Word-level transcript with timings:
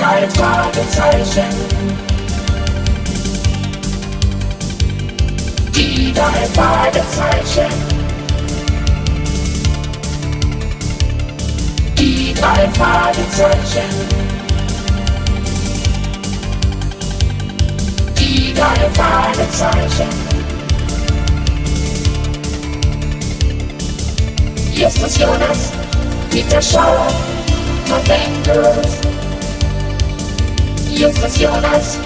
drei 0.00 0.26
Fragezeichen. 0.30 1.44
Die 5.74 6.12
drei 6.14 6.46
Fragezeichen. 6.54 7.70
Die 11.98 12.32
drei 12.32 12.68
Fragezeichen. 12.70 13.90
Die 18.18 18.54
drei 18.54 18.90
Fragezeichen. 18.94 20.08
Justus 24.72 25.18
Jonas, 25.18 25.72
Peter 26.30 26.62
Schauer, 26.62 27.08
November. 30.90 31.10
Justus 31.10 31.38
Jonas, 31.38 31.98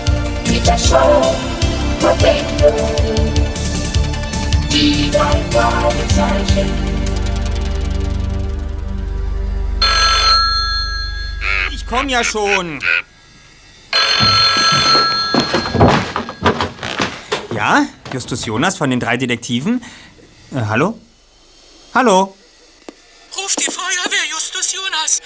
Peter 0.45 0.79
Schauer, 0.79 1.35
November. 2.01 2.73
Die 4.71 5.11
drei 5.11 5.43
Fragezeichen. 5.51 6.71
Ich 11.73 11.87
komm 11.87 12.09
ja 12.09 12.25
schon. 12.25 12.81
Ja, 17.55 17.87
Justus 18.13 18.45
Jonas 18.47 18.77
von 18.77 18.91
den 18.91 19.01
drei 19.01 19.17
Detektiven. 19.17 19.83
Äh, 20.53 20.61
hallo? 20.69 20.99
Hallo? 21.95 22.37
Ruf 23.37 23.57
die 23.57 23.71
Feuerwehr, 23.71 24.27
Justus 24.31 24.73
Jonas. 24.73 25.21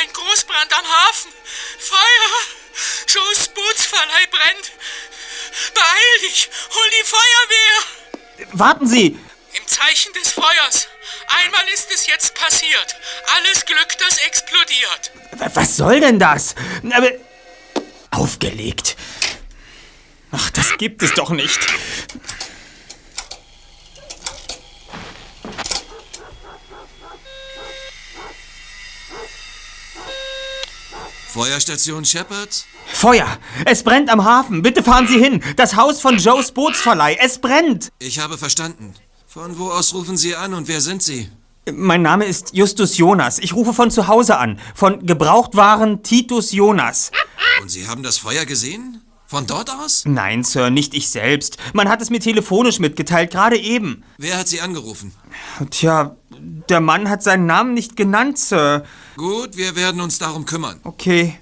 Ein 0.00 0.08
Großbrand 0.12 0.72
am 0.72 0.84
Hafen. 0.84 1.30
Feuer! 1.78 2.63
Joes 3.06 3.48
Bootsverleih 3.48 4.26
brennt. 4.30 4.72
Beeil 5.74 6.20
dich! 6.28 6.50
Hol 6.70 6.90
die 6.90 7.06
Feuerwehr! 7.06 8.48
Warten 8.52 8.86
Sie! 8.86 9.18
Im 9.52 9.66
Zeichen 9.68 10.12
des 10.14 10.32
Feuers. 10.32 10.88
Einmal 11.44 11.68
ist 11.72 11.90
es 11.92 12.06
jetzt 12.06 12.34
passiert. 12.34 12.96
Alles 13.36 13.64
Glück, 13.64 13.96
das 13.98 14.18
explodiert. 14.18 15.12
Was 15.54 15.76
soll 15.76 16.00
denn 16.00 16.18
das? 16.18 16.54
Aber. 16.90 17.10
Aufgelegt. 18.10 18.96
Ach, 20.32 20.50
das 20.50 20.76
gibt 20.78 21.02
es 21.02 21.12
doch 21.14 21.30
nicht. 21.30 21.60
Feuerstation 31.34 32.04
Shepard? 32.04 32.64
Feuer! 32.92 33.26
Es 33.64 33.82
brennt 33.82 34.08
am 34.08 34.24
Hafen! 34.24 34.62
Bitte 34.62 34.84
fahren 34.84 35.08
Sie 35.08 35.18
hin! 35.18 35.42
Das 35.56 35.74
Haus 35.74 36.00
von 36.00 36.16
Joes 36.16 36.52
Bootsverleih! 36.52 37.16
Es 37.20 37.40
brennt! 37.40 37.90
Ich 37.98 38.20
habe 38.20 38.38
verstanden. 38.38 38.94
Von 39.26 39.58
wo 39.58 39.68
aus 39.72 39.94
rufen 39.94 40.16
Sie 40.16 40.36
an 40.36 40.54
und 40.54 40.68
wer 40.68 40.80
sind 40.80 41.02
Sie? 41.02 41.28
Mein 41.72 42.02
Name 42.02 42.24
ist 42.24 42.54
Justus 42.54 42.98
Jonas. 42.98 43.40
Ich 43.40 43.52
rufe 43.52 43.74
von 43.74 43.90
zu 43.90 44.06
Hause 44.06 44.38
an. 44.38 44.60
Von 44.76 45.04
Gebrauchtwaren 45.04 46.04
Titus 46.04 46.52
Jonas. 46.52 47.10
Und 47.60 47.68
Sie 47.68 47.88
haben 47.88 48.04
das 48.04 48.18
Feuer 48.18 48.44
gesehen? 48.44 49.02
Von 49.26 49.46
dort 49.46 49.70
aus? 49.70 50.04
Nein, 50.04 50.44
Sir, 50.44 50.70
nicht 50.70 50.94
ich 50.94 51.08
selbst. 51.08 51.56
Man 51.72 51.88
hat 51.88 52.02
es 52.02 52.10
mir 52.10 52.20
telefonisch 52.20 52.78
mitgeteilt, 52.78 53.30
gerade 53.30 53.56
eben. 53.58 54.04
Wer 54.18 54.38
hat 54.38 54.48
Sie 54.48 54.60
angerufen? 54.60 55.12
Tja, 55.70 56.16
der 56.68 56.80
Mann 56.80 57.08
hat 57.08 57.22
seinen 57.22 57.46
Namen 57.46 57.72
nicht 57.74 57.96
genannt, 57.96 58.38
Sir. 58.38 58.84
Gut, 59.16 59.56
wir 59.56 59.76
werden 59.76 60.00
uns 60.00 60.18
darum 60.18 60.44
kümmern. 60.44 60.78
Okay. 60.84 61.38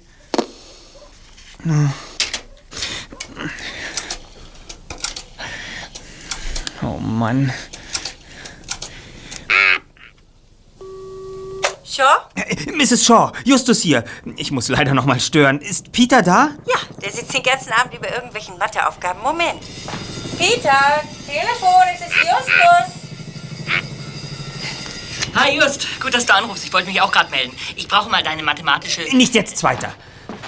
Oh 6.81 6.97
Mann. 6.99 7.51
Shaw? 11.93 12.27
Äh, 12.35 12.71
Mrs. 12.71 13.05
Shaw, 13.05 13.31
Justus 13.45 13.81
hier. 13.81 14.03
Ich 14.35 14.51
muss 14.51 14.67
leider 14.67 14.93
noch 14.93 15.05
mal 15.05 15.19
stören. 15.19 15.59
Ist 15.59 15.91
Peter 15.91 16.21
da? 16.23 16.49
Ja, 16.65 16.75
der 17.01 17.11
sitzt 17.11 17.33
den 17.33 17.43
ganzen 17.43 17.71
Abend 17.71 17.93
über 17.93 18.11
irgendwelchen 18.11 18.57
Matheaufgaben. 18.57 19.21
Moment. 19.21 19.61
Peter, 20.37 21.03
Telefon, 21.27 21.83
es 21.93 22.01
ist 22.01 22.15
Justus. 22.15 23.03
Hi 25.35 25.55
Just, 25.55 25.99
gut, 25.99 26.13
dass 26.13 26.25
du 26.25 26.33
anrufst. 26.33 26.63
Ich 26.63 26.73
wollte 26.73 26.87
mich 26.87 27.01
auch 27.01 27.11
gerade 27.11 27.29
melden. 27.29 27.55
Ich 27.75 27.87
brauche 27.87 28.09
mal 28.09 28.23
deine 28.23 28.43
mathematische... 28.43 29.01
Nicht 29.15 29.35
jetzt, 29.35 29.57
Zweiter. 29.57 29.93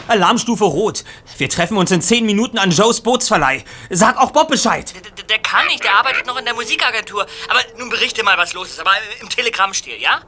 Alarmstufe 0.07 0.63
Rot. 0.63 1.03
Wir 1.37 1.49
treffen 1.49 1.77
uns 1.77 1.91
in 1.91 2.01
zehn 2.01 2.25
Minuten 2.25 2.57
an 2.57 2.71
Joes 2.71 3.01
Bootsverleih. 3.01 3.63
Sag 3.89 4.17
auch 4.17 4.31
Bob 4.31 4.49
Bescheid. 4.49 4.93
D 4.93 4.99
-d 4.99 5.23
der 5.27 5.39
kann 5.39 5.67
nicht, 5.67 5.83
der 5.83 5.95
arbeitet 5.95 6.25
noch 6.25 6.37
in 6.37 6.45
der 6.45 6.53
Musikagentur. 6.53 7.25
Aber 7.49 7.59
nun 7.77 7.89
berichte 7.89 8.23
mal, 8.23 8.37
was 8.37 8.53
los 8.53 8.69
ist. 8.69 8.79
Aber 8.79 8.91
im 9.21 9.29
Telegrammstil, 9.29 9.95
ja? 9.99 10.21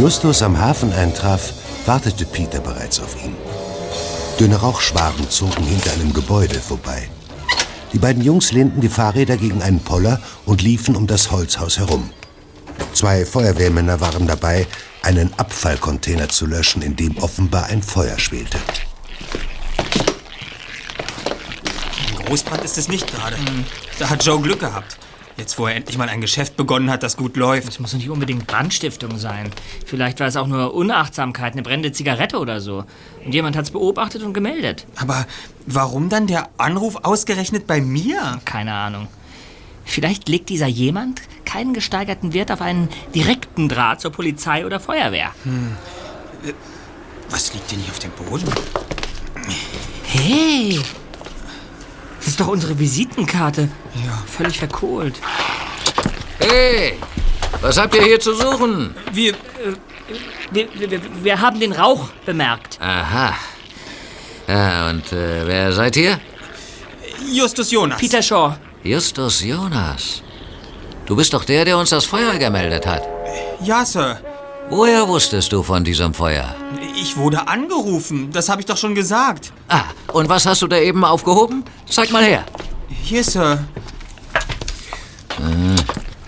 Justus 0.00 0.40
am 0.40 0.58
Hafen 0.58 0.94
eintraf, 0.94 1.52
wartete 1.84 2.24
Peter 2.24 2.58
bereits 2.58 2.98
auf 3.00 3.22
ihn. 3.22 3.36
Dünne 4.38 4.56
Rauchschwaden 4.56 5.28
zogen 5.28 5.62
hinter 5.62 5.92
einem 5.92 6.14
Gebäude 6.14 6.58
vorbei. 6.58 7.10
Die 7.92 7.98
beiden 7.98 8.24
Jungs 8.24 8.50
lehnten 8.50 8.80
die 8.80 8.88
Fahrräder 8.88 9.36
gegen 9.36 9.60
einen 9.60 9.80
Poller 9.80 10.18
und 10.46 10.62
liefen 10.62 10.96
um 10.96 11.06
das 11.06 11.30
Holzhaus 11.30 11.78
herum. 11.78 12.08
Zwei 12.94 13.26
Feuerwehrmänner 13.26 14.00
waren 14.00 14.26
dabei, 14.26 14.66
einen 15.02 15.34
Abfallcontainer 15.34 16.30
zu 16.30 16.46
löschen, 16.46 16.80
in 16.80 16.96
dem 16.96 17.18
offenbar 17.18 17.66
ein 17.66 17.82
Feuer 17.82 18.18
schwelte. 18.18 18.56
Ein 22.08 22.24
Großbrand 22.24 22.64
ist 22.64 22.78
es 22.78 22.88
nicht 22.88 23.06
gerade. 23.06 23.36
Da 23.98 24.08
hat 24.08 24.24
Joe 24.24 24.40
Glück 24.40 24.60
gehabt. 24.60 24.99
Jetzt, 25.40 25.58
wo 25.58 25.66
er 25.66 25.74
endlich 25.74 25.96
mal 25.96 26.10
ein 26.10 26.20
Geschäft 26.20 26.58
begonnen 26.58 26.90
hat, 26.90 27.02
das 27.02 27.16
gut 27.16 27.34
läuft. 27.38 27.66
Das 27.66 27.80
muss 27.80 27.92
doch 27.92 27.96
nicht 27.96 28.10
unbedingt 28.10 28.46
Brandstiftung 28.46 29.16
sein. 29.16 29.50
Vielleicht 29.86 30.20
war 30.20 30.26
es 30.26 30.36
auch 30.36 30.46
nur 30.46 30.74
Unachtsamkeit, 30.74 31.54
eine 31.54 31.62
brennende 31.62 31.92
Zigarette 31.92 32.38
oder 32.38 32.60
so. 32.60 32.84
Und 33.24 33.32
jemand 33.32 33.56
hat 33.56 33.64
es 33.64 33.70
beobachtet 33.70 34.22
und 34.22 34.34
gemeldet. 34.34 34.84
Aber 34.96 35.26
warum 35.64 36.10
dann 36.10 36.26
der 36.26 36.50
Anruf 36.58 36.96
ausgerechnet 37.04 37.66
bei 37.66 37.80
mir? 37.80 38.38
Keine 38.44 38.74
Ahnung. 38.74 39.08
Vielleicht 39.86 40.28
legt 40.28 40.50
dieser 40.50 40.66
jemand 40.66 41.22
keinen 41.46 41.72
gesteigerten 41.72 42.34
Wert 42.34 42.52
auf 42.52 42.60
einen 42.60 42.90
direkten 43.14 43.70
Draht 43.70 44.02
zur 44.02 44.12
Polizei 44.12 44.66
oder 44.66 44.78
Feuerwehr. 44.78 45.30
Was 47.30 47.54
liegt 47.54 47.72
denn 47.72 47.78
hier 47.78 47.92
auf 47.92 47.98
dem 47.98 48.10
Boden? 48.10 48.46
Hey! 50.04 50.80
Das 52.20 52.28
ist 52.28 52.40
doch 52.40 52.48
unsere 52.48 52.78
Visitenkarte. 52.78 53.68
Ja. 54.04 54.22
Völlig 54.26 54.58
verkohlt. 54.58 55.16
Hey, 56.38 56.94
was 57.60 57.78
habt 57.78 57.94
ihr 57.94 58.02
hier 58.02 58.20
zu 58.20 58.34
suchen? 58.34 58.94
Wir. 59.12 59.34
Wir, 60.50 60.68
wir, 60.74 61.00
wir 61.22 61.40
haben 61.40 61.60
den 61.60 61.72
Rauch 61.72 62.08
bemerkt. 62.26 62.78
Aha. 62.80 63.34
Ja, 64.48 64.90
und 64.90 65.12
äh, 65.12 65.46
wer 65.46 65.72
seid 65.72 65.96
ihr? 65.96 66.18
Justus 67.32 67.70
Jonas. 67.70 68.00
Peter 68.00 68.20
Shaw. 68.20 68.56
Justus 68.82 69.42
Jonas. 69.44 70.22
Du 71.06 71.14
bist 71.14 71.32
doch 71.32 71.44
der, 71.44 71.64
der 71.64 71.78
uns 71.78 71.90
das 71.90 72.04
Feuer 72.04 72.36
gemeldet 72.38 72.86
hat. 72.86 73.02
Ja, 73.62 73.84
Sir. 73.84 74.20
Woher 74.68 75.06
wusstest 75.08 75.52
du 75.52 75.62
von 75.62 75.84
diesem 75.84 76.14
Feuer? 76.14 76.54
Ich 76.96 77.16
wurde 77.16 77.48
angerufen. 77.48 78.30
Das 78.32 78.48
habe 78.48 78.60
ich 78.60 78.66
doch 78.66 78.76
schon 78.76 78.94
gesagt. 78.94 79.52
Ah, 79.68 79.84
und 80.12 80.28
was 80.28 80.46
hast 80.46 80.62
du 80.62 80.66
da 80.66 80.78
eben 80.78 81.04
aufgehoben? 81.04 81.64
Zeig 81.88 82.10
mal 82.10 82.24
her. 82.24 82.44
Hier, 82.88 83.24
Sir. 83.24 83.64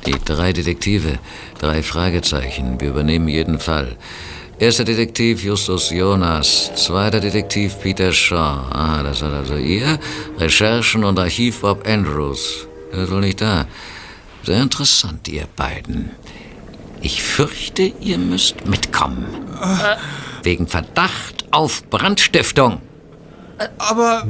Die 0.06 0.18
drei 0.24 0.52
Detektive, 0.52 1.18
drei 1.60 1.82
Fragezeichen. 1.82 2.80
Wir 2.80 2.88
übernehmen 2.88 3.28
jeden 3.28 3.60
Fall. 3.60 3.96
Erster 4.58 4.84
Detektiv 4.84 5.42
Justus 5.44 5.90
Jonas, 5.90 6.72
zweiter 6.76 7.20
Detektiv 7.20 7.78
Peter 7.80 8.12
Shaw. 8.12 8.68
Ah, 8.72 9.02
das 9.02 9.20
seid 9.20 9.32
also 9.32 9.56
ihr. 9.56 9.98
Recherchen 10.38 11.04
und 11.04 11.18
Archiv 11.18 11.60
Bob 11.60 11.86
Andrews. 11.86 12.66
Er 12.92 13.04
ist 13.04 13.10
wohl 13.10 13.20
nicht 13.20 13.40
da. 13.40 13.66
Sehr 14.44 14.62
interessant, 14.62 15.28
ihr 15.28 15.46
beiden. 15.56 16.10
Ich 17.00 17.22
fürchte, 17.22 17.82
ihr 18.00 18.18
müsst 18.18 18.66
mitkommen 18.66 19.26
wegen 20.44 20.66
Verdacht 20.66 21.46
auf 21.50 21.82
Brandstiftung. 21.90 22.80
Äh, 23.58 23.68
aber... 23.78 24.26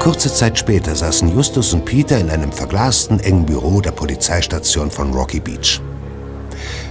Kurze 0.00 0.32
Zeit 0.32 0.58
später 0.58 0.96
saßen 0.96 1.28
Justus 1.28 1.74
und 1.74 1.84
Peter 1.84 2.18
in 2.18 2.30
einem 2.30 2.50
verglasten 2.52 3.20
engen 3.20 3.44
Büro 3.44 3.82
der 3.82 3.92
Polizeistation 3.92 4.90
von 4.90 5.12
Rocky 5.12 5.40
Beach. 5.40 5.80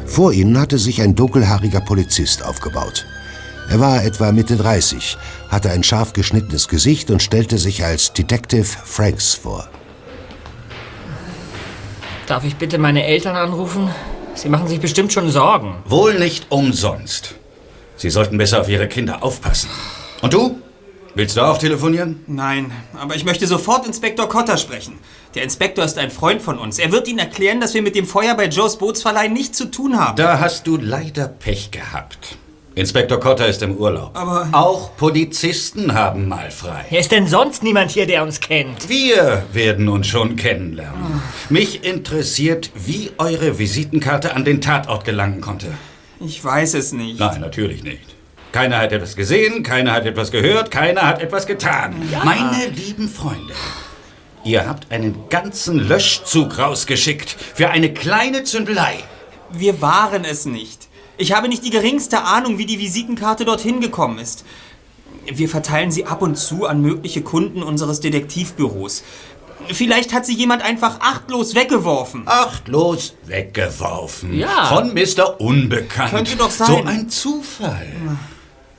Vor 0.09 0.33
ihnen 0.33 0.59
hatte 0.59 0.79
sich 0.79 1.01
ein 1.01 1.15
dunkelhaariger 1.15 1.81
Polizist 1.81 2.43
aufgebaut. 2.43 3.05
Er 3.69 3.79
war 3.79 4.03
etwa 4.03 4.31
Mitte 4.31 4.57
30, 4.57 5.17
hatte 5.49 5.69
ein 5.69 5.83
scharf 5.83 6.13
geschnittenes 6.13 6.67
Gesicht 6.67 7.11
und 7.11 7.21
stellte 7.21 7.59
sich 7.59 7.85
als 7.85 8.11
Detective 8.13 8.65
Franks 8.65 9.35
vor. 9.35 9.69
Darf 12.25 12.43
ich 12.43 12.55
bitte 12.55 12.79
meine 12.79 13.05
Eltern 13.05 13.35
anrufen? 13.35 13.89
Sie 14.33 14.49
machen 14.49 14.67
sich 14.67 14.79
bestimmt 14.79 15.13
schon 15.13 15.29
Sorgen. 15.29 15.75
Wohl 15.85 16.17
nicht 16.17 16.47
umsonst. 16.49 17.35
Sie 17.95 18.09
sollten 18.09 18.37
besser 18.39 18.61
auf 18.61 18.69
Ihre 18.69 18.87
Kinder 18.87 19.21
aufpassen. 19.21 19.69
Und 20.21 20.33
du? 20.33 20.59
Willst 21.19 21.35
du 21.35 21.41
auch 21.41 21.57
telefonieren? 21.57 22.23
Nein, 22.27 22.71
aber 22.97 23.13
ich 23.13 23.25
möchte 23.25 23.45
sofort 23.45 23.85
Inspektor 23.85 24.29
Cotter 24.29 24.55
sprechen. 24.55 24.93
Der 25.35 25.43
Inspektor 25.43 25.83
ist 25.83 25.97
ein 25.97 26.11
Freund 26.11 26.41
von 26.41 26.57
uns. 26.57 26.79
Er 26.79 26.93
wird 26.93 27.09
Ihnen 27.09 27.19
erklären, 27.19 27.59
dass 27.59 27.73
wir 27.73 27.81
mit 27.81 27.93
dem 27.95 28.05
Feuer 28.05 28.35
bei 28.35 28.45
Joes 28.45 28.77
Bootsverleih 28.77 29.27
nichts 29.27 29.57
zu 29.57 29.65
tun 29.65 29.99
haben. 29.99 30.15
Da 30.15 30.39
hast 30.39 30.65
du 30.65 30.77
leider 30.77 31.27
Pech 31.27 31.71
gehabt. 31.71 32.37
Inspektor 32.73 33.19
Cotter 33.19 33.47
ist 33.49 33.61
im 33.61 33.75
Urlaub. 33.75 34.11
Aber- 34.17 34.47
Auch 34.53 34.95
Polizisten 34.95 35.93
haben 35.93 36.29
mal 36.29 36.51
frei. 36.51 36.85
Wer 36.89 37.01
ist 37.01 37.11
denn 37.11 37.27
sonst 37.27 37.63
niemand 37.63 37.91
hier, 37.91 38.07
der 38.07 38.23
uns 38.23 38.39
kennt? 38.39 38.87
Wir 38.87 39.43
werden 39.51 39.89
uns 39.89 40.07
schon 40.07 40.37
kennenlernen. 40.37 41.21
Mich 41.49 41.83
interessiert, 41.83 42.71
wie 42.75 43.11
eure 43.17 43.59
Visitenkarte 43.59 44.33
an 44.37 44.45
den 44.45 44.61
Tatort 44.61 45.03
gelangen 45.03 45.41
konnte. 45.41 45.67
Ich 46.21 46.41
weiß 46.41 46.75
es 46.75 46.93
nicht. 46.93 47.19
Nein, 47.19 47.41
natürlich 47.41 47.83
nicht. 47.83 48.15
Keiner 48.51 48.79
hat 48.79 48.91
etwas 48.91 49.15
gesehen, 49.15 49.61
keiner 49.61 49.93
hat 49.93 50.05
etwas 50.05 50.31
gehört, 50.31 50.71
keiner 50.71 51.03
hat 51.03 51.21
etwas 51.21 51.45
getan. 51.45 51.95
Meine 52.23 52.67
lieben 52.67 53.07
Freunde, 53.07 53.53
ihr 54.43 54.67
habt 54.67 54.91
einen 54.91 55.29
ganzen 55.29 55.77
Löschzug 55.77 56.57
rausgeschickt 56.57 57.35
für 57.53 57.69
eine 57.69 57.93
kleine 57.93 58.43
Zündelei. 58.43 58.95
Wir 59.51 59.81
waren 59.81 60.25
es 60.25 60.45
nicht. 60.45 60.87
Ich 61.17 61.33
habe 61.33 61.47
nicht 61.47 61.63
die 61.63 61.69
geringste 61.69 62.23
Ahnung, 62.23 62.57
wie 62.57 62.65
die 62.65 62.79
Visitenkarte 62.79 63.45
dorthin 63.45 63.81
gekommen 63.81 64.17
ist. 64.19 64.45
Wir 65.31 65.49
verteilen 65.49 65.91
sie 65.91 66.05
ab 66.05 66.21
und 66.23 66.35
zu 66.37 66.65
an 66.65 66.81
mögliche 66.81 67.21
Kunden 67.21 67.61
unseres 67.61 67.99
Detektivbüros. 67.99 69.03
Vielleicht 69.67 70.13
hat 70.13 70.25
sie 70.25 70.33
jemand 70.33 70.63
einfach 70.63 71.01
achtlos 71.01 71.53
weggeworfen. 71.53 72.23
Achtlos 72.25 73.15
weggeworfen. 73.25 74.33
Ja. 74.33 74.65
Von 74.65 74.93
Mr. 74.93 75.39
Unbekannt. 75.39 76.11
Könnte 76.11 76.35
doch 76.37 76.49
sein. 76.49 76.67
So 76.67 76.83
ein 76.83 77.09
Zufall. 77.09 77.87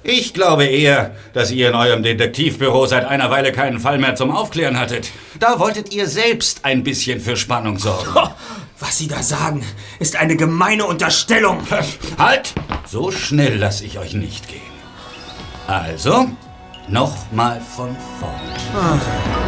Ich 0.03 0.33
glaube 0.33 0.65
eher, 0.65 1.15
dass 1.35 1.51
ihr 1.51 1.69
in 1.69 1.75
eurem 1.75 2.03
Detektivbüro 2.03 2.87
seit 2.87 3.05
einer 3.05 3.31
Weile 3.31 3.53
keinen 3.53 3.81
Fall 3.81 3.99
mehr 3.99 4.15
zum 4.15 4.31
Aufklären 4.31 4.79
hattet. 4.79 5.11
Da 5.39 5.59
wolltet 5.59 5.93
ihr 5.93 6.07
selbst 6.07 6.65
ein 6.65 6.83
bisschen 6.83 7.21
für 7.21 7.37
Spannung 7.37 7.79
sorgen. 7.79 8.09
Was 8.79 8.97
Sie 8.97 9.09
da 9.09 9.23
sagen, 9.23 9.63
ist 9.99 10.17
eine 10.17 10.37
gemeine 10.37 10.87
Unterstellung. 10.87 11.59
Halt! 12.19 12.55
So 12.87 13.11
schnell 13.11 13.57
lasse 13.59 13.85
ich 13.85 13.99
euch 13.99 14.15
nicht 14.15 14.49
gehen. 14.49 14.61
Also, 15.67 16.29
nochmal 16.89 17.61
von 17.77 17.95
vorn. 18.19 19.40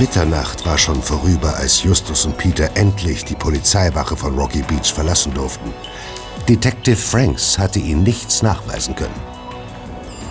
Mitternacht 0.00 0.64
war 0.64 0.78
schon 0.78 1.02
vorüber, 1.02 1.56
als 1.56 1.82
Justus 1.82 2.24
und 2.24 2.38
Peter 2.38 2.74
endlich 2.74 3.22
die 3.22 3.34
Polizeiwache 3.34 4.16
von 4.16 4.34
Rocky 4.34 4.62
Beach 4.62 4.94
verlassen 4.94 5.34
durften. 5.34 5.74
Detective 6.48 6.96
Franks 6.96 7.58
hatte 7.58 7.80
ihnen 7.80 8.02
nichts 8.02 8.40
nachweisen 8.40 8.96
können. 8.96 9.20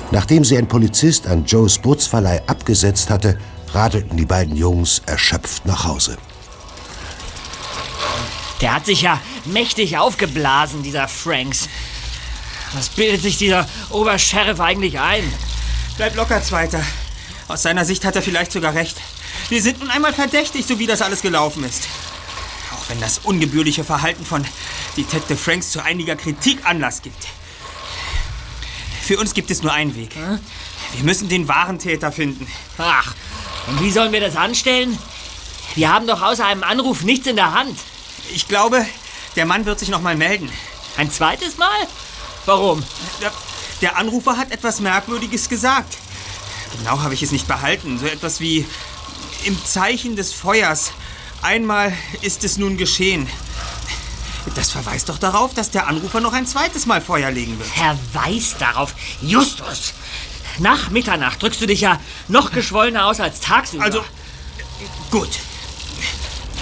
Nachdem 0.09 0.43
sie 0.43 0.57
ein 0.57 0.67
Polizist 0.67 1.27
an 1.27 1.45
Joes 1.45 1.77
Bootsverleih 1.77 2.41
abgesetzt 2.47 3.11
hatte, 3.11 3.37
radelten 3.71 4.17
die 4.17 4.25
beiden 4.25 4.55
Jungs 4.55 5.03
erschöpft 5.05 5.67
nach 5.67 5.83
Hause. 5.83 6.17
Der 8.61 8.73
hat 8.73 8.87
sich 8.87 9.03
ja 9.03 9.21
mächtig 9.45 9.99
aufgeblasen, 9.99 10.81
dieser 10.81 11.07
Franks. 11.07 11.69
Was 12.73 12.89
bildet 12.89 13.21
sich 13.21 13.37
dieser 13.37 13.67
Obersheriff 13.91 14.59
eigentlich 14.59 14.99
ein? 14.99 15.31
Bleib 15.95 16.15
locker, 16.15 16.41
Zweiter. 16.41 16.81
Aus 17.47 17.61
seiner 17.61 17.85
Sicht 17.85 18.03
hat 18.03 18.15
er 18.15 18.23
vielleicht 18.23 18.51
sogar 18.51 18.73
recht. 18.73 18.97
Wir 19.49 19.63
sind 19.63 19.79
nun 19.79 19.89
einmal 19.89 20.13
verdächtig, 20.13 20.65
so 20.67 20.77
wie 20.77 20.85
das 20.85 21.01
alles 21.01 21.23
gelaufen 21.23 21.63
ist. 21.63 21.87
Auch 22.71 22.87
wenn 22.89 23.01
das 23.01 23.19
ungebührliche 23.23 23.83
Verhalten 23.83 24.23
von 24.23 24.45
Detective 24.95 25.37
Franks 25.37 25.71
zu 25.71 25.83
einiger 25.83 26.15
Kritik 26.15 26.65
Anlass 26.65 27.01
gibt. 27.01 27.27
Für 29.01 29.17
uns 29.17 29.33
gibt 29.33 29.49
es 29.49 29.63
nur 29.63 29.73
einen 29.73 29.95
Weg. 29.95 30.15
Wir 30.15 31.03
müssen 31.03 31.29
den 31.29 31.47
wahren 31.47 31.79
Täter 31.79 32.11
finden. 32.11 32.45
Ach, 32.77 33.15
und 33.67 33.81
wie 33.81 33.91
sollen 33.91 34.11
wir 34.11 34.21
das 34.21 34.35
anstellen? 34.35 34.95
Wir 35.73 35.91
haben 35.91 36.05
doch 36.05 36.21
außer 36.21 36.45
einem 36.45 36.63
Anruf 36.63 37.01
nichts 37.01 37.25
in 37.25 37.35
der 37.35 37.53
Hand. 37.53 37.77
Ich 38.31 38.47
glaube, 38.47 38.85
der 39.35 39.47
Mann 39.47 39.65
wird 39.65 39.79
sich 39.79 39.89
noch 39.89 40.01
mal 40.01 40.15
melden. 40.15 40.51
Ein 40.95 41.11
zweites 41.11 41.57
Mal? 41.57 41.87
Warum? 42.45 42.83
Der, 43.19 43.31
der 43.81 43.97
Anrufer 43.97 44.37
hat 44.37 44.51
etwas 44.51 44.79
Merkwürdiges 44.79 45.49
gesagt. 45.49 45.97
Genau 46.77 46.99
habe 46.99 47.15
ich 47.15 47.23
es 47.23 47.31
nicht 47.31 47.47
behalten. 47.47 47.97
So 47.97 48.05
etwas 48.05 48.39
wie 48.41 48.65
im 49.45 49.63
Zeichen 49.65 50.15
des 50.15 50.33
Feuers. 50.33 50.91
Einmal 51.41 51.93
ist 52.21 52.43
es 52.43 52.57
nun 52.57 52.77
geschehen. 52.77 53.27
Das 54.55 54.71
verweist 54.71 55.09
doch 55.09 55.17
darauf, 55.17 55.53
dass 55.53 55.71
der 55.71 55.87
Anrufer 55.87 56.19
noch 56.19 56.33
ein 56.33 56.47
zweites 56.47 56.85
Mal 56.85 57.01
Feuer 57.01 57.31
legen 57.31 57.57
wird. 57.59 57.69
Verweis 57.69 58.55
darauf. 58.57 58.95
Justus! 59.21 59.93
Nach 60.57 60.89
Mitternacht 60.89 61.41
drückst 61.41 61.61
du 61.61 61.67
dich 61.67 61.81
ja 61.81 61.99
noch 62.27 62.51
geschwollener 62.51 63.05
aus 63.05 63.19
als 63.19 63.39
tagsüber. 63.39 63.83
Also, 63.83 64.03
gut. 65.11 65.29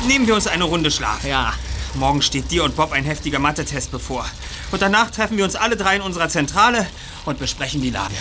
Nehmen 0.05 0.27
wir 0.27 0.35
uns 0.35 0.47
eine 0.47 0.65
Runde 0.65 0.91
Schlaf. 0.91 1.23
Ja. 1.23 1.53
Morgen 1.95 2.21
steht 2.21 2.51
dir 2.51 2.63
und 2.63 2.75
Bob 2.75 2.91
ein 2.91 3.05
heftiger 3.05 3.39
Mathe-Test 3.39 3.89
bevor. 3.91 4.25
Und 4.71 4.81
danach 4.81 5.09
treffen 5.09 5.37
wir 5.37 5.45
uns 5.45 5.55
alle 5.55 5.77
drei 5.77 5.95
in 5.95 6.01
unserer 6.01 6.29
Zentrale 6.29 6.85
und 7.25 7.39
besprechen 7.39 7.81
die 7.81 7.89
Lage. 7.89 8.13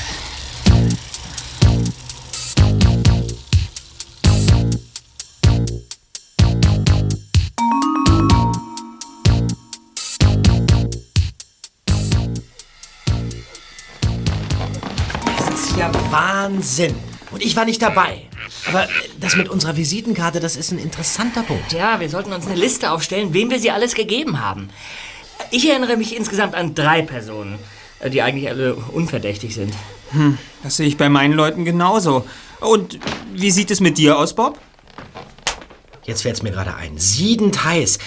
Wahnsinn. 16.47 16.95
Und 17.33 17.43
ich 17.43 17.57
war 17.57 17.65
nicht 17.65 17.83
dabei. 17.83 18.23
Aber 18.69 18.87
das 19.21 19.37
mit 19.37 19.49
unserer 19.49 19.77
Visitenkarte, 19.77 20.39
das 20.39 20.57
ist 20.57 20.71
ein 20.71 20.79
interessanter 20.79 21.43
Punkt. 21.43 21.73
Ja, 21.73 21.99
wir 21.99 22.09
sollten 22.09 22.33
uns 22.33 22.47
eine 22.47 22.55
Liste 22.55 22.93
aufstellen, 22.93 23.35
wem 23.35 23.51
wir 23.51 23.59
sie 23.59 23.73
alles 23.73 23.95
gegeben 23.95 24.41
haben. 24.41 24.71
Ich 25.51 25.69
erinnere 25.69 25.97
mich 25.97 26.17
insgesamt 26.17 26.55
an 26.55 26.75
drei 26.75 27.03
Personen, 27.03 27.59
äh, 27.99 28.11
die 28.11 28.23
eigentlich 28.23 28.49
alle 28.49 28.75
unverdächtig 28.75 29.55
sind. 29.55 29.75
Das 30.63 30.77
sehe 30.77 30.87
ich 30.87 30.97
bei 30.97 31.09
meinen 31.09 31.35
Leuten 31.35 31.65
genauso. 31.65 32.25
Und 32.61 33.01
wie 33.35 33.51
sieht 33.51 33.73
es 33.73 33.81
mit 33.81 33.99
dir 33.99 34.17
aus, 34.17 34.35
Bob? 34.35 34.59
Jetzt 36.05 36.23
fällt's 36.23 36.43
mir 36.43 36.53
gerade 36.53 36.77
ein. 36.77 36.97
Siedend 36.97 37.65
heiß. 37.65 37.99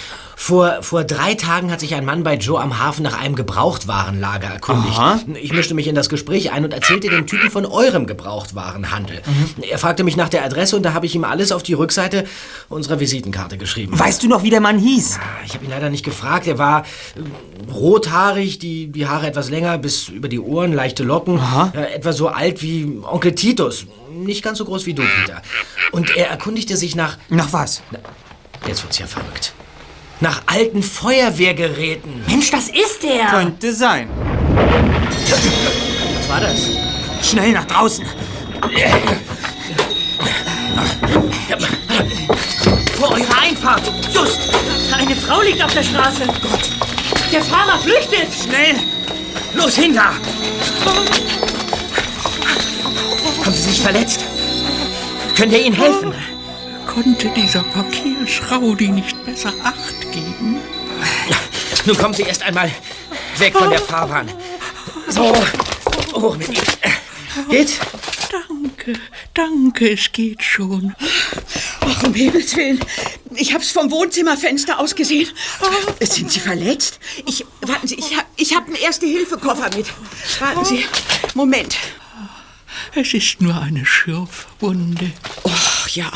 Vor, 0.42 0.82
vor 0.84 1.04
drei 1.04 1.34
Tagen 1.34 1.70
hat 1.70 1.82
sich 1.82 1.94
ein 1.96 2.06
Mann 2.06 2.24
bei 2.24 2.36
Joe 2.36 2.62
am 2.62 2.80
Hafen 2.80 3.04
nach 3.04 3.20
einem 3.20 3.36
Gebrauchtwarenlager 3.36 4.48
erkundigt. 4.48 4.98
Aha. 4.98 5.20
Ich 5.36 5.52
mischte 5.52 5.74
mich 5.74 5.86
in 5.86 5.96
das 5.96 6.08
Gespräch 6.08 6.54
ein 6.54 6.64
und 6.64 6.74
erzählte 6.74 7.10
dem 7.10 7.28
Typen 7.28 7.52
von 7.52 7.66
eurem 7.66 8.08
Gebrauchtwarenhandel. 8.08 9.22
Er 9.62 9.78
fragte 9.78 10.06
mich 10.06 10.16
nach 10.16 10.30
der 10.30 10.46
Adresse 10.46 10.78
und 10.78 10.84
da 10.84 10.94
habe 10.94 11.06
ich 11.06 11.14
ihm 11.14 11.26
alles 11.26 11.52
auf 11.52 11.62
die 11.62 11.74
Rückseite 11.74 12.24
unserer 12.70 13.02
Visitenkarte 13.02 13.58
geschrieben. 13.58 14.00
Weißt 14.00 14.24
du 14.24 14.30
noch, 14.30 14.42
wie 14.42 14.50
der 14.50 14.62
Mann 14.62 14.80
hieß? 14.80 15.20
Ich 15.46 15.56
habe 15.56 15.66
ihn 15.66 15.72
leider 15.72 15.90
nicht 15.90 16.06
gefragt. 16.06 16.48
Er 16.48 16.58
war 16.58 16.84
äh, 16.84 17.72
rothaarig, 17.74 18.60
die, 18.60 18.88
die 18.88 19.08
Haare 19.08 19.28
etwas 19.28 19.50
länger, 19.50 19.78
bis 19.78 20.08
über 20.08 20.30
die 20.30 20.40
Ohren, 20.40 20.72
leichte 20.72 21.04
Locken. 21.04 21.38
Äh, 21.74 21.96
etwa 21.96 22.14
so 22.14 22.30
alt 22.30 22.62
wie 22.62 23.02
Onkel 23.04 23.36
Titus. 23.36 23.88
Nicht 24.14 24.42
ganz 24.42 24.58
so 24.58 24.64
groß 24.64 24.86
wie 24.86 24.94
du, 24.94 25.04
Peter. 25.04 25.42
Und 25.92 26.16
er 26.16 26.30
erkundigte 26.30 26.78
sich 26.78 26.96
nach... 26.96 27.18
Nach 27.28 27.52
was? 27.52 27.82
Jetzt 28.66 28.84
wird's 28.84 29.00
ja 29.00 29.06
verrückt. 29.06 29.54
Nach 30.22 30.42
alten 30.48 30.84
Feuerwehrgeräten. 30.84 32.26
Mensch, 32.28 32.52
das 32.52 32.68
ist 32.68 33.04
der! 33.04 33.28
Könnte 33.28 33.74
sein. 33.74 34.10
Was 36.20 36.30
war 36.30 36.42
das? 36.42 36.70
Schnell 37.24 37.54
nach 37.54 37.64
draußen. 37.66 38.06
Vor 42.98 43.12
eurer 43.12 43.42
Einfahrt! 43.42 43.90
Just! 44.14 44.40
Eine 44.92 45.16
Frau 45.16 45.42
liegt 45.42 45.64
auf 45.64 45.74
der 45.74 45.84
Straße! 45.84 46.26
Gott! 46.26 46.70
Der 47.32 47.42
Fahrer 47.42 47.80
flüchtet! 47.80 48.28
Schnell! 48.44 48.76
Los, 49.54 49.78
hinter! 49.78 50.12
Haben 53.46 53.54
Sie 53.54 53.70
sich 53.70 53.82
verletzt? 53.82 54.26
Können 55.38 55.52
wir 55.52 55.66
Ihnen 55.66 55.76
helfen? 55.76 56.14
Konnte 56.86 57.30
dieser 57.30 57.64
Verkehrsraudi 57.64 58.90
nicht 58.90 59.24
besser 59.26 59.54
Acht 59.64 59.99
geben? 60.12 60.62
Nun 61.86 61.98
kommen 61.98 62.14
Sie 62.14 62.24
erst 62.24 62.44
einmal 62.44 62.72
weg 63.38 63.54
von 63.56 63.70
der 63.70 63.80
Fahrbahn. 63.80 64.30
So, 65.08 65.34
hoch 66.14 66.38
mit 66.38 66.50
Ihnen. 66.50 67.50
Geht's? 67.50 67.80
Danke, 68.32 68.94
danke, 69.34 69.92
es 69.94 70.12
geht 70.12 70.44
schon. 70.44 70.94
Ach, 71.82 72.04
um 72.04 72.14
Himmels 72.14 72.56
Willen. 72.56 72.80
Ich 73.36 73.54
hab's 73.54 73.72
vom 73.72 73.90
Wohnzimmerfenster 73.90 74.80
aus 74.80 74.96
gesehen. 74.96 75.30
Sind 76.00 76.32
Sie 76.32 76.40
verletzt? 76.40 77.00
Ich, 77.26 77.46
warten 77.62 77.88
Sie, 77.88 77.96
ich 77.96 78.18
hab, 78.18 78.26
ich 78.36 78.56
hab 78.56 78.66
einen 78.68 78.76
Erste-Hilfe-Koffer 78.76 79.70
mit. 79.76 79.88
Warten 80.40 80.66
Sie. 80.66 80.86
Moment. 81.34 81.78
Es 82.96 83.14
ist 83.14 83.42
nur 83.42 83.60
eine 83.60 83.86
Schürfwunde. 83.86 85.12
Och, 85.44 85.88
ja. 85.90 86.12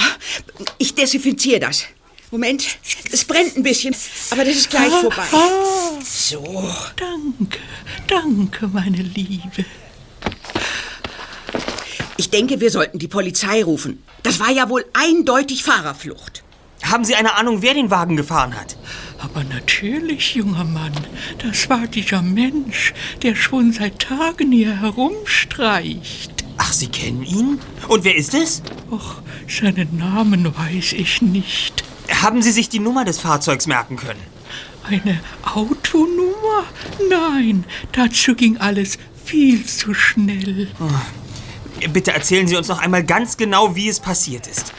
Ich 0.78 0.94
desinfiziere 0.96 1.60
das. 1.60 1.86
Moment. 2.34 2.80
Es 3.12 3.26
brennt 3.26 3.56
ein 3.56 3.62
bisschen, 3.62 3.96
aber 4.32 4.44
das 4.44 4.56
ist 4.56 4.72
gleich 4.72 4.90
vorbei. 4.90 5.28
So. 6.04 6.68
Danke, 6.96 7.60
danke, 8.08 8.68
meine 8.70 9.04
Liebe. 9.04 9.64
Ich 12.18 12.32
denke, 12.32 12.60
wir 12.60 12.72
sollten 12.72 12.98
die 12.98 13.08
Polizei 13.08 13.64
rufen. 13.64 14.02
Das 14.24 14.40
war 14.40 14.50
ja 14.50 14.68
wohl 14.68 14.84
eindeutig 14.94 15.64
Fahrerflucht. 15.64 16.44
Haben 16.82 17.06
Sie 17.06 17.14
eine 17.14 17.36
Ahnung, 17.36 17.62
wer 17.62 17.76
den 17.76 17.92
Wagen 17.92 18.16
gefahren 18.16 18.60
hat? 18.60 18.78
Aber 19.20 19.44
natürlich, 19.44 20.34
junger 20.34 20.64
Mann, 20.64 20.94
das 21.38 21.70
war 21.70 21.86
dieser 21.86 22.24
Mensch, 22.24 22.96
der 23.22 23.36
schon 23.36 23.74
seit 23.74 24.00
Tagen 24.00 24.52
hier 24.52 24.82
herumstreicht. 24.82 26.44
Ach, 26.58 26.74
Sie 26.74 26.88
kennen 26.88 27.22
ihn? 27.22 27.60
Und 27.88 28.04
wer 28.04 28.16
ist 28.16 28.34
es? 28.34 28.64
Och, 28.90 29.22
seinen 29.48 30.00
Namen 30.00 30.46
weiß 30.58 30.94
ich 30.94 31.22
nicht. 31.22 31.84
Haben 32.12 32.42
Sie 32.42 32.52
sich 32.52 32.70
die 32.70 32.80
Nummer 32.80 33.06
des 33.06 33.20
Fahrzeugs 33.20 33.68
merken 33.68 33.96
können? 33.98 34.22
Eine 34.84 35.20
Autonummer? 35.44 36.66
Nein, 37.10 37.66
dazu 37.94 38.36
ging 38.36 38.58
alles 38.58 38.98
viel 39.24 39.66
zu 39.66 39.94
schnell. 39.94 40.68
Bitte 41.92 42.14
erzählen 42.14 42.48
Sie 42.48 42.56
uns 42.56 42.68
noch 42.68 42.80
einmal 42.80 43.04
ganz 43.04 43.38
genau, 43.38 43.76
wie 43.76 43.88
es 43.88 44.00
passiert 44.00 44.48
ist. 44.48 44.74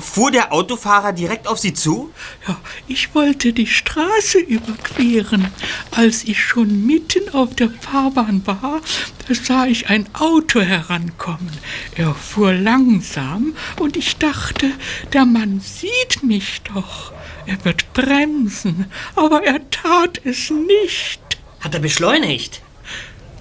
Fuhr 0.00 0.30
der 0.30 0.52
Autofahrer 0.52 1.12
direkt 1.12 1.48
auf 1.48 1.58
Sie 1.58 1.74
zu? 1.74 2.10
Ja, 2.46 2.56
ich 2.86 3.14
wollte 3.14 3.52
die 3.52 3.66
Straße 3.66 4.38
überqueren. 4.38 5.48
Als 5.90 6.24
ich 6.24 6.42
schon 6.42 6.86
mitten 6.86 7.28
auf 7.34 7.54
der 7.54 7.70
Fahrbahn 7.70 8.46
war, 8.46 8.80
da 9.26 9.34
sah 9.34 9.66
ich 9.66 9.88
ein 9.88 10.08
Auto 10.14 10.60
herankommen. 10.60 11.50
Er 11.96 12.14
fuhr 12.14 12.52
langsam 12.52 13.54
und 13.80 13.96
ich 13.96 14.16
dachte, 14.16 14.70
der 15.12 15.24
Mann 15.24 15.60
sieht 15.60 16.22
mich 16.22 16.62
doch. 16.62 17.12
Er 17.46 17.64
wird 17.64 17.92
bremsen, 17.92 18.86
aber 19.16 19.44
er 19.44 19.68
tat 19.70 20.20
es 20.24 20.50
nicht. 20.50 21.20
Hat 21.60 21.74
er 21.74 21.80
beschleunigt? 21.80 22.62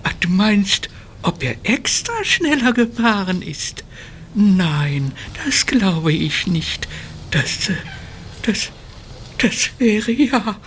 Ach, 0.04 0.14
du 0.20 0.30
meinst, 0.30 0.90
ob 1.22 1.44
er 1.44 1.56
extra 1.64 2.24
schneller 2.24 2.74
gefahren 2.74 3.42
ist? 3.42 3.84
Nein, 4.39 5.13
das 5.44 5.65
glaube 5.65 6.13
ich 6.13 6.46
nicht. 6.46 6.88
Das, 7.32 7.70
äh, 7.70 7.75
das, 8.44 8.70
das 9.39 9.72
wäre 9.79 10.12
ja. 10.12 10.60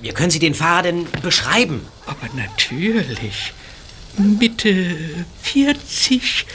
Wir 0.00 0.14
können 0.14 0.30
Sie 0.30 0.38
den 0.38 0.54
Fahrer 0.54 0.84
denn 0.84 1.06
beschreiben? 1.20 1.82
Aber 2.06 2.26
natürlich. 2.34 3.52
Mitte 4.16 4.96
40, 5.42 6.46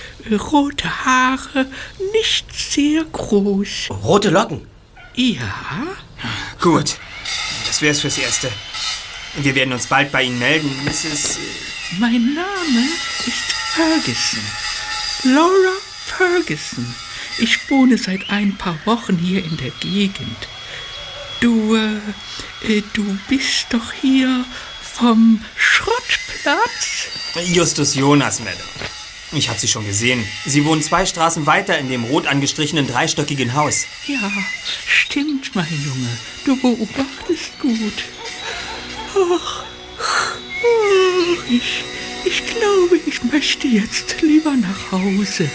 rote 0.52 1.06
Haare, 1.06 1.68
nicht 2.14 2.46
sehr 2.56 3.04
groß. 3.04 3.90
Rote 4.04 4.32
Locken? 4.32 4.66
Ja? 5.14 5.54
Gut, 6.60 6.98
das 7.68 7.80
wär's 7.84 8.00
fürs 8.00 8.18
Erste. 8.18 8.50
Wir 9.36 9.54
werden 9.54 9.74
uns 9.74 9.86
bald 9.86 10.12
bei 10.12 10.24
Ihnen 10.24 10.40
melden, 10.40 10.72
Mrs. 10.84 11.38
Mein 12.00 12.34
Name 12.34 12.88
ist 13.28 13.54
Ferguson. 13.76 14.40
Laura 15.26 15.89
Ferguson. 16.20 16.86
Ich 17.38 17.70
wohne 17.70 17.98
seit 17.98 18.30
ein 18.30 18.58
paar 18.58 18.78
Wochen 18.84 19.18
hier 19.18 19.42
in 19.42 19.56
der 19.56 19.72
Gegend. 19.80 20.50
Du, 21.40 21.78
äh, 21.78 21.96
äh, 22.68 22.84
du 22.92 23.18
bist 23.30 23.68
doch 23.70 23.94
hier 23.94 24.44
vom 24.82 25.40
Schrottplatz? 25.56 27.08
Justus 27.46 27.96
Jonas, 27.96 28.40
Madame. 28.40 28.60
Ich 29.32 29.48
habe 29.48 29.60
Sie 29.60 29.70
schon 29.70 29.86
gesehen. 29.86 30.26
Sie 30.46 30.66
wohnen 30.66 30.84
zwei 30.84 31.06
Straßen 31.06 31.46
weiter 31.46 31.78
in 31.78 31.88
dem 31.88 32.04
rot 32.04 32.28
angestrichenen 32.28 32.86
dreistöckigen 32.86 33.54
Haus. 33.54 33.86
Ja, 34.06 34.30
stimmt, 34.86 35.56
mein 35.56 35.72
Junge. 35.72 36.18
Du 36.44 36.58
beobachtest 36.62 37.58
gut. 37.62 38.04
Ach, 39.16 39.64
ach, 39.98 40.36
ich, 41.50 41.86
ich 42.26 42.46
glaube, 42.46 43.00
ich 43.06 43.24
möchte 43.24 43.70
jetzt 43.70 44.22
lieber 44.22 44.52
nach 44.52 44.92
Hause. 44.92 45.50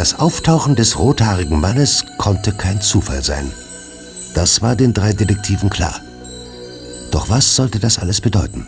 Das 0.00 0.18
Auftauchen 0.18 0.76
des 0.76 0.98
rothaarigen 0.98 1.60
Mannes 1.60 2.06
konnte 2.16 2.52
kein 2.52 2.80
Zufall 2.80 3.22
sein. 3.22 3.52
Das 4.32 4.62
war 4.62 4.74
den 4.74 4.94
drei 4.94 5.12
Detektiven 5.12 5.68
klar. 5.68 6.00
Was 7.30 7.54
sollte 7.54 7.78
das 7.78 8.00
alles 8.00 8.20
bedeuten? 8.20 8.66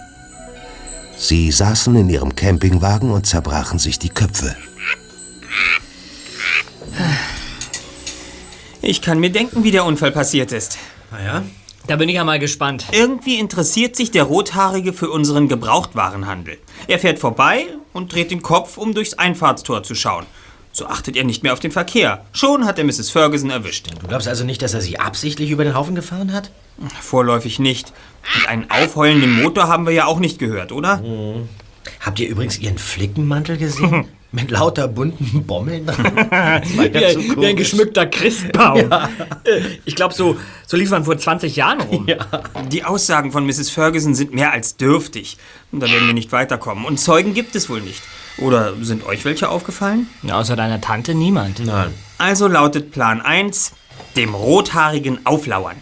Sie 1.16 1.50
saßen 1.50 1.96
in 1.96 2.08
ihrem 2.08 2.36
Campingwagen 2.36 3.10
und 3.10 3.26
zerbrachen 3.26 3.80
sich 3.80 3.98
die 3.98 4.08
Köpfe. 4.08 4.54
Ich 8.80 9.02
kann 9.02 9.18
mir 9.18 9.30
denken, 9.30 9.64
wie 9.64 9.72
der 9.72 9.84
Unfall 9.84 10.12
passiert 10.12 10.52
ist. 10.52 10.78
Naja. 11.10 11.42
Da 11.88 11.96
bin 11.96 12.08
ich 12.08 12.14
ja 12.14 12.22
mal 12.22 12.38
gespannt. 12.38 12.86
Irgendwie 12.92 13.40
interessiert 13.40 13.96
sich 13.96 14.12
der 14.12 14.22
Rothaarige 14.22 14.92
für 14.92 15.10
unseren 15.10 15.48
Gebrauchtwarenhandel. 15.48 16.58
Er 16.86 17.00
fährt 17.00 17.18
vorbei 17.18 17.66
und 17.92 18.12
dreht 18.12 18.30
den 18.30 18.42
Kopf, 18.42 18.78
um 18.78 18.94
durchs 18.94 19.14
Einfahrtstor 19.14 19.82
zu 19.82 19.96
schauen. 19.96 20.24
So 20.72 20.86
achtet 20.86 21.16
er 21.16 21.24
nicht 21.24 21.42
mehr 21.42 21.52
auf 21.52 21.60
den 21.60 21.70
Verkehr. 21.70 22.24
Schon 22.32 22.64
hat 22.64 22.78
er 22.78 22.84
Mrs. 22.84 23.10
Ferguson 23.10 23.50
erwischt. 23.50 23.88
Du 24.00 24.08
glaubst 24.08 24.26
also 24.26 24.44
nicht, 24.44 24.62
dass 24.62 24.72
er 24.74 24.80
sie 24.80 24.98
absichtlich 24.98 25.50
über 25.50 25.64
den 25.64 25.74
Haufen 25.74 25.94
gefahren 25.94 26.32
hat? 26.32 26.50
Vorläufig 27.00 27.58
nicht. 27.58 27.92
Und 28.36 28.48
einen 28.48 28.70
aufheulenden 28.70 29.42
Motor 29.42 29.68
haben 29.68 29.84
wir 29.86 29.92
ja 29.92 30.06
auch 30.06 30.18
nicht 30.18 30.38
gehört, 30.38 30.72
oder? 30.72 31.02
Habt 32.00 32.20
ihr 32.20 32.28
übrigens 32.28 32.58
ihren 32.58 32.78
Flickenmantel 32.78 33.58
gesehen? 33.58 34.06
Mit 34.34 34.50
lauter 34.50 34.88
bunten 34.88 35.44
Bommeln 35.44 35.84
dran? 35.86 36.16
Ja 36.30 36.62
Wie, 36.64 37.12
so 37.12 37.18
ein- 37.20 37.40
wie 37.42 37.46
ein 37.48 37.56
geschmückter 37.56 38.06
Christbaum. 38.06 38.90
Äh, 39.44 39.60
Ich 39.84 39.94
glaube, 39.94 40.14
so, 40.14 40.38
so 40.66 40.76
lief 40.78 40.88
man 40.90 41.04
vor 41.04 41.18
20 41.18 41.54
Jahren 41.56 41.80
rum. 41.82 42.06
Die 42.70 42.84
Aussagen 42.84 43.30
von 43.30 43.44
Mrs. 43.44 43.68
Ferguson 43.68 44.14
sind 44.14 44.32
mehr 44.32 44.52
als 44.52 44.76
dürftig. 44.78 45.36
Und 45.70 45.80
da 45.80 45.90
werden 45.90 46.06
wir 46.06 46.14
nicht 46.14 46.32
weiterkommen. 46.32 46.86
Und 46.86 46.98
Zeugen 46.98 47.34
gibt 47.34 47.54
es 47.56 47.68
wohl 47.68 47.82
nicht. 47.82 48.00
Oder 48.38 48.74
sind 48.80 49.04
euch 49.04 49.24
welche 49.24 49.48
aufgefallen? 49.48 50.08
Ja, 50.22 50.38
außer 50.38 50.56
deiner 50.56 50.80
Tante 50.80 51.14
niemand. 51.14 51.64
Nein. 51.64 51.92
Also 52.18 52.48
lautet 52.48 52.90
Plan 52.90 53.20
1, 53.20 53.72
dem 54.16 54.34
Rothaarigen 54.34 55.24
auflauern. 55.26 55.76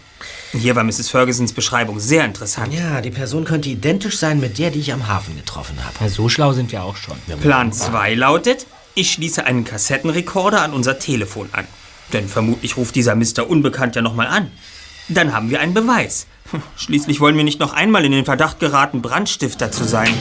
Hier 0.51 0.75
war 0.75 0.83
Mrs. 0.83 1.09
Fergusons 1.09 1.53
Beschreibung 1.53 1.99
sehr 1.99 2.25
interessant. 2.25 2.73
Ja, 2.73 2.99
die 2.99 3.09
Person 3.09 3.45
könnte 3.45 3.69
identisch 3.69 4.17
sein 4.17 4.41
mit 4.41 4.57
der, 4.57 4.69
die 4.69 4.79
ich 4.79 4.91
am 4.91 5.07
Hafen 5.07 5.37
getroffen 5.37 5.77
habe. 5.83 5.95
Ja, 6.01 6.09
so 6.09 6.27
schlau 6.27 6.51
sind 6.51 6.73
wir 6.73 6.83
auch 6.83 6.97
schon. 6.97 7.15
Plan 7.39 7.71
2 7.71 8.15
lautet, 8.15 8.67
ich 8.93 9.13
schließe 9.13 9.45
einen 9.45 9.63
Kassettenrekorder 9.63 10.61
an 10.61 10.73
unser 10.73 10.99
Telefon 10.99 11.47
an. 11.53 11.65
Denn 12.11 12.27
vermutlich 12.27 12.75
ruft 12.75 12.95
dieser 12.95 13.15
Mr. 13.15 13.49
Unbekannt 13.49 13.95
ja 13.95 14.01
nochmal 14.01 14.27
an. 14.27 14.51
Dann 15.07 15.33
haben 15.33 15.49
wir 15.49 15.61
einen 15.61 15.73
Beweis. 15.73 16.27
Hm, 16.51 16.61
Schließlich 16.75 17.21
wollen 17.21 17.37
wir 17.37 17.45
nicht 17.45 17.61
noch 17.61 17.71
einmal 17.73 18.03
in 18.03 18.11
den 18.11 18.25
Verdacht 18.25 18.59
geraten, 18.59 19.01
Brandstifter 19.01 19.71
zu 19.71 19.85
sein. 19.85 20.13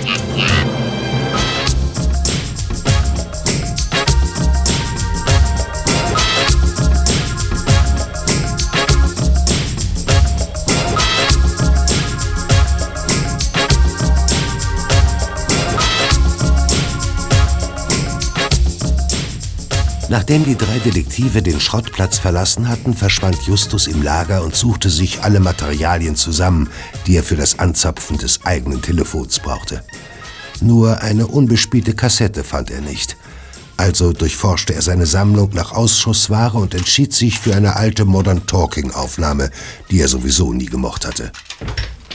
Nachdem 20.11 20.45
die 20.45 20.59
drei 20.59 20.81
Detektive 20.81 21.41
den 21.41 21.61
Schrottplatz 21.61 22.19
verlassen 22.19 22.69
hatten, 22.69 22.95
verschwand 22.95 23.41
Justus 23.47 23.87
im 23.87 24.03
Lager 24.03 24.43
und 24.43 24.57
suchte 24.57 24.91
sich 24.91 25.23
alle 25.23 25.39
Materialien 25.39 26.17
zusammen, 26.17 26.69
die 27.07 27.17
er 27.17 27.23
für 27.23 27.37
das 27.37 27.61
Anzapfen 27.61 28.19
des 28.19 28.45
eigenen 28.45 28.83
Telefons 28.83 29.39
brauchte. 29.39 29.85
Nur 30.61 31.01
eine 31.01 31.29
unbespielte 31.29 31.95
Kassette 31.95 32.43
fand 32.43 32.73
er 32.73 32.81
nicht. 32.81 33.17
Also 33.77 34.13
durchforschte 34.13 34.75
er 34.75 34.83
seine 34.83 35.07
Sammlung 35.07 35.51
nach 35.55 35.71
Ausschussware 35.71 36.59
und 36.59 36.75
entschied 36.75 37.15
sich 37.15 37.39
für 37.39 37.55
eine 37.55 37.77
alte 37.77 38.05
Modern 38.05 38.45
Talking 38.47 38.91
Aufnahme, 38.91 39.53
die 39.93 40.01
er 40.01 40.09
sowieso 40.09 40.53
nie 40.53 40.67
gemocht 40.67 41.07
hatte. 41.07 41.31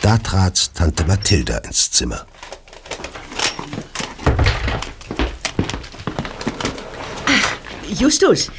Da 0.02 0.18
trat 0.18 0.76
Tante 0.76 1.06
Mathilda 1.06 1.60
ins 1.60 1.92
Zimmer. 1.92 2.26
Justus, 7.90 8.50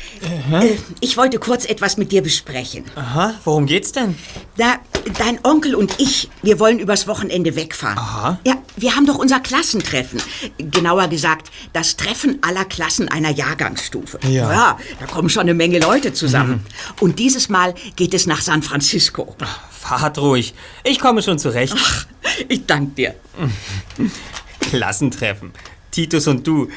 äh, 0.53 0.77
ich 1.01 1.17
wollte 1.17 1.39
kurz 1.39 1.65
etwas 1.65 1.97
mit 1.97 2.13
dir 2.13 2.23
besprechen. 2.23 2.85
Aha, 2.95 3.35
worum 3.45 3.67
geht's 3.67 3.93
denn? 3.93 4.17
Da, 4.57 4.77
dein 5.19 5.39
Onkel 5.45 5.75
und 5.75 5.95
ich, 5.99 6.31
wir 6.43 6.59
wollen 6.59 6.79
übers 6.79 7.07
Wochenende 7.07 7.57
wegfahren. 7.57 7.99
Aha. 7.99 8.39
Ja, 8.47 8.55
wir 8.77 8.95
haben 8.95 9.07
doch 9.07 9.19
unser 9.19 9.41
Klassentreffen. 9.41 10.21
Genauer 10.59 11.09
gesagt, 11.09 11.51
das 11.73 11.97
Treffen 11.97 12.39
aller 12.43 12.65
Klassen 12.65 13.09
einer 13.09 13.31
Jahrgangsstufe. 13.31 14.19
Ja. 14.29 14.53
Ja, 14.53 14.79
da 15.01 15.07
kommen 15.07 15.29
schon 15.29 15.43
eine 15.43 15.55
Menge 15.55 15.79
Leute 15.79 16.13
zusammen. 16.13 16.65
Und 17.01 17.19
dieses 17.19 17.49
Mal 17.49 17.75
geht 17.97 18.15
es 18.15 18.27
nach 18.27 18.41
San 18.41 18.63
Francisco. 18.63 19.37
Fahrt 19.71 20.19
ruhig. 20.19 20.55
Ich 20.85 20.99
komme 20.99 21.23
schon 21.23 21.39
zurecht. 21.39 21.75
Ach, 21.77 22.07
ich 22.49 22.67
danke 22.67 22.95
dir. 22.95 23.15
Klassentreffen. 24.61 25.53
Titus 25.91 26.27
und 26.27 26.47
du. 26.47 26.69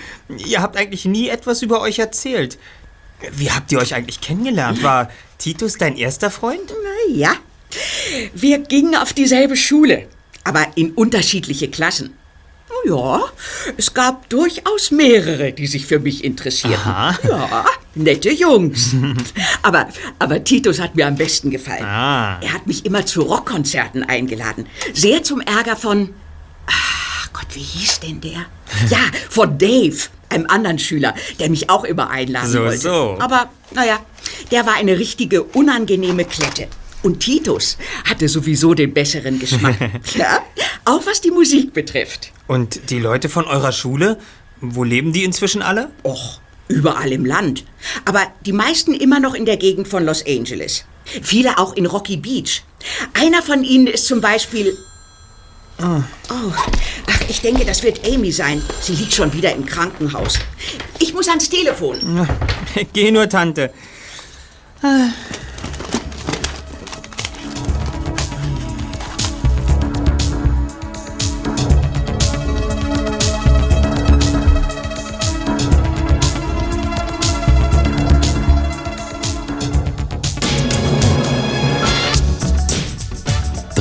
Ihr 0.45 0.61
habt 0.61 0.77
eigentlich 0.77 1.05
nie 1.05 1.29
etwas 1.29 1.61
über 1.61 1.81
euch 1.81 1.99
erzählt. 1.99 2.57
Wie 3.31 3.51
habt 3.51 3.71
ihr 3.71 3.79
euch 3.79 3.93
eigentlich 3.95 4.21
kennengelernt? 4.21 4.81
War 4.81 5.09
Titus 5.37 5.77
dein 5.77 5.97
erster 5.97 6.31
Freund? 6.31 6.73
Na 6.83 7.13
ja. 7.13 7.33
Wir 8.33 8.59
gingen 8.59 8.95
auf 8.95 9.13
dieselbe 9.13 9.55
Schule, 9.55 10.07
aber 10.43 10.65
in 10.75 10.91
unterschiedliche 10.91 11.69
Klassen. 11.69 12.15
Ja, 12.85 13.23
es 13.77 13.93
gab 13.93 14.29
durchaus 14.29 14.91
mehrere, 14.91 15.51
die 15.51 15.67
sich 15.67 15.85
für 15.85 15.99
mich 15.99 16.23
interessierten. 16.23 16.79
Aha. 16.91 17.17
Ja, 17.27 17.65
nette 17.95 18.31
Jungs. 18.31 18.95
aber, 19.61 19.89
aber 20.17 20.43
Titus 20.43 20.79
hat 20.79 20.95
mir 20.95 21.07
am 21.07 21.15
besten 21.15 21.49
gefallen. 21.49 21.83
Ah. 21.83 22.39
Er 22.41 22.53
hat 22.53 22.67
mich 22.67 22.85
immer 22.85 23.05
zu 23.05 23.23
Rockkonzerten 23.23 24.03
eingeladen. 24.03 24.67
Sehr 24.93 25.23
zum 25.23 25.41
Ärger 25.41 25.75
von. 25.75 26.13
Ach 26.67 27.33
Gott, 27.33 27.47
wie 27.53 27.59
hieß 27.59 27.99
denn 27.99 28.21
der? 28.21 28.45
Ja, 28.89 28.99
von 29.29 29.57
Dave, 29.57 29.97
einem 30.29 30.45
anderen 30.47 30.79
Schüler, 30.79 31.13
der 31.39 31.49
mich 31.49 31.69
auch 31.69 31.83
immer 31.83 32.09
einladen 32.09 32.51
So, 32.51 32.59
wollte. 32.59 32.77
so. 32.79 33.17
Aber, 33.19 33.49
naja, 33.71 33.99
der 34.51 34.65
war 34.65 34.75
eine 34.75 34.97
richtige 34.99 35.43
unangenehme 35.43 36.25
Klette. 36.25 36.67
Und 37.01 37.21
Titus 37.21 37.77
hatte 38.05 38.27
sowieso 38.27 38.73
den 38.73 38.93
besseren 38.93 39.39
Geschmack. 39.39 39.75
ja, 40.15 40.41
auch 40.85 41.05
was 41.05 41.21
die 41.21 41.31
Musik 41.31 41.73
betrifft. 41.73 42.31
Und 42.47 42.89
die 42.89 42.99
Leute 42.99 43.29
von 43.29 43.45
eurer 43.45 43.71
Schule? 43.71 44.17
Wo 44.61 44.83
leben 44.83 45.13
die 45.13 45.23
inzwischen 45.23 45.61
alle? 45.61 45.89
Och, 46.03 46.41
überall 46.67 47.13
im 47.13 47.25
Land. 47.25 47.63
Aber 48.03 48.21
die 48.45 48.51
meisten 48.51 48.93
immer 48.93 49.21
noch 49.21 49.33
in 49.33 49.45
der 49.45 49.55
Gegend 49.55 49.87
von 49.87 50.05
Los 50.05 50.25
Angeles. 50.27 50.83
Viele 51.05 51.57
auch 51.57 51.73
in 51.75 51.85
Rocky 51.85 52.17
Beach. 52.17 52.63
Einer 53.13 53.41
von 53.41 53.63
ihnen 53.63 53.87
ist 53.87 54.05
zum 54.05 54.19
Beispiel. 54.19 54.77
Oh, 55.81 56.03
ach, 57.07 57.21
ich 57.29 57.41
denke, 57.41 57.63
das 57.65 57.83
wird 57.83 58.05
Amy 58.05 58.31
sein. 58.31 58.61
Sie 58.81 58.93
liegt 58.93 59.13
schon 59.13 59.31
wieder 59.33 59.53
im 59.53 59.65
Krankenhaus. 59.65 60.37
Ich 60.99 61.13
muss 61.13 61.29
ans 61.29 61.49
Telefon. 61.49 62.27
Geh 62.93 63.11
nur, 63.11 63.29
Tante. 63.29 63.71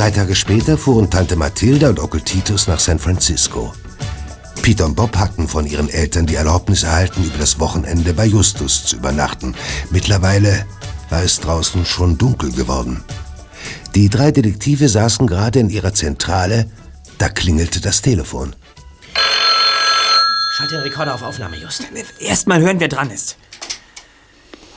Drei 0.08 0.20
Tage 0.20 0.34
später 0.36 0.78
fuhren 0.78 1.10
Tante 1.10 1.36
Mathilda 1.36 1.90
und 1.90 2.00
Onkel 2.00 2.22
Titus 2.22 2.66
nach 2.66 2.80
San 2.80 2.98
Francisco. 2.98 3.74
Peter 4.62 4.86
und 4.86 4.94
Bob 4.94 5.14
hatten 5.18 5.46
von 5.46 5.66
ihren 5.66 5.90
Eltern 5.90 6.24
die 6.24 6.36
Erlaubnis 6.36 6.82
erhalten, 6.82 7.24
über 7.24 7.36
das 7.36 7.60
Wochenende 7.60 8.14
bei 8.14 8.24
Justus 8.24 8.86
zu 8.86 8.96
übernachten. 8.96 9.54
Mittlerweile 9.90 10.64
war 11.10 11.22
es 11.22 11.40
draußen 11.40 11.84
schon 11.84 12.16
dunkel 12.16 12.52
geworden. 12.52 13.04
Die 13.94 14.08
drei 14.08 14.30
Detektive 14.30 14.88
saßen 14.88 15.26
gerade 15.26 15.58
in 15.58 15.68
ihrer 15.68 15.92
Zentrale, 15.92 16.70
da 17.18 17.28
klingelte 17.28 17.82
das 17.82 18.00
Telefon. 18.00 18.56
Schalt 20.56 20.70
den 20.70 20.80
Rekorder 20.80 21.16
auf 21.16 21.22
Aufnahme, 21.22 21.58
Just. 21.58 21.82
Erstmal 22.18 22.62
hören, 22.62 22.80
wer 22.80 22.88
dran 22.88 23.10
ist. 23.10 23.36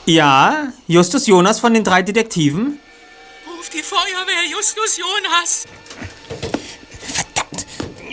Ja, 0.04 0.74
Justus 0.86 1.26
Jonas 1.26 1.58
von 1.58 1.72
den 1.72 1.84
drei 1.84 2.02
Detektiven? 2.02 2.78
Ruf 3.62 3.70
die 3.70 3.82
Feuerwehr, 3.84 4.44
Justus 4.50 4.96
Jonas. 4.96 5.66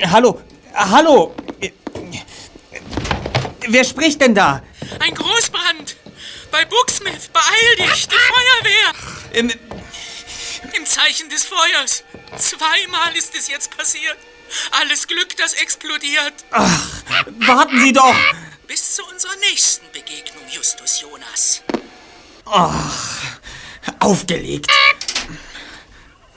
Hallo, 0.05 0.39
hallo. 0.75 1.35
Wer 3.67 3.83
spricht 3.83 4.21
denn 4.21 4.35
da? 4.35 4.61
Ein 4.99 5.15
Großbrand. 5.15 5.95
Bei 6.51 6.65
Booksmith. 6.65 7.29
Beeil 7.33 7.75
dich, 7.77 8.07
die 8.07 8.15
Feuerwehr. 8.15 8.93
Ähm, 9.33 9.51
Im 10.73 10.85
Zeichen 10.85 11.29
des 11.29 11.45
Feuers. 11.45 12.03
Zweimal 12.37 13.17
ist 13.17 13.33
es 13.35 13.47
jetzt 13.47 13.75
passiert. 13.75 14.17
Alles 14.79 15.07
Glück, 15.07 15.35
das 15.37 15.53
explodiert. 15.53 16.45
warten 17.39 17.79
Sie 17.81 17.93
doch. 17.93 18.15
Bis 18.67 18.93
zu 18.93 19.03
unserer 19.03 19.35
nächsten 19.37 19.91
Begegnung, 19.93 20.47
Justus 20.51 21.01
Jonas. 21.01 21.63
Aufgelegt. 23.99 24.67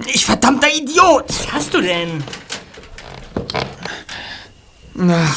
Ich 0.06 0.24
verdammter 0.24 0.68
Idiot. 0.74 1.24
Was 1.28 1.52
hast 1.52 1.74
du 1.74 1.80
denn? 1.80 2.22
Ach. 4.98 5.36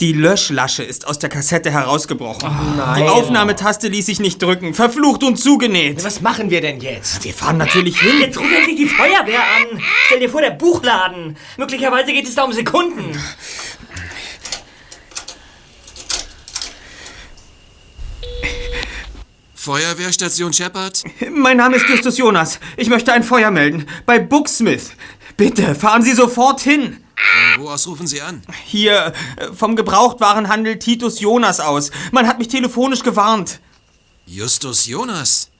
Die 0.00 0.12
Löschlasche 0.12 0.82
ist 0.82 1.06
aus 1.06 1.18
der 1.18 1.30
Kassette 1.30 1.70
herausgebrochen. 1.70 2.50
nein. 2.76 3.02
Die 3.02 3.08
Aufnahmetaste 3.08 3.88
ließ 3.88 4.04
sich 4.04 4.20
nicht 4.20 4.42
drücken. 4.42 4.74
Verflucht 4.74 5.22
und 5.22 5.36
zugenäht. 5.36 6.04
Was 6.04 6.20
machen 6.20 6.50
wir 6.50 6.60
denn 6.60 6.80
jetzt? 6.80 7.24
Wir 7.24 7.32
fahren 7.32 7.56
natürlich 7.56 7.98
hin. 7.98 8.20
Jetzt 8.20 8.38
ruf 8.38 8.46
endlich 8.54 8.76
die 8.76 8.88
Feuerwehr 8.88 9.40
an. 9.40 9.80
Stell 10.06 10.20
dir 10.20 10.28
vor, 10.28 10.42
der 10.42 10.50
Buchladen. 10.50 11.38
Möglicherweise 11.56 12.12
geht 12.12 12.28
es 12.28 12.34
da 12.34 12.42
um 12.44 12.52
Sekunden. 12.52 13.18
Feuerwehrstation 19.66 20.52
Shepard? 20.52 21.02
Mein 21.32 21.56
Name 21.56 21.74
ist 21.74 21.88
Justus 21.88 22.18
Jonas. 22.18 22.60
Ich 22.76 22.88
möchte 22.88 23.12
ein 23.12 23.24
Feuer 23.24 23.50
melden. 23.50 23.86
Bei 24.06 24.20
Booksmith. 24.20 24.92
Bitte, 25.36 25.74
fahren 25.74 26.02
Sie 26.02 26.12
sofort 26.12 26.60
hin. 26.60 26.98
Von 27.56 27.64
wo 27.64 27.70
aus 27.70 27.88
rufen 27.88 28.06
Sie 28.06 28.22
an? 28.22 28.42
Hier, 28.64 29.12
äh, 29.36 29.52
vom 29.52 29.74
Gebrauchtwarenhandel 29.74 30.78
Titus 30.78 31.18
Jonas 31.18 31.58
aus. 31.58 31.90
Man 32.12 32.28
hat 32.28 32.38
mich 32.38 32.46
telefonisch 32.46 33.02
gewarnt. 33.02 33.58
Justus 34.24 34.86
Jonas? 34.86 35.50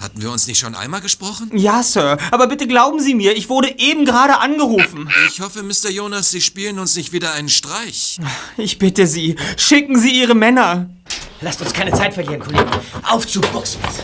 Hatten 0.00 0.22
wir 0.22 0.30
uns 0.30 0.46
nicht 0.46 0.58
schon 0.58 0.74
einmal 0.74 1.02
gesprochen? 1.02 1.50
Ja, 1.52 1.82
Sir, 1.82 2.16
aber 2.30 2.46
bitte 2.46 2.66
glauben 2.66 3.00
Sie 3.00 3.14
mir, 3.14 3.36
ich 3.36 3.50
wurde 3.50 3.78
eben 3.78 4.06
gerade 4.06 4.38
angerufen. 4.38 5.10
Ich 5.28 5.40
hoffe, 5.42 5.62
Mr. 5.62 5.90
Jonas, 5.90 6.30
Sie 6.30 6.40
spielen 6.40 6.78
uns 6.78 6.96
nicht 6.96 7.12
wieder 7.12 7.32
einen 7.32 7.50
Streich. 7.50 8.18
Ich 8.56 8.78
bitte 8.78 9.06
Sie, 9.06 9.36
schicken 9.58 9.98
Sie 9.98 10.18
Ihre 10.18 10.34
Männer. 10.34 10.88
Lasst 11.46 11.62
uns 11.62 11.72
keine 11.72 11.92
Zeit 11.92 12.12
verlieren, 12.12 12.40
Kollegen. 12.40 12.68
Auf 13.08 13.24
zu 13.24 13.40
Booksmith. 13.40 14.02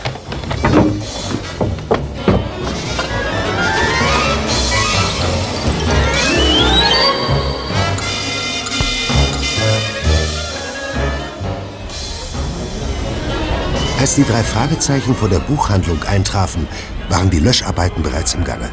Als 13.99 14.15
die 14.15 14.23
drei 14.23 14.41
Fragezeichen 14.41 15.13
vor 15.13 15.27
der 15.27 15.39
Buchhandlung 15.39 16.01
eintrafen, 16.03 16.65
waren 17.09 17.29
die 17.29 17.39
Löscharbeiten 17.39 18.03
bereits 18.03 18.35
im 18.35 18.45
Gange. 18.45 18.69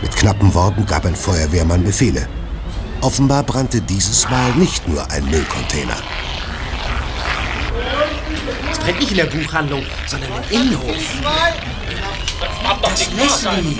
Mit 0.00 0.14
knappen 0.14 0.54
Worten 0.54 0.86
gab 0.86 1.06
ein 1.06 1.16
Feuerwehrmann 1.16 1.82
Befehle. 1.82 2.28
Offenbar 3.00 3.42
brannte 3.42 3.80
dieses 3.80 4.30
Mal 4.30 4.52
nicht 4.52 4.86
nur 4.86 5.10
ein 5.10 5.24
Müllcontainer. 5.28 5.96
Es 8.70 8.78
brennt 8.78 8.98
nicht 9.00 9.10
in 9.10 9.16
der 9.16 9.26
Buchhandlung, 9.26 9.84
sondern 10.06 10.30
im 10.50 10.60
Innenhof. 10.60 10.94
Das 12.82 13.10
Leslie. 13.12 13.78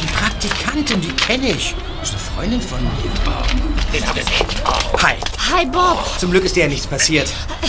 Die 0.00 0.06
Praktikantin, 0.06 1.00
die 1.00 1.12
kenne 1.12 1.50
ich. 1.50 1.74
Das 2.00 2.10
ist 2.10 2.16
eine 2.16 2.36
Freundin 2.36 2.60
von 2.60 2.82
mir. 2.82 2.90
Den 3.92 4.06
hab 4.06 4.16
ich 4.16 4.24
gesehen. 4.24 4.46
Hi. 5.02 5.14
Hi 5.52 5.66
Bob, 5.66 6.02
Zum 6.18 6.30
Glück 6.30 6.44
ist 6.44 6.56
dir 6.56 6.62
ja 6.62 6.68
nichts 6.68 6.86
passiert. 6.86 7.28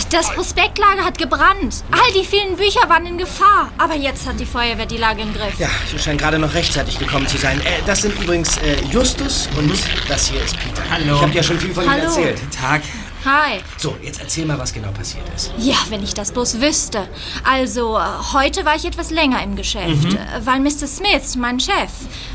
das 0.10 0.34
Prospektlager 0.34 1.04
hat 1.04 1.18
gebrannt. 1.18 1.84
All 1.92 2.14
die 2.14 2.26
vielen 2.26 2.56
Bücher 2.56 2.88
waren 2.90 3.06
in 3.06 3.18
Gefahr. 3.18 3.70
Aber 3.78 3.96
jetzt 3.96 4.26
hat 4.26 4.40
die 4.40 4.46
Feuerwehr 4.46 4.86
die 4.86 4.98
Lage 4.98 5.22
im 5.22 5.34
Griff. 5.34 5.60
Ja, 5.60 5.70
sie 5.92 6.00
scheint 6.00 6.20
gerade 6.20 6.40
noch 6.40 6.54
rechtzeitig 6.54 6.98
gekommen 6.98 7.28
zu 7.28 7.38
sein. 7.38 7.60
Äh, 7.62 7.82
das 7.86 8.02
sind 8.02 8.20
übrigens 8.22 8.58
äh, 8.58 8.78
Justus 8.92 9.50
und 9.58 9.72
das 10.08 10.28
hier 10.28 10.42
ist 10.42 10.58
Peter. 10.58 10.82
Hallo. 10.90 11.16
Ich 11.16 11.22
habe 11.22 11.34
ja 11.34 11.44
schon 11.44 11.60
viel 11.60 11.74
von 11.74 11.84
ihm 11.84 11.92
Hallo. 11.92 12.04
erzählt. 12.06 12.40
Tag. 12.60 12.82
Hi. 13.26 13.60
So, 13.78 13.96
jetzt 14.04 14.22
erzähl 14.22 14.46
mal, 14.46 14.60
was 14.60 14.72
genau 14.74 14.92
passiert 14.92 15.24
ist. 15.36 15.52
Ja, 15.58 15.76
wenn 15.90 16.04
ich 16.04 16.14
das 16.14 16.32
bloß 16.32 16.62
wüsste. 16.62 17.08
Also, 17.44 17.98
äh, 17.98 18.02
heute 18.34 18.66
war 18.66 18.76
ich 18.76 18.86
etwas 18.86 19.10
länger 19.10 19.42
im 19.42 19.56
Geschäft, 19.56 20.04
Mhm. 20.12 20.16
äh, 20.18 20.46
weil 20.46 20.60
Mr. 20.60 20.86
Smith, 20.88 21.36
mein 21.36 21.60
Chef, 21.60 21.90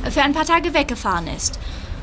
äh, 0.05 0.11
für 0.11 0.23
ein 0.23 0.33
paar 0.33 0.47
Tage 0.47 0.75
weggefahren 0.75 1.29
ist. 1.29 1.59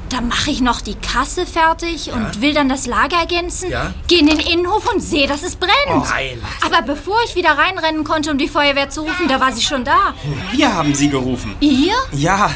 Da 0.09 0.21
mache 0.21 0.51
ich 0.51 0.61
noch 0.61 0.79
die 0.79 0.95
Kasse 0.95 1.45
fertig 1.45 2.13
und 2.13 2.39
will 2.39 2.53
dann 2.53 2.69
das 2.69 2.85
Lager 2.87 3.17
ergänzen, 3.17 3.69
Ja. 3.69 3.93
gehe 4.07 4.19
in 4.19 4.27
den 4.27 4.39
Innenhof 4.39 4.89
und 4.89 5.01
sehe, 5.01 5.27
dass 5.27 5.43
es 5.43 5.57
brennt. 5.57 5.73
Oh, 5.89 5.97
nein. 6.09 6.41
Aber 6.65 6.81
bevor 6.81 7.17
ich 7.25 7.35
wieder 7.35 7.57
reinrennen 7.57 8.05
konnte, 8.05 8.31
um 8.31 8.37
die 8.37 8.47
Feuerwehr 8.47 8.89
zu 8.89 9.01
rufen, 9.01 9.27
da 9.27 9.41
war 9.41 9.51
sie 9.51 9.61
schon 9.63 9.83
da. 9.83 10.13
Wir 10.53 10.73
haben 10.73 10.95
Sie 10.95 11.09
gerufen. 11.09 11.55
Ihr? 11.59 11.93
Ja, 12.13 12.51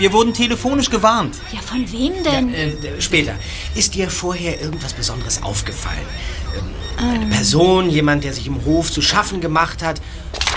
wir 0.00 0.14
wurden 0.14 0.32
telefonisch 0.32 0.88
gewarnt. 0.88 1.36
Ja, 1.52 1.60
von 1.60 1.92
wem 1.92 2.24
denn? 2.24 2.54
Äh, 2.54 2.70
äh, 2.70 3.00
später. 3.02 3.34
Ist 3.74 3.94
dir 3.94 4.10
vorher 4.10 4.58
irgendwas 4.58 4.94
Besonderes 4.94 5.42
aufgefallen? 5.42 6.06
Ähm, 6.56 7.10
eine 7.10 7.26
Person, 7.26 7.90
jemand, 7.90 8.24
der 8.24 8.32
sich 8.32 8.46
im 8.46 8.64
Hof 8.64 8.90
zu 8.90 9.02
schaffen 9.02 9.42
gemacht 9.42 9.82
hat? 9.82 10.00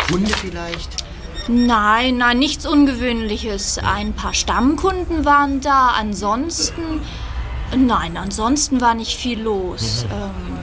Hunde 0.09 0.31
vielleicht? 0.33 1.03
Nein, 1.49 2.17
nein, 2.17 2.39
nichts 2.39 2.65
Ungewöhnliches. 2.65 3.79
Ein 3.79 4.13
paar 4.13 4.33
Stammkunden 4.33 5.25
waren 5.25 5.59
da. 5.59 5.89
Ansonsten. 5.89 7.01
Nein, 7.75 8.15
ansonsten 8.15 8.79
war 8.79 8.93
nicht 8.93 9.17
viel 9.17 9.41
los. 9.41 10.05
Ähm, 10.09 10.57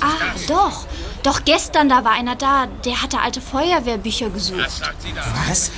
ah, 0.00 0.08
doch. 0.46 0.86
Doch 1.22 1.44
gestern, 1.46 1.88
da 1.88 2.04
war 2.04 2.12
einer 2.12 2.36
da, 2.36 2.66
der 2.84 3.00
hatte 3.00 3.20
alte 3.20 3.40
Feuerwehrbücher 3.40 4.28
gesucht. 4.28 4.82
Was? 5.48 5.70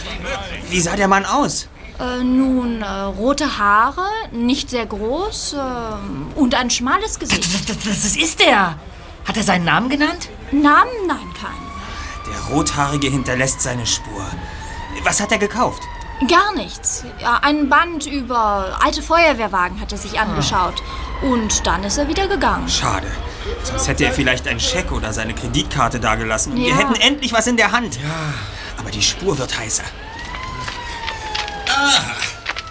Wie 0.70 0.80
sah 0.80 0.96
der 0.96 1.08
Mann 1.08 1.24
aus? 1.24 1.68
Äh, 2.02 2.24
nun, 2.24 2.82
äh, 2.82 2.86
rote 2.86 3.58
Haare, 3.58 4.04
nicht 4.32 4.70
sehr 4.70 4.86
groß 4.86 5.54
ähm, 5.58 6.26
und 6.34 6.54
ein 6.56 6.68
schmales 6.68 7.18
Gesicht. 7.20 7.44
Das, 7.68 7.78
das 7.78 8.16
ist 8.16 8.40
er. 8.40 8.76
Hat 9.24 9.36
er 9.36 9.44
seinen 9.44 9.64
Namen 9.64 9.88
genannt? 9.88 10.28
Namen? 10.50 10.90
Nein, 11.06 11.32
keinen. 11.40 11.62
Der 12.28 12.54
Rothaarige 12.56 13.08
hinterlässt 13.08 13.60
seine 13.60 13.86
Spur. 13.86 14.24
Was 15.04 15.20
hat 15.20 15.30
er 15.30 15.38
gekauft? 15.38 15.82
Gar 16.28 16.54
nichts. 16.56 17.04
Ja, 17.20 17.38
ein 17.42 17.68
Band 17.68 18.06
über 18.06 18.78
alte 18.82 19.02
Feuerwehrwagen 19.02 19.80
hat 19.80 19.92
er 19.92 19.98
sich 19.98 20.18
angeschaut. 20.18 20.82
Und 21.22 21.66
dann 21.66 21.84
ist 21.84 21.98
er 21.98 22.08
wieder 22.08 22.26
gegangen. 22.26 22.68
Schade. 22.68 23.06
Sonst 23.62 23.86
hätte 23.86 24.04
er 24.04 24.12
vielleicht 24.12 24.48
einen 24.48 24.60
Scheck 24.60 24.90
oder 24.92 25.12
seine 25.12 25.34
Kreditkarte 25.34 26.00
dagelassen. 26.00 26.52
Und 26.52 26.58
wir 26.58 26.70
Ja. 26.70 26.76
hätten 26.78 26.94
endlich 26.94 27.32
was 27.32 27.46
in 27.46 27.56
der 27.56 27.70
Hand. 27.72 27.98
Aber 28.78 28.90
die 28.90 29.02
Spur 29.02 29.38
wird 29.38 29.56
heißer. 29.56 29.84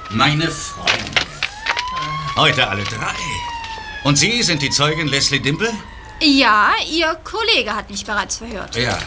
Meine 0.10 0.50
Freunde. 0.52 0.92
Heute 2.36 2.68
alle 2.68 2.84
drei. 2.84 3.14
Und 4.04 4.18
Sie 4.18 4.42
sind 4.44 4.62
die 4.62 4.70
Zeugin 4.70 5.08
Leslie 5.08 5.40
Dimple? 5.40 5.72
Ja, 6.22 6.72
Ihr 6.92 7.16
Kollege 7.24 7.76
hat 7.76 7.90
mich 7.90 8.06
bereits 8.06 8.38
verhört. 8.38 8.76
Ja. 8.76 8.98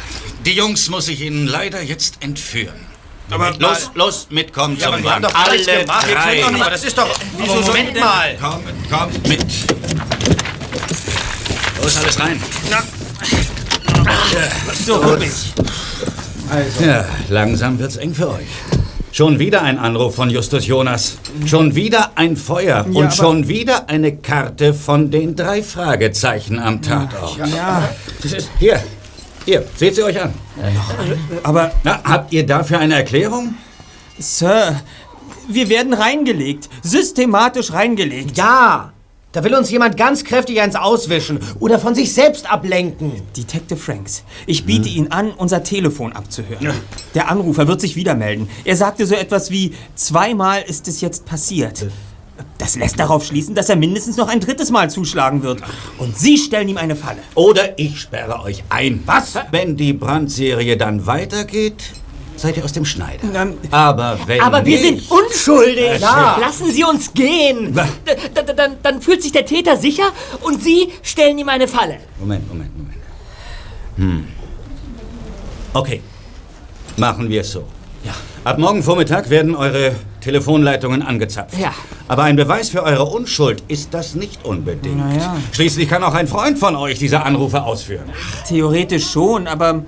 Die 0.45 0.53
Jungs 0.53 0.89
muss 0.89 1.09
ich 1.09 1.21
Ihnen 1.21 1.47
leider 1.47 1.81
jetzt 1.83 2.17
entführen. 2.23 2.87
Aber 3.31 3.53
los, 3.59 3.91
los, 3.95 4.27
mitkommen 4.31 4.77
Ja, 4.79 4.89
aber 4.89 4.97
zum 4.99 5.05
gar 5.07 5.21
nichts 5.21 5.35
Alle 5.69 5.81
gemacht. 5.83 6.07
Drei. 6.13 6.41
doch 6.41 6.51
nicht- 6.51 6.61
Aber 6.63 6.71
das 6.71 6.85
ist 6.85 6.99
doch... 6.99 7.09
Wieso 7.39 7.53
Aber 7.55 7.61
Moment 7.67 8.01
mal. 8.01 8.37
Kommt, 8.37 8.91
kommt 8.91 9.29
mit. 9.29 9.47
Los, 11.83 11.97
alles 11.97 12.21
rein. 12.21 12.43
So, 14.85 15.03
wirklich. 15.05 15.33
Ja, 16.81 17.07
langsam 17.31 17.79
wird's 17.79 17.97
eng 17.97 18.15
für 18.15 18.31
euch. 18.31 18.47
Schon 19.15 19.39
wieder 19.39 19.63
ein 19.63 19.79
Anruf 19.79 20.17
von 20.17 20.29
Justus 20.29 20.67
Jonas. 20.67 21.19
Schon 21.47 21.77
wieder 21.77 22.11
ein 22.17 22.37
Feuer. 22.37 22.79
aber- 22.79 22.97
und 22.99 23.15
schon 23.15 23.47
wieder 23.47 23.89
eine 23.89 24.17
Karte 24.17 24.75
von 24.75 25.09
den 25.13 25.37
drei 25.37 25.63
Fragezeichen 25.63 26.59
am 26.59 26.83
Tatort. 26.83 27.37
Ja, 27.55 27.89
Hier, 28.59 28.83
hier, 29.45 29.65
seht 29.77 29.95
sie 29.95 30.03
euch 30.03 30.21
an. 30.21 30.35
aber 31.45 31.71
Na, 31.85 32.01
habt 32.03 32.33
ihr 32.33 32.45
dafür 32.45 32.81
eine 32.81 32.97
Erklärung? 32.97 33.55
Sir, 34.19 34.81
wir 35.49 35.69
werden 35.69 35.93
reingelegt. 35.95 36.69
Systematisch 36.83 37.73
reingelegt. 37.73 38.37
Ja, 38.37 38.94
da 39.35 39.43
will 39.43 39.53
uns 39.55 39.69
jemand 39.69 39.97
ganz 39.97 40.23
kräftig 40.23 40.61
eins 40.61 40.77
auswischen 40.77 41.41
oder 41.59 41.81
von 41.81 41.95
sich 41.95 42.15
selbst 42.15 42.51
ablenken. 42.51 43.13
Detective 43.37 43.79
Franks, 43.79 44.23
ich 44.47 44.65
biete 44.65 44.89
Ihnen 44.89 45.11
an, 45.11 45.33
unser 45.33 45.65
Telefon 45.65 46.13
abzuhören. 46.13 46.73
Der 47.15 47.29
Anrufer 47.29 47.67
wird 47.67 47.81
sich 47.81 47.97
wieder 47.97 48.15
melden. 48.15 48.49
Er 48.65 48.77
sagte 48.77 49.07
so 49.07 49.17
etwas 49.17 49.51
wie, 49.51 49.75
zweimal 49.97 50.63
ist 50.63 50.87
es 50.87 51.01
jetzt 51.01 51.27
passiert. 51.27 51.85
Das 52.59 52.77
lässt 52.77 53.01
darauf 53.01 53.25
schließen, 53.25 53.57
dass 53.57 53.69
er 53.69 53.75
mindestens 53.75 54.17
noch 54.17 54.29
ein 54.29 54.39
drittes 54.39 54.71
Mal 54.71 54.89
zuschlagen 54.89 55.43
wird. 55.43 55.63
Und 55.99 56.17
Sie 56.17 56.39
stellen 56.39 56.69
ihm 56.69 56.79
eine 56.79 56.95
Falle. 56.95 57.19
Oder 57.35 57.77
ich 57.77 58.01
sperre 58.01 58.41
euch 58.41 58.63
ein. 58.69 59.03
Was? 59.05 59.35
Wenn 59.51 59.77
die 59.77 59.93
Brandserie 59.93 60.77
dann 60.77 61.07
weitergeht, 61.07 61.93
seid 62.37 62.57
ihr 62.57 62.65
aus 62.65 62.73
dem 62.73 62.85
Schneider. 62.85 63.23
Ähm, 63.35 63.55
Aber 63.71 64.19
wenn 64.27 64.41
Aber 64.41 64.65
wir 64.65 64.79
nicht, 64.81 65.09
sind 65.09 65.11
unschuldig. 65.11 66.01
Ja. 66.01 66.37
Lassen 66.41 66.71
Sie 66.71 66.85
uns 66.85 67.13
gehen. 67.15 67.75
Was? 67.75 67.89
D 68.07 68.15
d- 68.15 68.55
dann, 68.55 68.77
dann 68.83 69.01
fühlt 69.01 69.23
sich 69.23 69.33
der 69.33 69.47
Täter 69.47 69.77
sicher 69.77 70.05
und 70.43 70.63
Sie 70.63 70.93
stellen 71.03 71.39
ihm 71.39 71.49
eine 71.49 71.69
Falle. 71.69 71.99
Moment, 72.19 72.49
Moment, 72.49 72.71
Moment. 72.77 72.95
Hm. 73.97 74.29
Okay. 75.73 76.03
Machen 76.97 77.29
wir 77.29 77.41
es 77.41 77.51
so. 77.53 77.65
Ja. 78.05 78.13
Ab 78.45 78.59
morgen 78.59 78.83
Vormittag 78.83 79.31
werden 79.31 79.55
eure 79.57 79.95
Telefonleitungen 80.21 81.03
angezapft. 81.03 81.59
Ja. 81.59 81.73
Aber 82.09 82.25
ein 82.25 82.37
Beweis 82.37 82.69
für 82.69 82.83
eure 82.83 83.05
Unschuld 83.05 83.63
ist 83.69 83.93
das 83.95 84.15
nicht 84.15 84.45
unbedingt. 84.45 84.99
Naja. 84.99 85.37
Schließlich 85.53 85.89
kann 85.89 86.03
auch 86.03 86.15
ein 86.15 86.29
Freund 86.29 86.59
von 86.59 86.77
euch 86.77 86.99
diese 86.99 87.23
Anrufe 87.23 87.63
ausführen. 87.63 88.05
Theoretisch 88.47 89.11
schon, 89.11 89.47
aber 89.47 89.85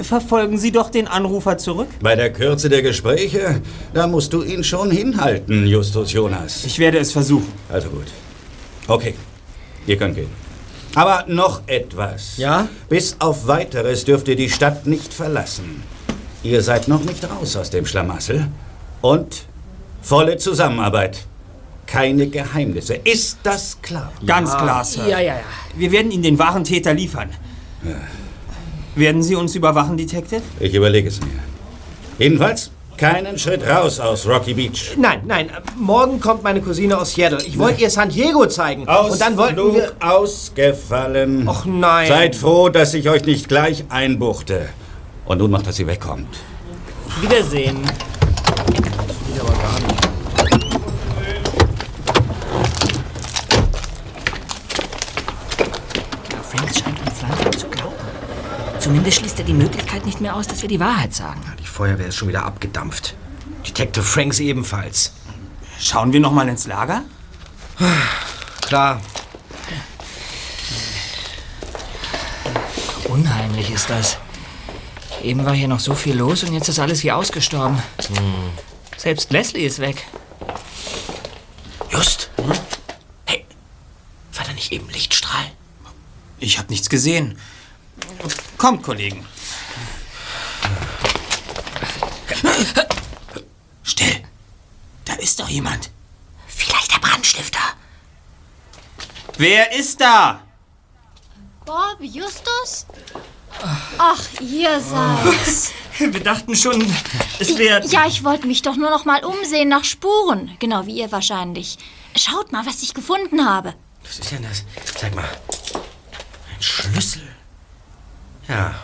verfolgen 0.00 0.58
Sie 0.58 0.72
doch 0.72 0.90
den 0.90 1.08
Anrufer 1.08 1.58
zurück. 1.58 1.88
Bei 2.00 2.16
der 2.16 2.32
Kürze 2.32 2.68
der 2.68 2.82
Gespräche, 2.82 3.60
da 3.94 4.06
musst 4.06 4.32
du 4.32 4.42
ihn 4.42 4.64
schon 4.64 4.90
hinhalten, 4.90 5.66
Justus 5.66 6.12
Jonas. 6.12 6.64
Ich 6.64 6.78
werde 6.78 6.98
es 6.98 7.12
versuchen. 7.12 7.52
Also 7.68 7.88
gut. 7.88 8.06
Okay, 8.86 9.14
ihr 9.86 9.96
könnt 9.96 10.14
gehen. 10.14 10.30
Aber 10.94 11.24
noch 11.28 11.62
etwas. 11.66 12.38
Ja? 12.38 12.68
Bis 12.88 13.16
auf 13.18 13.46
weiteres 13.46 14.04
dürft 14.04 14.28
ihr 14.28 14.36
die 14.36 14.50
Stadt 14.50 14.86
nicht 14.86 15.12
verlassen. 15.12 15.82
Ihr 16.42 16.62
seid 16.62 16.88
noch 16.88 17.04
nicht 17.04 17.28
raus 17.28 17.56
aus 17.56 17.70
dem 17.70 17.84
Schlamassel. 17.84 18.48
Und 19.00 19.44
volle 20.02 20.38
Zusammenarbeit. 20.38 21.26
Keine 21.86 22.26
Geheimnisse. 22.26 22.94
Ist 22.94 23.38
das 23.42 23.78
klar? 23.80 24.12
Ganz 24.26 24.50
klar, 24.50 24.84
Sir. 24.84 25.06
Ja, 25.08 25.20
ja, 25.20 25.34
ja. 25.34 25.40
Wir 25.76 25.90
werden 25.92 26.10
Ihnen 26.10 26.22
den 26.22 26.38
wahren 26.38 26.64
Täter 26.64 26.94
liefern. 26.94 27.30
Werden 28.98 29.22
Sie 29.22 29.36
uns 29.36 29.54
überwachen, 29.54 29.96
Detective? 29.96 30.42
Ich 30.58 30.74
überlege 30.74 31.06
es 31.06 31.20
mir. 31.20 31.28
Jedenfalls 32.18 32.72
keinen 32.96 33.38
Schritt 33.38 33.64
raus 33.64 34.00
aus 34.00 34.26
Rocky 34.26 34.54
Beach. 34.54 34.96
Nein, 34.96 35.20
nein, 35.24 35.50
äh, 35.50 35.52
morgen 35.76 36.18
kommt 36.18 36.42
meine 36.42 36.60
Cousine 36.60 36.98
aus 36.98 37.12
Seattle. 37.12 37.38
Ich 37.46 37.56
wollte 37.60 37.80
ihr 37.80 37.90
San 37.90 38.08
Diego 38.08 38.46
zeigen. 38.46 38.88
und 38.88 39.20
dann 39.20 39.36
wollten 39.36 39.60
Ausflug 39.60 39.74
wir... 39.76 39.92
ausgefallen. 40.00 41.46
Och 41.46 41.64
nein. 41.64 42.08
Seid 42.08 42.34
froh, 42.34 42.70
dass 42.70 42.92
ich 42.92 43.08
euch 43.08 43.24
nicht 43.24 43.48
gleich 43.48 43.84
einbuchte. 43.88 44.68
Und 45.26 45.38
nun 45.38 45.52
macht, 45.52 45.68
dass 45.68 45.76
sie 45.76 45.86
wegkommt. 45.86 46.36
Wiedersehen. 47.20 47.78
Ja, 56.32 56.42
Franks 56.42 56.80
scheint 56.80 56.98
uns 57.08 57.22
langsam 57.22 57.52
zu 57.52 57.68
glauben. 57.68 57.94
Zumindest 58.88 59.18
schließt 59.18 59.38
er 59.38 59.44
die 59.44 59.52
Möglichkeit 59.52 60.06
nicht 60.06 60.22
mehr 60.22 60.34
aus, 60.34 60.46
dass 60.46 60.62
wir 60.62 60.68
die 60.70 60.80
Wahrheit 60.80 61.12
sagen. 61.12 61.42
Die 61.60 61.66
Feuerwehr 61.66 62.06
ist 62.06 62.16
schon 62.16 62.28
wieder 62.28 62.46
abgedampft. 62.46 63.14
Detective 63.66 64.02
Franks 64.02 64.40
ebenfalls. 64.40 65.12
Schauen 65.78 66.14
wir 66.14 66.20
noch 66.20 66.32
mal 66.32 66.48
ins 66.48 66.66
Lager? 66.66 67.02
Klar. 68.62 69.02
Unheimlich 73.08 73.70
ist 73.70 73.90
das. 73.90 74.16
Eben 75.22 75.44
war 75.44 75.52
hier 75.52 75.68
noch 75.68 75.80
so 75.80 75.94
viel 75.94 76.16
los 76.16 76.42
und 76.42 76.54
jetzt 76.54 76.70
ist 76.70 76.78
alles 76.78 77.04
wie 77.04 77.12
ausgestorben. 77.12 77.82
Selbst 78.96 79.30
Leslie 79.30 79.66
ist 79.66 79.80
weg. 79.80 80.06
Just. 81.90 82.30
Hey, 83.26 83.44
war 84.32 84.46
da 84.46 84.52
nicht 84.54 84.72
eben 84.72 84.88
Lichtstrahl? 84.88 85.44
Ich 86.38 86.56
habe 86.56 86.70
nichts 86.70 86.88
gesehen. 86.88 87.36
Kommt, 88.58 88.82
Kollegen. 88.82 89.24
Still. 93.84 94.22
ist 95.20 95.38
doch 95.40 95.48
jemand. 95.48 95.90
Vielleicht 96.46 96.92
der 96.92 96.98
Brandstifter. 96.98 97.60
Wer 99.36 99.72
ist 99.72 100.00
da? 100.00 100.42
Bob, 101.64 101.98
Justus? 102.00 102.86
Ach, 103.98 104.22
ihr 104.40 104.80
seid's. 104.80 105.72
Wir 105.98 106.22
dachten 106.22 106.54
schon, 106.54 106.80
es 107.40 107.58
wäre... 107.58 107.84
Ja, 107.86 108.06
ich 108.06 108.22
wollte 108.24 108.46
mich 108.46 108.62
doch 108.62 108.76
nur 108.76 108.90
noch 108.90 109.04
mal 109.04 109.24
umsehen 109.24 109.68
nach 109.68 109.84
Spuren. 109.84 110.56
Genau 110.60 110.86
wie 110.86 110.98
ihr 110.98 111.10
wahrscheinlich. 111.10 111.78
Schaut 112.16 112.52
mal, 112.52 112.64
was 112.66 112.82
ich 112.82 112.94
gefunden 112.94 113.44
habe. 113.44 113.74
Was 114.04 114.18
ist 114.20 114.30
denn 114.30 114.42
das? 114.42 114.64
Zeig 114.96 115.14
mal. 115.14 115.28
Ein 116.54 116.62
Schlüssel. 116.62 117.37
Ja. 118.48 118.74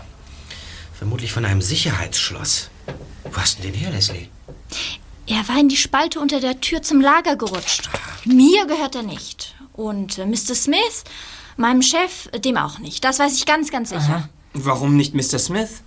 Vermutlich 0.93 1.33
von 1.33 1.45
einem 1.45 1.63
Sicherheitsschloss. 1.63 2.71
Wo 3.25 3.37
hast 3.37 3.59
du 3.59 3.63
den 3.63 3.75
her, 3.75 3.91
Leslie? 3.91 4.29
Er 5.27 5.49
war 5.49 5.59
in 5.59 5.69
die 5.69 5.77
Spalte 5.77 6.21
unter 6.21 6.41
der 6.41 6.61
Tür 6.61 6.83
zum 6.83 7.01
Lager 7.01 7.37
gerutscht. 7.37 7.89
Mir 8.25 8.67
gehört 8.67 8.95
er 8.95 9.03
nicht. 9.03 9.55
Und 9.73 10.19
äh, 10.19 10.27
Mr. 10.27 10.55
Smith, 10.55 11.05
meinem 11.57 11.83
Chef, 11.83 12.29
dem 12.33 12.57
auch 12.57 12.79
nicht. 12.79 13.05
Das 13.05 13.19
weiß 13.19 13.35
ich 13.37 13.47
ganz, 13.47 13.71
ganz 13.71 13.89
sicher. 13.89 14.29
Warum 14.53 14.97
nicht 14.97 15.15
Mr. 15.15 15.39
Smith? 15.39 15.83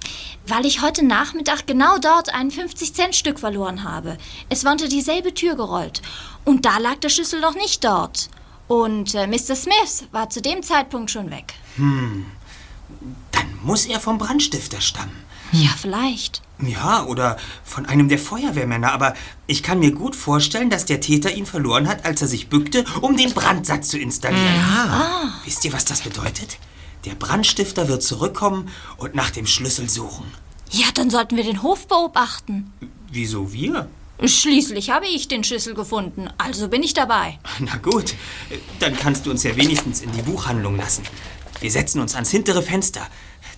Weil 0.46 0.66
ich 0.66 0.82
heute 0.82 1.06
Nachmittag 1.06 1.68
genau 1.68 1.98
dort 2.00 2.34
ein 2.34 2.52
50-Cent-Stück 2.52 3.40
verloren 3.40 3.84
habe. 3.84 4.18
Es 4.50 4.66
war 4.66 4.74
unter 4.74 4.90
dieselbe 4.90 5.34
Tür 5.34 5.56
gerollt. 5.56 6.02
Und 6.44 6.66
da 6.66 6.78
lag 6.78 6.96
der 6.96 7.10
Schlüssel 7.10 7.40
noch 7.40 7.56
nicht 7.56 7.84
dort. 7.84 8.30
Und 8.68 9.16
äh, 9.16 9.28
Mr. 9.28 9.56
Smith 9.56 10.08
war 10.12 10.30
zu 10.30 10.42
dem 10.42 10.64
Zeitpunkt 10.64 11.12
schon 11.12 11.32
weg. 11.32 11.54
Hm. 11.78 12.26
Dann 13.38 13.48
muss 13.64 13.86
er 13.86 14.00
vom 14.00 14.18
Brandstifter 14.18 14.82
stammen. 14.82 15.16
Ja, 15.52 15.70
vielleicht. 15.80 16.42
Ja, 16.60 17.06
oder 17.06 17.38
von 17.64 17.86
einem 17.86 18.10
der 18.10 18.18
Feuerwehrmänner, 18.18 18.92
aber 18.92 19.14
ich 19.46 19.62
kann 19.62 19.80
mir 19.80 19.92
gut 19.92 20.16
vorstellen, 20.16 20.72
dass 20.72 20.86
der 20.86 21.00
Täter 21.02 21.32
ihn 21.32 21.46
verloren 21.46 21.88
hat, 21.88 22.04
als 22.04 22.22
er 22.22 22.28
sich 22.28 22.50
bückte, 22.50 22.84
um 23.02 23.16
den 23.16 23.34
Brandsatz 23.34 23.90
zu 23.90 24.00
installieren. 24.00 24.60
Ah. 24.60 25.34
Wisst 25.46 25.64
ihr, 25.66 25.72
was 25.72 25.86
das 25.86 26.02
bedeutet? 26.02 26.58
Der 27.06 27.14
Brandstifter 27.14 27.88
wird 27.88 28.02
zurückkommen 28.02 28.70
und 28.98 29.14
nach 29.14 29.30
dem 29.30 29.46
Schlüssel 29.46 29.88
suchen. 29.88 30.26
Ja, 30.72 30.88
dann 30.94 31.10
sollten 31.10 31.38
wir 31.38 31.44
den 31.44 31.62
Hof 31.62 31.88
beobachten. 31.88 32.74
Wieso 33.12 33.54
wir? 33.54 33.88
Schließlich 34.24 34.90
habe 34.90 35.06
ich 35.06 35.28
den 35.28 35.44
Schlüssel 35.44 35.76
gefunden, 35.76 36.28
also 36.40 36.70
bin 36.70 36.82
ich 36.82 36.96
dabei. 36.96 37.40
Na 37.60 37.76
gut, 37.78 38.16
dann 38.80 38.98
kannst 38.98 39.28
du 39.28 39.32
uns 39.32 39.44
ja 39.44 39.56
wenigstens 39.56 40.02
in 40.02 40.12
die 40.12 40.24
Buchhandlung 40.24 40.76
lassen. 40.76 41.04
Wir 41.62 41.72
setzen 41.72 42.02
uns 42.02 42.16
ans 42.16 42.32
hintere 42.32 42.64
Fenster. 42.64 43.08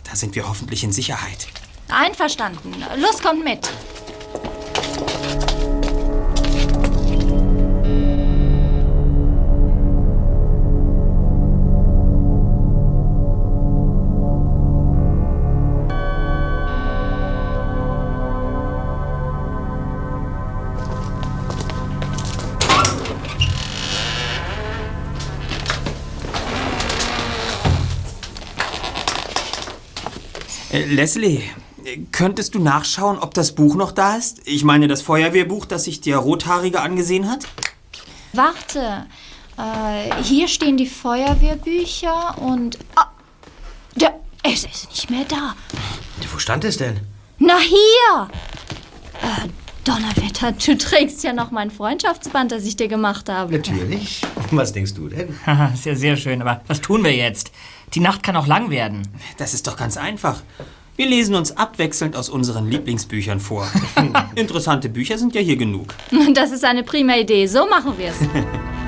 Da 0.09 0.15
sind 0.15 0.35
wir 0.35 0.47
hoffentlich 0.47 0.83
in 0.83 0.91
Sicherheit. 0.91 1.47
Einverstanden. 1.89 2.83
Los, 2.97 3.21
kommt 3.21 3.43
mit. 3.43 3.69
Leslie, 30.89 31.43
könntest 32.11 32.55
du 32.55 32.59
nachschauen, 32.59 33.19
ob 33.19 33.33
das 33.33 33.53
Buch 33.53 33.75
noch 33.75 33.91
da 33.91 34.15
ist? 34.15 34.41
Ich 34.45 34.63
meine, 34.63 34.87
das 34.87 35.01
Feuerwehrbuch, 35.01 35.65
das 35.65 35.85
sich 35.85 36.01
der 36.01 36.17
Rothaarige 36.17 36.81
angesehen 36.81 37.29
hat? 37.29 37.45
Warte. 38.33 39.05
Äh, 39.57 40.23
hier 40.23 40.47
stehen 40.47 40.77
die 40.77 40.87
Feuerwehrbücher 40.87 42.37
und. 42.39 42.77
Ah, 42.95 43.07
der, 43.95 44.19
es 44.43 44.63
ist 44.65 44.89
nicht 44.89 45.09
mehr 45.09 45.25
da. 45.25 45.55
Wo 46.31 46.39
stand 46.39 46.63
es 46.63 46.77
denn? 46.77 46.99
Na, 47.39 47.57
hier! 47.59 48.29
Äh, 49.21 49.49
Donnerwetter, 49.83 50.51
du 50.51 50.77
trägst 50.77 51.23
ja 51.23 51.33
noch 51.33 51.51
mein 51.51 51.71
Freundschaftsband, 51.71 52.51
das 52.51 52.63
ich 52.65 52.75
dir 52.75 52.87
gemacht 52.87 53.27
habe. 53.29 53.53
Natürlich. 53.53 54.21
Was 54.51 54.71
denkst 54.71 54.93
du 54.93 55.09
denn? 55.09 55.39
Haha, 55.45 55.73
ist 55.73 55.85
ja 55.85 55.95
sehr 55.95 56.15
schön, 56.15 56.41
aber 56.41 56.61
was 56.67 56.81
tun 56.81 57.03
wir 57.03 57.15
jetzt? 57.15 57.51
Die 57.93 57.99
Nacht 57.99 58.21
kann 58.21 58.35
auch 58.35 58.45
lang 58.45 58.69
werden. 58.69 59.07
Das 59.37 59.53
ist 59.53 59.67
doch 59.67 59.77
ganz 59.77 59.97
einfach. 59.97 60.43
Wir 60.99 61.07
lesen 61.07 61.33
uns 61.33 61.55
abwechselnd 61.55 62.17
aus 62.17 62.27
unseren 62.27 62.69
Lieblingsbüchern 62.69 63.39
vor. 63.39 63.65
Interessante 64.35 64.89
Bücher 64.89 65.17
sind 65.17 65.33
ja 65.33 65.39
hier 65.39 65.55
genug. 65.55 65.95
Das 66.33 66.51
ist 66.51 66.65
eine 66.65 66.83
prima 66.83 67.15
Idee. 67.15 67.47
So 67.47 67.69
machen 67.69 67.93
wir 67.97 68.07
es. 68.07 68.17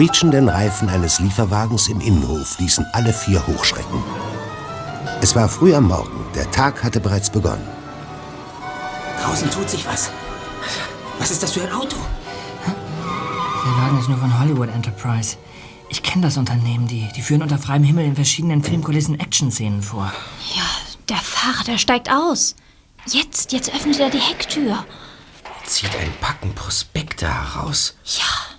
quietschenden 0.00 0.48
Reifen 0.48 0.88
eines 0.88 1.20
Lieferwagens 1.20 1.88
im 1.88 2.00
Innenhof 2.00 2.58
ließen 2.58 2.86
alle 2.94 3.12
vier 3.12 3.46
hochschrecken. 3.46 4.02
Es 5.20 5.36
war 5.36 5.46
früh 5.46 5.74
am 5.74 5.88
Morgen, 5.88 6.24
der 6.34 6.50
Tag 6.50 6.82
hatte 6.82 7.00
bereits 7.00 7.28
begonnen. 7.28 7.68
Draußen 9.22 9.50
tut 9.50 9.68
sich 9.68 9.84
was. 9.86 10.10
Was 11.18 11.30
ist 11.30 11.42
das 11.42 11.52
für 11.52 11.64
ein 11.64 11.72
Auto? 11.72 11.98
Der 12.66 13.82
Wagen 13.82 13.98
ist 13.98 14.08
nur 14.08 14.16
von 14.16 14.40
Hollywood 14.40 14.70
Enterprise. 14.70 15.36
Ich 15.90 16.02
kenne 16.02 16.22
das 16.22 16.38
Unternehmen. 16.38 16.86
Die, 16.86 17.06
die 17.14 17.20
führen 17.20 17.42
unter 17.42 17.58
freiem 17.58 17.84
Himmel 17.84 18.06
in 18.06 18.14
verschiedenen 18.14 18.64
Filmkulissen 18.64 19.20
Action-Szenen 19.20 19.82
vor. 19.82 20.10
Ja, 20.56 20.64
der 21.10 21.18
Fahrer, 21.18 21.64
der 21.64 21.76
steigt 21.76 22.10
aus. 22.10 22.56
Jetzt, 23.06 23.52
jetzt 23.52 23.70
öffnet 23.74 24.00
er 24.00 24.08
die 24.08 24.18
Hecktür. 24.18 24.82
Zieht 25.66 25.94
ein 26.00 26.14
Packen 26.22 26.54
Prospekte 26.54 27.28
heraus. 27.28 27.96
Ja. 28.06 28.49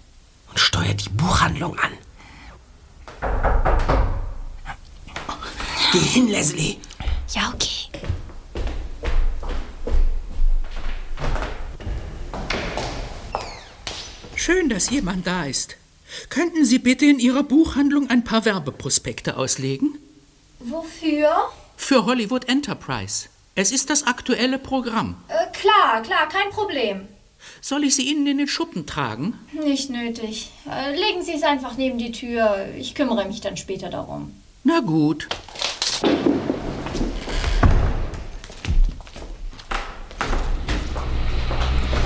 Und 0.52 0.60
steuert 0.60 1.06
die 1.06 1.10
Buchhandlung 1.10 1.78
an. 1.80 1.92
Geh 5.92 6.00
hin, 6.00 6.28
Leslie. 6.28 6.78
Ja, 7.30 7.52
okay. 7.54 7.90
Schön, 14.36 14.70
dass 14.70 14.90
jemand 14.90 15.26
da 15.26 15.46
ist. 15.46 15.78
Könnten 16.30 16.66
Sie 16.66 16.80
bitte 16.80 17.06
in 17.06 17.20
Ihrer 17.20 17.44
Buchhandlung 17.44 18.10
ein 18.10 18.24
paar 18.24 18.44
Werbeprospekte 18.44 19.38
auslegen? 19.38 19.98
Wofür? 20.60 21.30
Für 21.78 22.06
Hollywood 22.06 22.50
Enterprise. 22.50 23.30
Es 23.56 23.72
ist 23.72 23.90
das 23.90 24.08
aktuelle 24.08 24.60
Programm. 24.60 25.16
Äh, 25.28 25.52
klar, 25.52 26.02
klar, 26.02 26.28
kein 26.30 26.50
Problem. 26.52 27.08
Soll 27.64 27.84
ich 27.84 27.96
sie 27.96 28.10
Ihnen 28.10 28.26
in 28.26 28.40
den 28.40 28.48
Schuppen 28.48 28.88
tragen? 28.88 29.36
Nicht 29.54 29.92
nötig. 29.92 30.50
Äh, 30.68 30.96
legen 30.96 31.22
Sie 31.24 31.34
es 31.34 31.44
einfach 31.44 31.78
neben 31.78 32.00
die 32.00 32.12
Tür. 32.12 32.66
Ich 32.76 32.96
kümmere 32.96 33.26
mich 33.28 33.40
dann 33.40 33.56
später 33.56 33.92
darum. 33.92 34.32
Na 34.64 34.80
gut. 34.80 35.28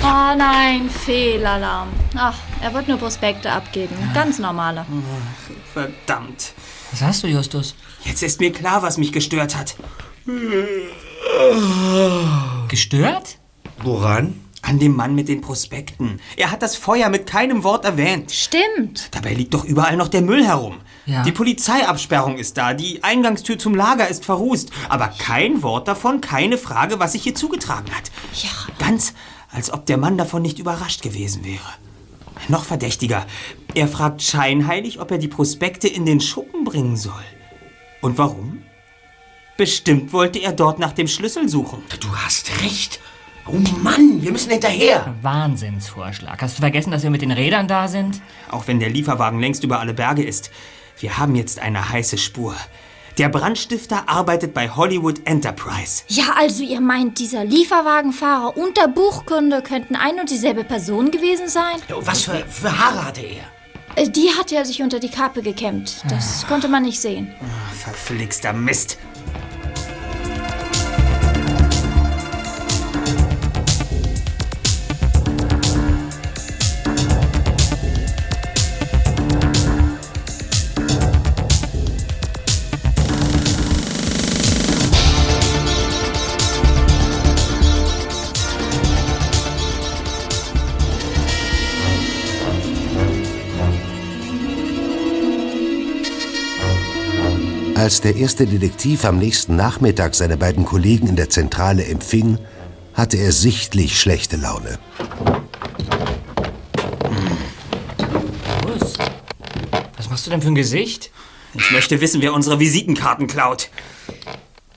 Oh 0.04 0.36
nein, 0.38 0.90
Fehlalarm. 0.90 1.88
Ach, 2.16 2.38
er 2.62 2.74
wird 2.74 2.90
nur 2.90 2.98
Prospekte 2.98 3.50
abgeben. 3.50 3.96
Ganz 4.14 4.40
normale. 4.40 4.86
Verdammt. 5.74 6.54
Was 6.92 7.02
hast 7.02 7.24
du, 7.24 7.28
Justus? 7.28 7.76
Jetzt 8.04 8.22
ist 8.24 8.42
mir 8.42 8.52
klar, 8.52 8.84
was 8.84 8.98
mich 8.98 9.14
gestört 9.14 9.56
hat. 9.56 9.76
Gestört? 12.68 13.38
Woran? 13.84 14.45
An 14.66 14.80
dem 14.80 14.96
Mann 14.96 15.14
mit 15.14 15.28
den 15.28 15.42
Prospekten. 15.42 16.20
Er 16.38 16.50
hat 16.50 16.64
das 16.64 16.76
Feuer 16.76 17.10
mit 17.10 17.28
keinem 17.28 17.64
Wort 17.64 17.86
erwähnt. 17.86 18.32
Stimmt. 18.32 19.10
Dabei 19.12 19.36
liegt 19.36 19.54
doch 19.54 19.64
überall 19.64 19.96
noch 19.96 20.08
der 20.08 20.24
Müll 20.24 20.44
herum. 20.44 20.78
Ja. 21.06 21.22
Die 21.22 21.32
Polizeiabsperrung 21.32 22.40
ist 22.40 22.58
da, 22.58 22.74
die 22.74 23.04
Eingangstür 23.04 23.60
zum 23.60 23.76
Lager 23.76 24.08
ist 24.08 24.26
verrußt. 24.26 24.72
Aber 24.90 25.10
kein 25.10 25.62
Wort 25.62 25.88
davon, 25.88 26.20
keine 26.20 26.58
Frage, 26.58 27.00
was 27.00 27.12
sich 27.12 27.22
hier 27.22 27.36
zugetragen 27.36 27.92
hat. 27.96 28.10
Ja. 28.34 28.50
Ganz, 28.80 29.14
als 29.52 29.72
ob 29.72 29.86
der 29.86 29.98
Mann 29.98 30.18
davon 30.18 30.42
nicht 30.42 30.58
überrascht 30.58 31.04
gewesen 31.04 31.46
wäre. 31.46 31.74
Noch 32.48 32.66
verdächtiger. 32.66 33.28
Er 33.76 33.88
fragt 33.88 34.24
scheinheilig, 34.24 35.00
ob 35.00 35.12
er 35.12 35.20
die 35.20 35.28
Prospekte 35.28 35.88
in 35.88 36.08
den 36.08 36.22
Schuppen 36.22 36.64
bringen 36.64 36.98
soll. 36.98 37.14
Und 38.02 38.18
warum? 38.18 38.64
Bestimmt 39.58 40.12
wollte 40.12 40.40
er 40.40 40.54
dort 40.54 40.80
nach 40.80 40.92
dem 40.92 41.08
Schlüssel 41.08 41.48
suchen. 41.48 41.84
Du 42.00 42.16
hast 42.16 42.50
recht. 42.64 43.00
Oh 43.48 43.60
Mann, 43.84 44.22
wir 44.24 44.32
müssen 44.32 44.50
hinterher. 44.52 45.14
Wahnsinnsvorschlag. 45.22 46.42
Hast 46.42 46.58
du 46.58 46.62
vergessen, 46.62 46.90
dass 46.92 47.04
wir 47.04 47.12
mit 47.12 47.22
den 47.22 47.32
Rädern 47.32 47.68
da 47.68 47.88
sind? 47.88 48.22
Auch 48.50 48.68
wenn 48.68 48.80
der 48.80 48.90
Lieferwagen 48.90 49.40
längst 49.40 49.64
über 49.64 49.80
alle 49.80 49.94
Berge 49.94 50.24
ist. 50.24 50.50
Wir 51.00 51.18
haben 51.18 51.36
jetzt 51.36 51.60
eine 51.60 51.90
heiße 51.90 52.18
Spur. 52.18 52.56
Der 53.20 53.30
Brandstifter 53.30 54.10
arbeitet 54.10 54.54
bei 54.54 54.70
Hollywood 54.70 55.22
Enterprise. 55.26 56.04
Ja, 56.08 56.34
also 56.38 56.64
ihr 56.64 56.82
meint, 56.82 57.20
dieser 57.20 57.46
Lieferwagenfahrer 57.46 58.58
und 58.58 58.78
der 58.78 58.88
Buchkunde 58.88 59.62
könnten 59.62 59.96
ein 59.96 60.20
und 60.20 60.30
dieselbe 60.32 60.64
Person 60.64 61.12
gewesen 61.12 61.48
sein? 61.48 61.76
Was 62.02 62.24
für, 62.24 62.44
für 62.50 62.78
Haare 62.78 63.06
hatte 63.06 63.22
er? 63.22 63.44
Äh, 64.04 64.10
Die 64.10 64.30
hat 64.38 64.52
er 64.52 64.66
sich 64.66 64.82
unter 64.82 65.00
die 65.00 65.10
Kappe 65.10 65.42
gekämmt. 65.44 66.04
Das 66.10 66.46
konnte 66.48 66.68
man 66.68 66.84
nicht 66.84 67.00
sehen. 67.00 67.34
Verflixter 67.78 68.52
Mist. 68.54 68.98
Als 97.86 98.02
der 98.02 98.16
erste 98.16 98.48
Detektiv 98.48 99.06
am 99.06 99.20
nächsten 99.20 99.56
Nachmittag 99.56 100.16
seine 100.16 100.38
beiden 100.38 100.66
Kollegen 100.66 101.06
in 101.06 101.16
der 101.16 101.30
Zentrale 101.30 101.86
empfing, 101.86 102.40
hatte 102.96 103.18
er 103.18 103.32
sichtlich 103.32 104.02
schlechte 104.02 104.38
Laune. 104.38 104.80
Was? 108.64 108.94
Was 109.98 110.10
machst 110.10 110.26
du 110.26 110.32
denn 110.32 110.42
für 110.42 110.48
ein 110.48 110.56
Gesicht? 110.56 111.12
Ich 111.54 111.70
möchte 111.70 112.02
wissen, 112.02 112.24
wer 112.24 112.34
unsere 112.34 112.60
Visitenkarten 112.60 113.28
klaut. 113.28 113.70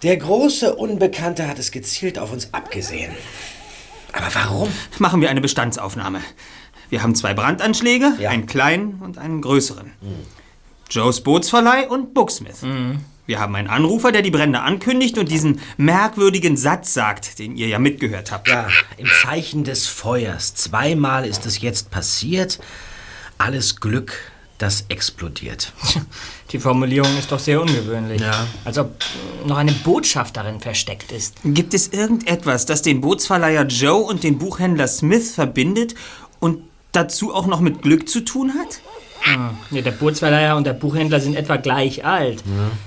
Der 0.03 0.19
große 0.19 0.77
Unbekannte 0.77 1.49
hat 1.49 1.59
es 1.59 1.71
gezielt 1.71 2.19
auf 2.19 2.31
uns 2.31 2.53
abgesehen. 2.53 3.13
Aber 4.13 4.29
warum? 4.35 4.69
Machen 4.99 5.23
wir 5.23 5.31
eine 5.31 5.41
Bestandsaufnahme. 5.41 6.21
Wir 6.91 7.03
haben 7.03 7.15
zwei 7.15 7.33
Brandanschläge, 7.33 8.19
einen 8.29 8.45
kleinen 8.45 9.01
und 9.01 9.17
einen 9.17 9.41
größeren. 9.41 9.93
Joes 10.91 11.21
Bootsverleih 11.21 11.89
und 11.89 12.15
Booksmith. 12.15 12.65
Wir 13.27 13.41
haben 13.41 13.55
einen 13.57 13.69
Anrufer, 13.69 14.11
der 14.11 14.23
die 14.23 14.31
Brände 14.31 14.61
ankündigt 14.61 15.19
und 15.19 15.31
diesen 15.31 15.61
merkwürdigen 15.77 16.57
Satz 16.57 16.95
sagt, 16.95 17.39
den 17.39 17.57
ihr 17.57 17.69
ja 17.69 17.79
mitgehört 17.79 18.33
habt. 18.33 18.49
Ja, 18.49 18.69
im 18.97 19.07
Zeichen 19.23 19.65
des 19.65 19.87
Feuers. 19.87 20.55
Zweimal 20.55 21.27
ist 21.27 21.45
es 21.45 21.61
jetzt 21.61 21.91
passiert. 21.91 22.59
Alles 23.37 23.81
Glück, 23.81 24.15
das 24.57 24.87
explodiert. 24.89 25.75
Die 26.53 26.59
Formulierung 26.59 27.19
ist 27.19 27.31
doch 27.31 27.39
sehr 27.39 27.61
ungewöhnlich. 27.61 28.23
Ja. 28.23 28.47
Als 28.65 28.79
ob 28.79 28.95
noch 29.45 29.59
eine 29.59 29.73
Botschaft 29.73 30.39
darin 30.39 30.59
versteckt 30.59 31.13
ist. 31.13 31.37
Gibt 31.45 31.75
es 31.75 31.89
irgendetwas, 31.89 32.65
das 32.65 32.81
den 32.81 33.03
Bootsverleiher 33.03 33.67
Joe 33.67 34.03
und 34.03 34.25
den 34.25 34.39
Buchhändler 34.39 34.89
Smith 34.89 35.35
verbindet 35.35 35.95
und 36.41 36.63
dazu 36.93 37.35
auch 37.35 37.47
noch 37.47 37.61
mit 37.61 37.83
Glück 37.83 38.09
zu 38.09 38.25
tun 38.25 38.55
hat? 38.59 38.81
Hm. 39.21 39.51
Ja, 39.71 39.83
der 39.83 39.91
Bootsverleiher 39.91 40.57
und 40.57 40.65
der 40.67 40.73
Buchhändler 40.73 41.21
sind 41.21 41.35
etwa 41.37 41.57
gleich 41.57 42.05
alt. 42.05 42.43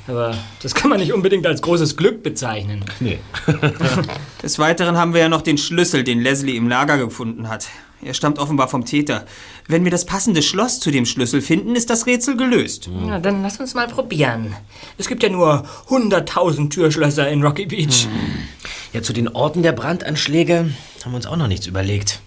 Aber 0.08 0.34
das 0.62 0.74
kann 0.74 0.90
man 0.90 1.00
nicht 1.00 1.14
unbedingt 1.14 1.46
als 1.46 1.62
großes 1.62 1.98
Glück 1.98 2.24
bezeichnen. 2.24 2.84
Nee. 3.00 3.20
Des 4.44 4.58
Weiteren 4.60 4.98
haben 4.98 5.14
wir 5.14 5.22
ja 5.22 5.30
noch 5.30 5.42
den 5.42 5.58
Schlüssel, 5.58 6.04
den 6.04 6.22
Leslie 6.22 6.56
im 6.56 6.68
Lager 6.68 6.98
gefunden 6.98 7.50
hat. 7.50 7.68
Er 8.04 8.16
stammt 8.16 8.40
offenbar 8.40 8.68
vom 8.68 8.84
Täter. 8.86 9.26
Wenn 9.68 9.84
wir 9.84 9.92
das 9.92 10.06
passende 10.06 10.42
Schloss 10.42 10.80
zu 10.80 10.90
dem 10.90 11.06
Schlüssel 11.06 11.40
finden, 11.42 11.76
ist 11.76 11.92
das 11.92 12.08
Rätsel 12.08 12.36
gelöst. 12.36 12.90
Na, 12.92 13.20
dann 13.20 13.44
lass 13.44 13.60
uns 13.60 13.76
mal 13.76 13.88
probieren. 13.88 14.56
Es 14.98 15.08
gibt 15.08 15.22
ja 15.22 15.30
nur 15.30 15.66
100.000 15.90 16.72
Türschlösser 16.72 17.30
in 17.30 17.44
Rocky 17.44 17.68
Beach. 17.68 18.08
Ja, 18.94 19.04
zu 19.04 19.14
den 19.14 19.28
Orten 19.28 19.62
der 19.62 19.74
Brandanschläge 19.74 20.72
haben 21.04 21.12
wir 21.12 21.18
uns 21.18 21.28
auch 21.28 21.38
noch 21.38 21.48
nichts 21.48 21.68
überlegt. 21.68 22.20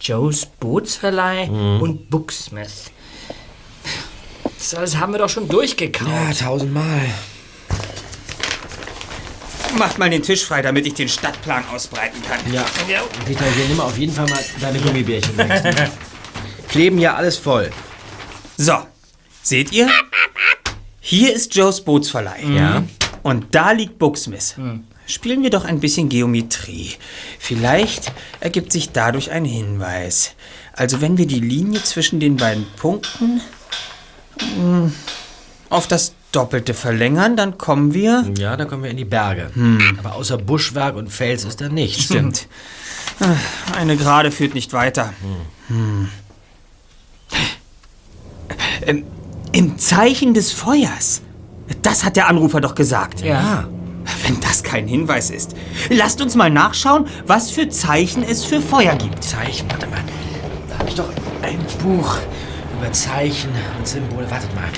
Joes 0.00 0.46
Bootsverleih 0.46 1.46
Mhm. 1.46 1.80
und 1.80 2.10
Booksmith. 2.10 2.90
Das 4.62 4.74
alles 4.76 4.96
haben 4.96 5.12
wir 5.12 5.18
doch 5.18 5.28
schon 5.28 5.48
durchgekaut. 5.48 6.08
Ja, 6.08 6.32
tausendmal. 6.32 7.06
Macht 9.76 9.98
mal 9.98 10.08
den 10.08 10.22
Tisch 10.22 10.44
frei, 10.44 10.62
damit 10.62 10.86
ich 10.86 10.94
den 10.94 11.08
Stadtplan 11.08 11.64
ausbreiten 11.66 12.22
kann. 12.22 12.38
Ja. 12.52 12.64
Peter, 13.26 13.44
hier 13.44 13.64
nimm 13.66 13.80
auf 13.80 13.98
jeden 13.98 14.12
Fall 14.12 14.28
mal 14.28 14.38
deine 14.60 14.78
Gummibärchen 14.78 15.36
weg. 15.36 15.90
Kleben 16.68 16.98
ja 16.98 17.14
alles 17.14 17.38
voll. 17.38 17.72
So, 18.56 18.86
seht 19.42 19.72
ihr? 19.72 19.88
Hier 21.00 21.34
ist 21.34 21.56
Joes 21.56 21.80
Bootsverleih. 21.80 22.44
Ja. 22.44 22.84
Und 23.24 23.56
da 23.56 23.72
liegt 23.72 23.98
Booksmith. 23.98 24.54
Spielen 25.06 25.42
wir 25.42 25.50
doch 25.50 25.64
ein 25.64 25.80
bisschen 25.80 26.08
Geometrie. 26.08 26.92
Vielleicht 27.40 28.12
ergibt 28.38 28.70
sich 28.70 28.90
dadurch 28.90 29.32
ein 29.32 29.44
Hinweis. 29.44 30.34
Also 30.72 31.00
wenn 31.00 31.18
wir 31.18 31.26
die 31.26 31.40
Linie 31.40 31.82
zwischen 31.82 32.20
den 32.20 32.36
beiden 32.36 32.64
Punkten 32.76 33.40
auf 35.70 35.86
das 35.86 36.14
Doppelte 36.32 36.74
verlängern, 36.74 37.36
dann 37.36 37.58
kommen 37.58 37.92
wir... 37.94 38.24
Ja, 38.38 38.56
dann 38.56 38.68
kommen 38.68 38.82
wir 38.82 38.90
in 38.90 38.96
die 38.96 39.04
Berge. 39.04 39.50
Aber 39.98 40.14
außer 40.14 40.38
Buschwerk 40.38 40.96
und 40.96 41.08
Fels 41.08 41.44
ist 41.44 41.60
da 41.60 41.68
nichts. 41.68 42.04
Stimmt. 42.04 42.48
Ah, 43.20 43.36
Eine 43.76 43.96
Gerade 43.96 44.30
führt 44.30 44.54
nicht 44.54 44.72
weiter. 44.72 45.12
Hm. 45.68 46.08
Ähm, 48.86 49.04
Im 49.52 49.78
Zeichen 49.78 50.34
des 50.34 50.52
Feuers. 50.52 51.22
Das 51.82 52.04
hat 52.04 52.16
der 52.16 52.28
Anrufer 52.28 52.60
doch 52.60 52.74
gesagt. 52.74 53.20
Ja. 53.20 53.68
Wenn 54.24 54.40
das 54.40 54.62
kein 54.62 54.88
Hinweis 54.88 55.30
ist. 55.30 55.54
Lasst 55.90 56.20
uns 56.20 56.34
mal 56.34 56.50
nachschauen, 56.50 57.06
was 57.26 57.50
für 57.50 57.68
Zeichen 57.68 58.22
es 58.24 58.44
für 58.44 58.60
Feuer 58.60 58.96
gibt. 58.96 59.22
Zeichen, 59.22 59.70
warte 59.70 59.86
mal. 59.86 60.00
Da 60.68 60.78
habe 60.78 60.88
ich 60.88 60.94
doch 60.96 61.08
ein 61.42 61.58
Buch 61.82 62.16
über 62.82 62.92
Zeichen 62.92 63.50
und 63.78 63.86
Symbole. 63.86 64.28
Wartet 64.30 64.52
mal. 64.56 64.68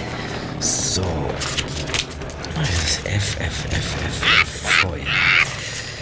So. 0.61 1.03
F, 2.61 3.01
F, 3.05 3.37
F, 3.41 3.65
F, 3.71 3.97
F. 4.07 4.61
Feuer. 4.83 5.07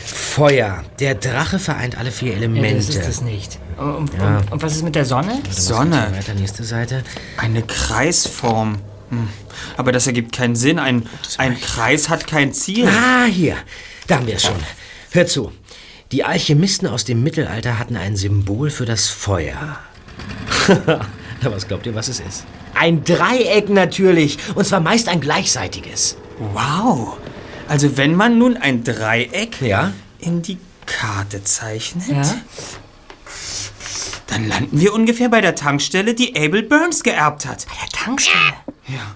Feuer. 0.05 0.85
Der 0.99 1.15
Drache 1.15 1.59
vereint 1.61 1.97
alle 1.97 2.11
vier 2.11 2.31
Ja, 2.33 2.37
Elemente. 2.38 2.75
das 2.77 2.88
ist 2.88 3.07
es 3.07 3.21
nicht. 3.21 3.59
Und, 3.77 4.12
Ja. 4.15 4.38
und, 4.38 4.53
und 4.53 4.62
was 4.62 4.75
ist 4.75 4.83
mit 4.83 4.97
der 4.97 5.05
Sonne? 5.05 5.41
Sonne. 5.51 6.09
Weiter, 6.12 6.35
nächste 6.35 6.65
Seite. 6.65 7.05
Eine 7.37 7.62
Kreisform. 7.62 8.79
Hm. 9.11 9.29
Aber 9.77 9.93
das 9.93 10.07
ergibt 10.09 10.35
keinen 10.35 10.57
Sinn. 10.57 10.79
Ein, 10.81 11.09
ein 11.38 11.61
Kreis 11.61 12.09
hat 12.09 12.27
kein 12.27 12.53
Ziel. 12.53 12.88
Ah, 12.88 13.27
hier. 13.27 13.57
Da 14.09 14.17
haben 14.17 14.27
wir 14.27 14.37
es 14.37 14.43
schon. 14.43 14.57
Hör 15.12 15.27
zu. 15.27 15.53
Die 16.11 16.25
Alchemisten 16.25 16.88
aus 16.88 17.05
dem 17.05 17.23
Mittelalter 17.23 17.79
hatten 17.79 17.97
ein 17.97 18.17
Symbol 18.17 18.71
für 18.71 18.87
das 18.87 19.09
Feuer. 19.09 19.79
Na, 21.42 21.50
was 21.52 21.66
glaubt 21.66 21.87
ihr, 21.87 21.94
was 21.94 22.09
es 22.09 22.20
ist? 22.20 22.44
Ein 22.74 23.05
Dreieck 23.05 23.68
natürlich. 23.68 24.38
Und 24.55 24.64
zwar 24.66 24.81
meist 24.81 25.09
ein 25.09 25.20
gleichseitiges. 25.20 26.16
Wow. 26.38 27.16
Also 27.68 27.96
wenn 27.96 28.14
man 28.14 28.38
nun 28.38 28.57
ein 28.57 28.85
Dreieck 28.85 29.61
Ja? 29.61 29.92
in 30.18 30.42
die 30.42 30.59
Karte 30.87 31.43
zeichnet, 31.45 32.07
Ja? 32.09 32.22
dann 34.28 34.49
landen 34.49 34.80
wir 34.80 34.95
ungefähr 34.95 35.28
bei 35.28 35.40
der 35.40 35.55
Tankstelle, 35.55 36.14
die 36.14 36.34
Abel 36.36 36.62
Burns 36.62 37.03
geerbt 37.03 37.45
hat. 37.47 37.66
Bei 37.66 37.74
der 37.82 37.88
Tankstelle? 37.90 38.55
Ja. 38.88 39.14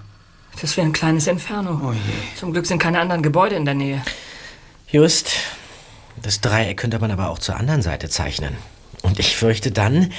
Das 0.61 0.75
wäre 0.77 0.87
ein 0.87 0.93
kleines 0.93 1.27
Inferno. 1.27 1.79
Oh 1.83 1.91
je. 1.93 1.99
Zum 2.39 2.51
Glück 2.51 2.65
sind 2.65 2.79
keine 2.79 2.99
anderen 2.99 3.21
Gebäude 3.23 3.55
in 3.55 3.65
der 3.65 3.73
Nähe. 3.73 4.01
Just. 4.89 5.31
Das 6.21 6.41
Dreieck 6.41 6.77
könnte 6.77 6.99
man 6.99 7.11
aber 7.11 7.29
auch 7.29 7.39
zur 7.39 7.55
anderen 7.57 7.81
Seite 7.81 8.09
zeichnen. 8.09 8.55
Und 9.03 9.19
ich 9.19 9.35
fürchte 9.35 9.71
dann, 9.71 10.11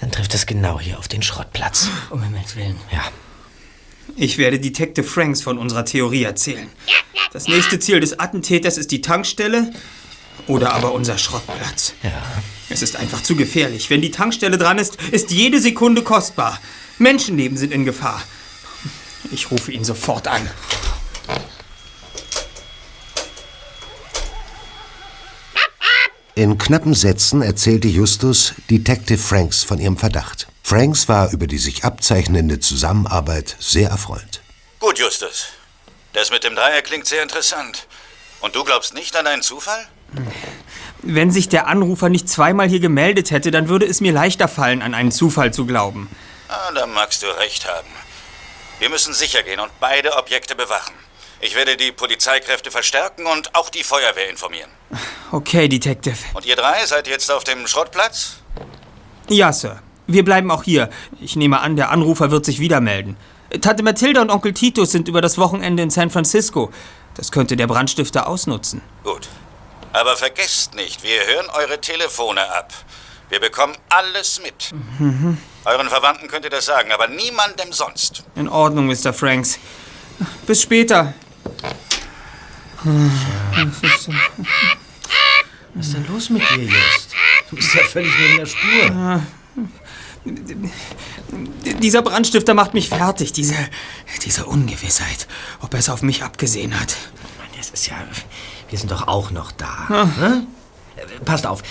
dann 0.00 0.10
trifft 0.10 0.34
es 0.34 0.46
genau 0.46 0.80
hier 0.80 0.98
auf 0.98 1.08
den 1.08 1.22
Schrottplatz. 1.22 1.88
Um 2.10 2.22
Himmels 2.22 2.56
Willen. 2.56 2.78
Ja. 2.90 3.02
Ich 4.16 4.38
werde 4.38 4.58
Detective 4.60 5.06
Franks 5.06 5.42
von 5.42 5.58
unserer 5.58 5.84
Theorie 5.84 6.24
erzählen. 6.24 6.68
Das 7.32 7.48
nächste 7.48 7.78
Ziel 7.78 8.00
des 8.00 8.18
Attentäters 8.18 8.78
ist 8.78 8.90
die 8.92 9.00
Tankstelle 9.00 9.72
oder 10.46 10.74
aber 10.74 10.92
unser 10.92 11.18
Schrottplatz. 11.18 11.94
Ja. 12.02 12.22
Es 12.68 12.82
ist 12.82 12.96
einfach 12.96 13.22
zu 13.22 13.34
gefährlich. 13.36 13.90
Wenn 13.90 14.02
die 14.02 14.10
Tankstelle 14.10 14.58
dran 14.58 14.78
ist, 14.78 15.00
ist 15.10 15.30
jede 15.30 15.60
Sekunde 15.60 16.02
kostbar. 16.02 16.60
Menschenleben 16.98 17.56
sind 17.56 17.72
in 17.72 17.84
Gefahr. 17.84 18.22
Ich 19.32 19.50
rufe 19.50 19.72
ihn 19.72 19.84
sofort 19.84 20.28
an. 20.28 20.48
In 26.36 26.58
knappen 26.58 26.94
Sätzen 26.94 27.42
erzählte 27.42 27.86
Justus 27.86 28.54
Detective 28.68 29.18
Franks 29.18 29.62
von 29.62 29.78
ihrem 29.78 29.96
Verdacht. 29.96 30.48
Franks 30.64 31.08
war 31.08 31.30
über 31.30 31.46
die 31.46 31.58
sich 31.58 31.84
abzeichnende 31.84 32.58
Zusammenarbeit 32.58 33.54
sehr 33.60 33.90
erfreut. 33.90 34.40
Gut, 34.80 34.98
Justus. 34.98 35.50
Das 36.12 36.32
mit 36.32 36.42
dem 36.42 36.56
Dreier 36.56 36.82
klingt 36.82 37.06
sehr 37.06 37.22
interessant. 37.22 37.86
Und 38.40 38.56
du 38.56 38.64
glaubst 38.64 38.94
nicht 38.94 39.14
an 39.14 39.28
einen 39.28 39.42
Zufall? 39.42 39.86
Wenn 41.02 41.30
sich 41.30 41.48
der 41.48 41.68
Anrufer 41.68 42.08
nicht 42.08 42.28
zweimal 42.28 42.68
hier 42.68 42.80
gemeldet 42.80 43.30
hätte, 43.30 43.52
dann 43.52 43.68
würde 43.68 43.86
es 43.86 44.00
mir 44.00 44.12
leichter 44.12 44.48
fallen, 44.48 44.82
an 44.82 44.92
einen 44.92 45.12
Zufall 45.12 45.54
zu 45.54 45.66
glauben. 45.66 46.10
Ah, 46.48 46.72
da 46.74 46.86
magst 46.86 47.22
du 47.22 47.26
recht 47.26 47.64
haben. 47.68 47.88
Wir 48.80 48.88
müssen 48.88 49.14
sicher 49.14 49.44
gehen 49.44 49.60
und 49.60 49.70
beide 49.78 50.16
Objekte 50.16 50.56
bewachen. 50.56 50.94
Ich 51.44 51.54
werde 51.54 51.76
die 51.76 51.92
Polizeikräfte 51.92 52.70
verstärken 52.70 53.26
und 53.26 53.54
auch 53.54 53.68
die 53.68 53.84
Feuerwehr 53.84 54.30
informieren. 54.30 54.70
Okay, 55.30 55.68
Detective. 55.68 56.16
Und 56.32 56.46
ihr 56.46 56.56
drei 56.56 56.86
seid 56.86 57.06
jetzt 57.06 57.30
auf 57.30 57.44
dem 57.44 57.66
Schrottplatz? 57.66 58.36
Ja, 59.28 59.52
Sir. 59.52 59.82
Wir 60.06 60.24
bleiben 60.24 60.50
auch 60.50 60.62
hier. 60.62 60.88
Ich 61.20 61.36
nehme 61.36 61.60
an, 61.60 61.76
der 61.76 61.90
Anrufer 61.90 62.30
wird 62.30 62.46
sich 62.46 62.60
wieder 62.60 62.80
melden. 62.80 63.18
Tante 63.60 63.82
Mathilda 63.82 64.22
und 64.22 64.30
Onkel 64.30 64.54
Titus 64.54 64.92
sind 64.92 65.06
über 65.06 65.20
das 65.20 65.36
Wochenende 65.36 65.82
in 65.82 65.90
San 65.90 66.08
Francisco. 66.08 66.72
Das 67.14 67.30
könnte 67.30 67.56
der 67.56 67.66
Brandstifter 67.66 68.26
ausnutzen. 68.26 68.80
Gut. 69.02 69.28
Aber 69.92 70.16
vergesst 70.16 70.74
nicht, 70.74 71.02
wir 71.02 71.26
hören 71.26 71.50
eure 71.52 71.78
Telefone 71.78 72.40
ab. 72.54 72.72
Wir 73.28 73.40
bekommen 73.40 73.76
alles 73.90 74.40
mit. 74.42 74.72
Mhm. 74.98 75.36
Euren 75.66 75.90
Verwandten 75.90 76.26
könnt 76.26 76.46
ihr 76.46 76.50
das 76.50 76.64
sagen, 76.64 76.90
aber 76.90 77.06
niemandem 77.06 77.70
sonst. 77.74 78.24
In 78.34 78.48
Ordnung, 78.48 78.86
Mr. 78.86 79.12
Franks. 79.12 79.58
Bis 80.46 80.62
später. 80.62 81.12
Was 85.74 85.86
ist 85.86 85.94
denn 85.94 86.06
los 86.08 86.30
mit 86.30 86.42
dir, 86.50 86.64
Just? 86.64 87.14
Du 87.50 87.56
bist 87.56 87.74
ja 87.74 87.82
völlig 87.82 88.12
neben 88.18 88.36
der 88.38 88.46
Spur. 88.46 89.22
Dieser 91.80 92.02
Brandstifter 92.02 92.54
macht 92.54 92.74
mich 92.74 92.88
fertig. 92.88 93.32
Diese, 93.32 93.54
diese 94.24 94.46
Ungewissheit, 94.46 95.26
ob 95.60 95.72
er 95.74 95.80
es 95.80 95.88
auf 95.88 96.02
mich 96.02 96.22
abgesehen 96.22 96.78
hat. 96.78 96.96
Das 97.56 97.70
ist 97.70 97.86
ja. 97.86 97.96
Wir 98.68 98.78
sind 98.78 98.90
doch 98.90 99.08
auch 99.08 99.30
noch 99.30 99.52
da. 99.52 99.86
Ah. 99.88 100.04
Ne? 100.18 100.46
Äh, 100.96 101.24
Passt 101.24 101.46
auf. 101.46 101.62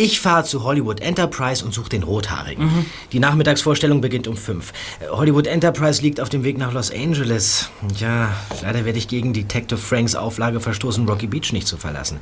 Ich 0.00 0.18
fahre 0.18 0.44
zu 0.44 0.64
Hollywood 0.64 1.00
Enterprise 1.00 1.62
und 1.62 1.74
suche 1.74 1.90
den 1.90 2.02
Rothaarigen. 2.04 2.64
Mhm. 2.64 2.86
Die 3.12 3.18
Nachmittagsvorstellung 3.18 4.00
beginnt 4.00 4.28
um 4.28 4.36
fünf. 4.38 4.72
Äh, 4.98 5.08
Hollywood 5.10 5.46
Enterprise 5.46 6.00
liegt 6.00 6.22
auf 6.22 6.30
dem 6.30 6.42
Weg 6.42 6.56
nach 6.56 6.72
Los 6.72 6.90
Angeles. 6.90 7.68
Ja, 7.98 8.30
leider 8.62 8.86
werde 8.86 8.96
ich 8.96 9.08
gegen 9.08 9.34
Detective 9.34 9.78
Franks 9.78 10.14
Auflage 10.14 10.58
verstoßen, 10.58 11.06
Rocky 11.06 11.26
Beach 11.26 11.52
nicht 11.52 11.66
zu 11.66 11.76
verlassen. 11.76 12.18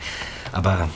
Aber 0.50 0.88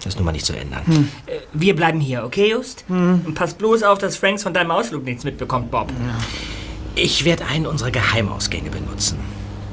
das 0.00 0.08
ist 0.08 0.16
nun 0.16 0.26
mal 0.26 0.32
nicht 0.32 0.44
zu 0.44 0.54
ändern. 0.54 0.82
Hm. 0.84 1.08
Äh, 1.24 1.38
Wir 1.54 1.74
bleiben 1.74 1.98
hier, 1.98 2.22
okay, 2.24 2.50
Just? 2.50 2.84
Und 2.90 3.34
pass 3.34 3.54
bloß 3.54 3.82
auf, 3.84 3.96
dass 3.96 4.18
Franks 4.18 4.42
von 4.42 4.52
deinem 4.52 4.70
Ausflug 4.70 5.04
nichts 5.04 5.24
mitbekommt, 5.24 5.70
Bob. 5.70 5.90
Ich 6.94 7.24
werde 7.24 7.46
einen 7.46 7.66
unserer 7.66 7.90
Geheimausgänge 7.90 8.68
benutzen. 8.68 9.18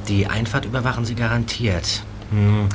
Die 0.07 0.27
Einfahrt 0.27 0.63
überwachen 0.63 1.03
Sie 1.03 1.15
garantiert. 1.15 2.01
Hm. 2.31 2.69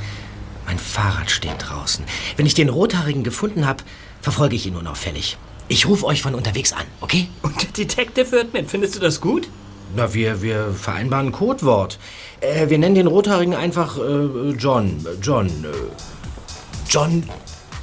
Mein 0.70 0.78
Fahrrad 0.78 1.32
steht 1.32 1.68
draußen. 1.68 2.04
Wenn 2.36 2.46
ich 2.46 2.54
den 2.54 2.68
Rothaarigen 2.68 3.24
gefunden 3.24 3.66
habe, 3.66 3.82
verfolge 4.20 4.54
ich 4.54 4.66
ihn 4.66 4.76
unauffällig. 4.76 5.36
Ich 5.66 5.88
rufe 5.88 6.06
euch 6.06 6.22
von 6.22 6.32
unterwegs 6.36 6.72
an, 6.72 6.84
okay? 7.00 7.26
Und 7.42 7.60
der 7.60 7.70
Detective 7.70 8.46
mit. 8.52 8.70
Findest 8.70 8.94
du 8.94 9.00
das 9.00 9.20
gut? 9.20 9.48
Na, 9.96 10.14
wir, 10.14 10.42
wir 10.42 10.72
vereinbaren 10.72 11.26
ein 11.26 11.32
Codewort. 11.32 11.98
Äh, 12.40 12.70
wir 12.70 12.78
nennen 12.78 12.94
den 12.94 13.08
Rothaarigen 13.08 13.56
einfach 13.56 13.98
äh, 13.98 14.50
John. 14.50 15.04
John. 15.20 15.48
Äh, 15.48 16.88
John. 16.88 17.28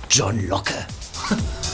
John 0.09 0.47
Locke. 0.47 0.87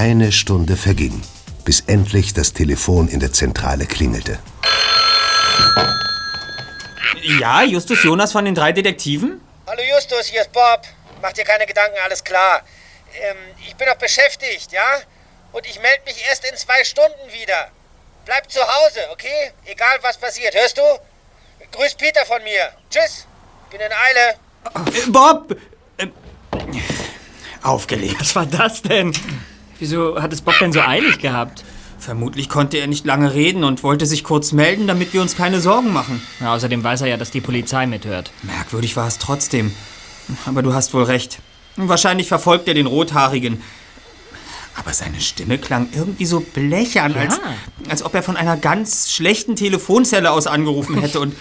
Eine 0.00 0.30
Stunde 0.30 0.76
verging, 0.76 1.20
bis 1.64 1.80
endlich 1.88 2.32
das 2.32 2.52
Telefon 2.52 3.08
in 3.08 3.18
der 3.18 3.32
Zentrale 3.32 3.84
klingelte. 3.84 4.38
Ja, 7.40 7.64
Justus 7.64 8.04
Jonas 8.04 8.30
von 8.30 8.44
den 8.44 8.54
drei 8.54 8.70
Detektiven? 8.70 9.40
Hallo 9.66 9.82
Justus, 9.82 10.26
hier 10.26 10.42
ist 10.42 10.52
Bob. 10.52 10.82
Mach 11.20 11.32
dir 11.32 11.42
keine 11.42 11.66
Gedanken, 11.66 11.96
alles 12.04 12.22
klar. 12.22 12.62
Ähm, 13.20 13.36
ich 13.66 13.74
bin 13.74 13.88
noch 13.88 13.96
beschäftigt, 13.96 14.70
ja? 14.70 15.00
Und 15.50 15.66
ich 15.66 15.80
melde 15.82 16.04
mich 16.06 16.24
erst 16.28 16.48
in 16.48 16.56
zwei 16.56 16.84
Stunden 16.84 17.32
wieder. 17.32 17.72
Bleib 18.24 18.48
zu 18.52 18.60
Hause, 18.60 19.00
okay? 19.10 19.50
Egal 19.64 19.98
was 20.02 20.16
passiert, 20.16 20.54
hörst 20.54 20.78
du? 20.78 20.82
Grüß 21.72 21.96
Peter 21.96 22.24
von 22.24 22.40
mir. 22.44 22.70
Tschüss. 22.88 23.26
Bin 23.68 23.80
in 23.80 23.90
Eile. 23.90 24.96
Äh, 24.96 25.10
Bob! 25.10 25.56
Äh, 25.96 26.06
aufgelegt. 27.64 28.20
Was 28.20 28.36
war 28.36 28.46
das 28.46 28.80
denn? 28.80 29.12
Wieso 29.78 30.20
hat 30.20 30.32
es 30.32 30.40
Bob 30.40 30.54
denn 30.60 30.72
so 30.72 30.80
eilig 30.80 31.18
gehabt? 31.18 31.64
Vermutlich 31.98 32.48
konnte 32.48 32.76
er 32.78 32.86
nicht 32.86 33.04
lange 33.06 33.34
reden 33.34 33.64
und 33.64 33.82
wollte 33.82 34.06
sich 34.06 34.22
kurz 34.24 34.52
melden, 34.52 34.86
damit 34.86 35.12
wir 35.12 35.20
uns 35.22 35.36
keine 35.36 35.60
Sorgen 35.60 35.92
machen. 35.92 36.22
Na, 36.40 36.54
außerdem 36.54 36.82
weiß 36.84 37.00
er 37.02 37.08
ja, 37.08 37.16
dass 37.16 37.30
die 37.30 37.40
Polizei 37.40 37.86
mithört. 37.86 38.30
Merkwürdig 38.42 38.96
war 38.96 39.08
es 39.08 39.18
trotzdem. 39.18 39.72
Aber 40.46 40.62
du 40.62 40.74
hast 40.74 40.94
wohl 40.94 41.02
recht. 41.04 41.40
Wahrscheinlich 41.76 42.28
verfolgt 42.28 42.68
er 42.68 42.74
den 42.74 42.86
Rothaarigen. 42.86 43.62
Aber 44.76 44.92
seine 44.92 45.20
Stimme 45.20 45.58
klang 45.58 45.88
irgendwie 45.92 46.26
so 46.26 46.38
blechern, 46.40 47.12
Ja. 47.14 47.20
als, 47.22 47.40
als 47.88 48.02
ob 48.04 48.14
er 48.14 48.22
von 48.22 48.36
einer 48.36 48.56
ganz 48.56 49.10
schlechten 49.10 49.56
Telefonzelle 49.56 50.30
aus 50.30 50.46
angerufen 50.46 50.98
hätte. 51.00 51.18
Und, 51.18 51.34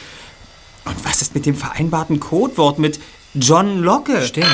und 0.85 1.05
was 1.05 1.21
ist 1.21 1.35
mit 1.35 1.45
dem 1.45 1.55
vereinbarten 1.55 2.19
Codewort 2.19 2.79
mit 2.79 2.99
John 3.35 3.79
Locke? 3.83 4.23
Stimmt. 4.25 4.47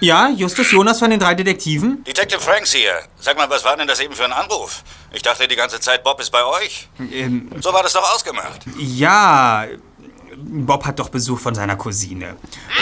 Ja, 0.00 0.28
Justus 0.28 0.70
Jonas 0.70 0.98
von 1.00 1.10
den 1.10 1.18
drei 1.18 1.34
Detektiven? 1.34 2.04
Detective 2.04 2.40
Franks 2.40 2.72
hier. 2.72 2.92
Sag 3.18 3.36
mal, 3.36 3.50
was 3.50 3.64
war 3.64 3.76
denn 3.76 3.88
das 3.88 3.98
eben 4.00 4.14
für 4.14 4.24
ein 4.24 4.32
Anruf? 4.32 4.82
Ich 5.12 5.22
dachte 5.22 5.48
die 5.48 5.56
ganze 5.56 5.80
Zeit, 5.80 6.04
Bob 6.04 6.20
ist 6.20 6.30
bei 6.30 6.44
euch. 6.44 6.88
Ähm, 7.12 7.50
So 7.60 7.72
war 7.72 7.82
das 7.82 7.94
doch 7.94 8.14
ausgemacht. 8.14 8.60
ja, 8.78 9.66
Bob 10.36 10.84
hat 10.86 11.00
doch 11.00 11.08
Besuch 11.08 11.40
von 11.40 11.54
seiner 11.56 11.74
Cousine. 11.74 12.36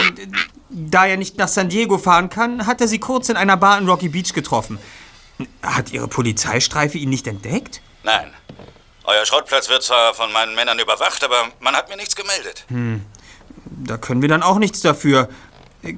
Und 0.07 0.19
äh, 0.19 0.27
da 0.69 1.07
er 1.07 1.17
nicht 1.17 1.37
nach 1.39 1.47
San 1.47 1.69
Diego 1.69 1.97
fahren 1.97 2.29
kann, 2.29 2.67
hat 2.67 2.81
er 2.81 2.87
sie 2.87 2.99
kurz 2.99 3.29
in 3.29 3.35
einer 3.37 3.57
Bar 3.57 3.79
in 3.79 3.89
Rocky 3.89 4.09
Beach 4.09 4.33
getroffen. 4.33 4.77
Hat 5.63 5.91
Ihre 5.91 6.07
Polizeistreife 6.07 6.97
ihn 6.99 7.09
nicht 7.09 7.25
entdeckt? 7.25 7.81
Nein. 8.03 8.31
Euer 9.05 9.25
Schrottplatz 9.25 9.69
wird 9.69 9.81
zwar 9.81 10.13
von 10.13 10.31
meinen 10.31 10.53
Männern 10.53 10.77
überwacht, 10.77 11.23
aber 11.23 11.47
man 11.61 11.75
hat 11.75 11.89
mir 11.89 11.95
nichts 11.95 12.15
gemeldet. 12.15 12.65
Hm, 12.67 13.01
da 13.65 13.97
können 13.97 14.21
wir 14.21 14.29
dann 14.29 14.43
auch 14.43 14.59
nichts 14.59 14.81
dafür. 14.81 15.29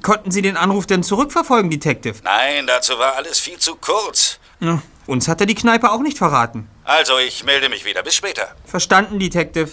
Konnten 0.02 0.30
Sie 0.30 0.42
den 0.42 0.56
Anruf 0.56 0.86
denn 0.86 1.02
zurückverfolgen, 1.02 1.70
Detective? 1.70 2.16
Nein, 2.22 2.66
dazu 2.66 2.98
war 2.98 3.16
alles 3.16 3.40
viel 3.40 3.58
zu 3.58 3.76
kurz. 3.76 4.38
Ja, 4.60 4.82
uns 5.06 5.26
hat 5.26 5.40
er 5.40 5.46
die 5.46 5.54
Kneipe 5.54 5.90
auch 5.90 6.00
nicht 6.00 6.18
verraten. 6.18 6.68
Also, 6.84 7.18
ich 7.18 7.44
melde 7.44 7.68
mich 7.68 7.84
wieder. 7.84 8.02
Bis 8.02 8.14
später. 8.14 8.54
Verstanden, 8.64 9.18
Detective. 9.18 9.70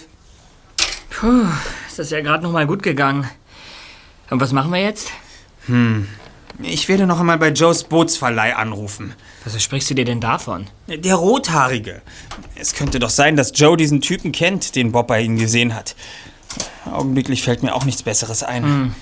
Puh, 1.09 1.45
ist 1.87 1.99
das 1.99 2.09
ja 2.09 2.21
gerade 2.21 2.43
noch 2.43 2.51
mal 2.51 2.65
gut 2.65 2.83
gegangen. 2.83 3.29
Und 4.29 4.39
was 4.39 4.51
machen 4.51 4.71
wir 4.71 4.81
jetzt? 4.81 5.11
Hm. 5.65 6.07
Ich 6.61 6.87
werde 6.89 7.05
noch 7.05 7.19
einmal 7.19 7.37
bei 7.37 7.49
Joes 7.49 7.83
Bootsverleih 7.83 8.55
anrufen. 8.55 9.13
Was 9.45 9.61
sprichst 9.61 9.89
du 9.89 9.93
dir 9.93 10.05
denn 10.05 10.21
davon? 10.21 10.67
Der 10.87 11.15
Rothaarige. 11.15 12.01
Es 12.55 12.73
könnte 12.73 12.99
doch 12.99 13.11
sein, 13.11 13.35
dass 13.35 13.51
Joe 13.53 13.77
diesen 13.77 14.01
Typen 14.01 14.31
kennt, 14.31 14.75
den 14.75 14.91
Bob 14.91 15.07
bei 15.07 15.21
ihm 15.21 15.37
gesehen 15.37 15.75
hat. 15.75 15.95
Augenblicklich 16.85 17.43
fällt 17.43 17.61
mir 17.61 17.75
auch 17.75 17.85
nichts 17.85 18.01
Besseres 18.01 18.41
ein. 18.41 18.63
Hm. 18.63 18.95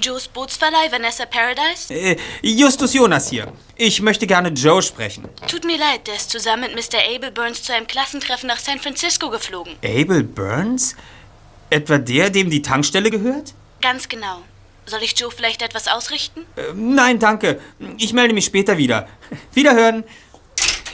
Joes 0.00 0.28
Bootsverleih, 0.28 0.90
Vanessa 0.90 1.26
Paradise? 1.26 1.92
Äh, 1.92 2.16
Justus 2.42 2.94
Jonas 2.94 3.30
hier. 3.30 3.52
Ich 3.76 4.00
möchte 4.00 4.26
gerne 4.26 4.48
Joe 4.50 4.82
sprechen. 4.82 5.28
Tut 5.48 5.64
mir 5.64 5.78
leid, 5.78 6.06
der 6.06 6.16
ist 6.16 6.30
zusammen 6.30 6.72
mit 6.74 6.74
Mr. 6.74 6.98
Abel 7.14 7.30
Burns 7.30 7.62
zu 7.62 7.72
einem 7.74 7.86
Klassentreffen 7.86 8.46
nach 8.48 8.58
San 8.58 8.78
Francisco 8.78 9.30
geflogen. 9.30 9.74
Abel 9.84 10.22
Burns? 10.22 10.96
Etwa 11.70 11.98
der, 11.98 12.30
dem 12.30 12.50
die 12.50 12.62
Tankstelle 12.62 13.10
gehört? 13.10 13.54
Ganz 13.80 14.08
genau. 14.08 14.42
Soll 14.86 15.02
ich 15.02 15.18
Joe 15.18 15.30
vielleicht 15.30 15.62
etwas 15.62 15.86
ausrichten? 15.86 16.46
Äh, 16.56 16.72
nein, 16.74 17.18
danke. 17.18 17.60
Ich 17.96 18.12
melde 18.12 18.34
mich 18.34 18.46
später 18.46 18.76
wieder. 18.76 19.08
Wiederhören. 19.54 20.04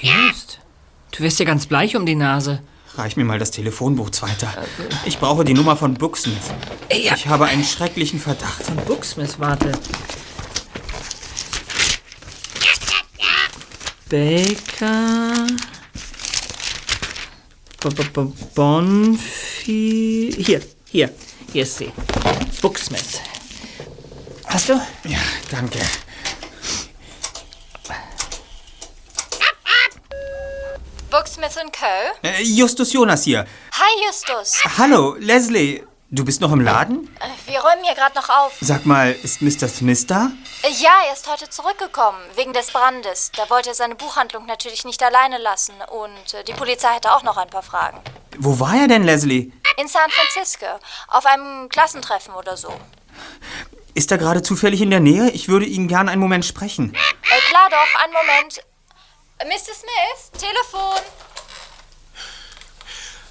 Just, 0.03 0.59
du 1.13 1.23
wirst 1.23 1.39
ja 1.39 1.47
ganz 1.47 1.67
bleich 1.67 1.97
um 1.97 2.05
die 2.05 2.15
Nase. 2.15 2.61
Reich 2.97 3.17
mir 3.17 3.25
mal 3.25 3.39
das 3.39 3.51
Telefonbuch, 3.51 4.11
Zweiter. 4.11 4.53
Ich 5.05 5.19
brauche 5.19 5.45
die 5.45 5.53
Nummer 5.53 5.77
von 5.77 5.95
Booksmith. 5.95 6.37
Ja. 6.91 7.15
Ich 7.15 7.27
habe 7.27 7.45
einen 7.45 7.65
schrecklichen 7.65 8.19
Verdacht. 8.19 8.63
Von 8.63 8.77
Booksmith, 8.77 9.39
warte. 9.39 9.73
Baker. 14.09 15.47
B 17.81 17.89
-b 17.89 18.03
-b 18.13 18.33
Bonfi. 18.55 20.35
Hier, 20.39 20.63
hier. 20.87 21.11
Hier 21.53 21.63
ist 21.63 21.79
sie. 21.79 21.93
Booksmith. 22.63 23.21
Hast 24.47 24.69
du? 24.69 24.75
Ja, 25.05 25.19
danke. 25.51 25.81
Booksmith 31.17 31.55
Co. 31.73 32.27
Äh, 32.29 32.43
Justus 32.43 32.93
Jonas 32.93 33.25
hier. 33.25 33.47
Hi, 33.73 34.05
Justus. 34.07 34.61
Hallo, 34.77 35.17
Leslie. 35.19 35.83
Du 36.11 36.27
bist 36.27 36.43
noch 36.43 36.53
im 36.53 36.61
Laden? 36.61 37.09
Äh, 37.21 37.51
Wir 37.51 37.61
räumen 37.61 37.83
hier 37.85 37.95
gerade 37.95 38.15
noch 38.17 38.29
auf. 38.29 38.53
Sag 38.61 38.85
mal, 38.85 39.13
ist 39.23 39.41
Mr. 39.41 39.67
Smith 39.67 40.07
da? 40.07 40.31
Äh, 40.63 40.69
Ja, 40.79 40.91
er 41.09 41.15
ist 41.15 41.27
heute 41.27 41.49
zurückgekommen, 41.49 42.19
wegen 42.35 42.53
des 42.53 42.71
Brandes. 42.71 43.33
Da 43.35 43.49
wollte 43.49 43.71
er 43.71 43.75
seine 43.75 43.95
Buchhandlung 43.95 44.45
natürlich 44.45 44.85
nicht 44.85 45.03
alleine 45.03 45.39
lassen. 45.39 45.73
Und 45.91 46.35
äh, 46.35 46.45
die 46.45 46.53
Polizei 46.53 46.89
hatte 46.89 47.11
auch 47.11 47.23
noch 47.23 47.39
ein 47.39 47.49
paar 47.49 47.63
Fragen. 47.63 47.99
Wo 48.37 48.61
war 48.61 48.77
er 48.77 48.87
denn, 48.87 49.05
Leslie? 49.05 49.53
In 49.79 49.89
San 49.89 50.11
Francisco, 50.11 50.67
auf 51.09 51.25
einem 51.25 51.71
Klassentreffen 51.71 52.35
oder 52.35 52.59
so. 52.59 52.69
Ist 53.95 54.11
er 54.13 54.19
gerade 54.19 54.43
zufällig 54.43 54.83
in 54.83 54.91
der 54.91 55.01
Nähe? 55.01 55.31
Ich 55.31 55.49
würde 55.49 55.65
ihn 55.65 55.89
gern 55.89 56.11
einen 56.11 56.21
Moment 56.21 56.45
sprechen. 56.45 56.93
Äh, 56.95 57.41
klar 57.49 57.69
doch, 57.71 58.03
einen 58.05 58.13
Moment. 58.13 58.61
Mr. 59.45 59.75
Smith, 59.75 60.31
Telefon. 60.33 61.03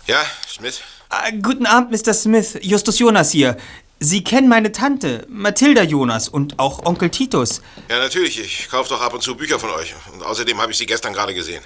Ja, 0.06 0.24
Schmidt? 0.48 0.84
Ah, 1.10 1.32
guten 1.42 1.66
Abend, 1.66 1.92
Mr. 1.92 2.14
Smith. 2.14 2.60
Justus 2.62 3.00
Jonas 3.00 3.32
hier. 3.32 3.58
Sie 4.00 4.24
kennen 4.24 4.48
meine 4.48 4.72
Tante, 4.72 5.26
Mathilda 5.30 5.82
Jonas 5.82 6.30
und 6.30 6.60
auch 6.60 6.86
Onkel 6.86 7.10
Titus. 7.10 7.62
Ja, 7.90 7.98
natürlich. 7.98 8.40
Ich 8.40 8.70
kaufe 8.70 8.90
doch 8.90 9.02
ab 9.02 9.16
und 9.16 9.24
zu 9.24 9.36
Bücher 9.36 9.58
von 9.58 9.72
euch. 9.72 9.96
Und 10.14 10.22
außerdem 10.22 10.62
habe 10.62 10.72
ich 10.74 10.78
sie 10.78 10.86
gestern 10.86 11.14
gerade 11.14 11.34
gesehen. 11.34 11.64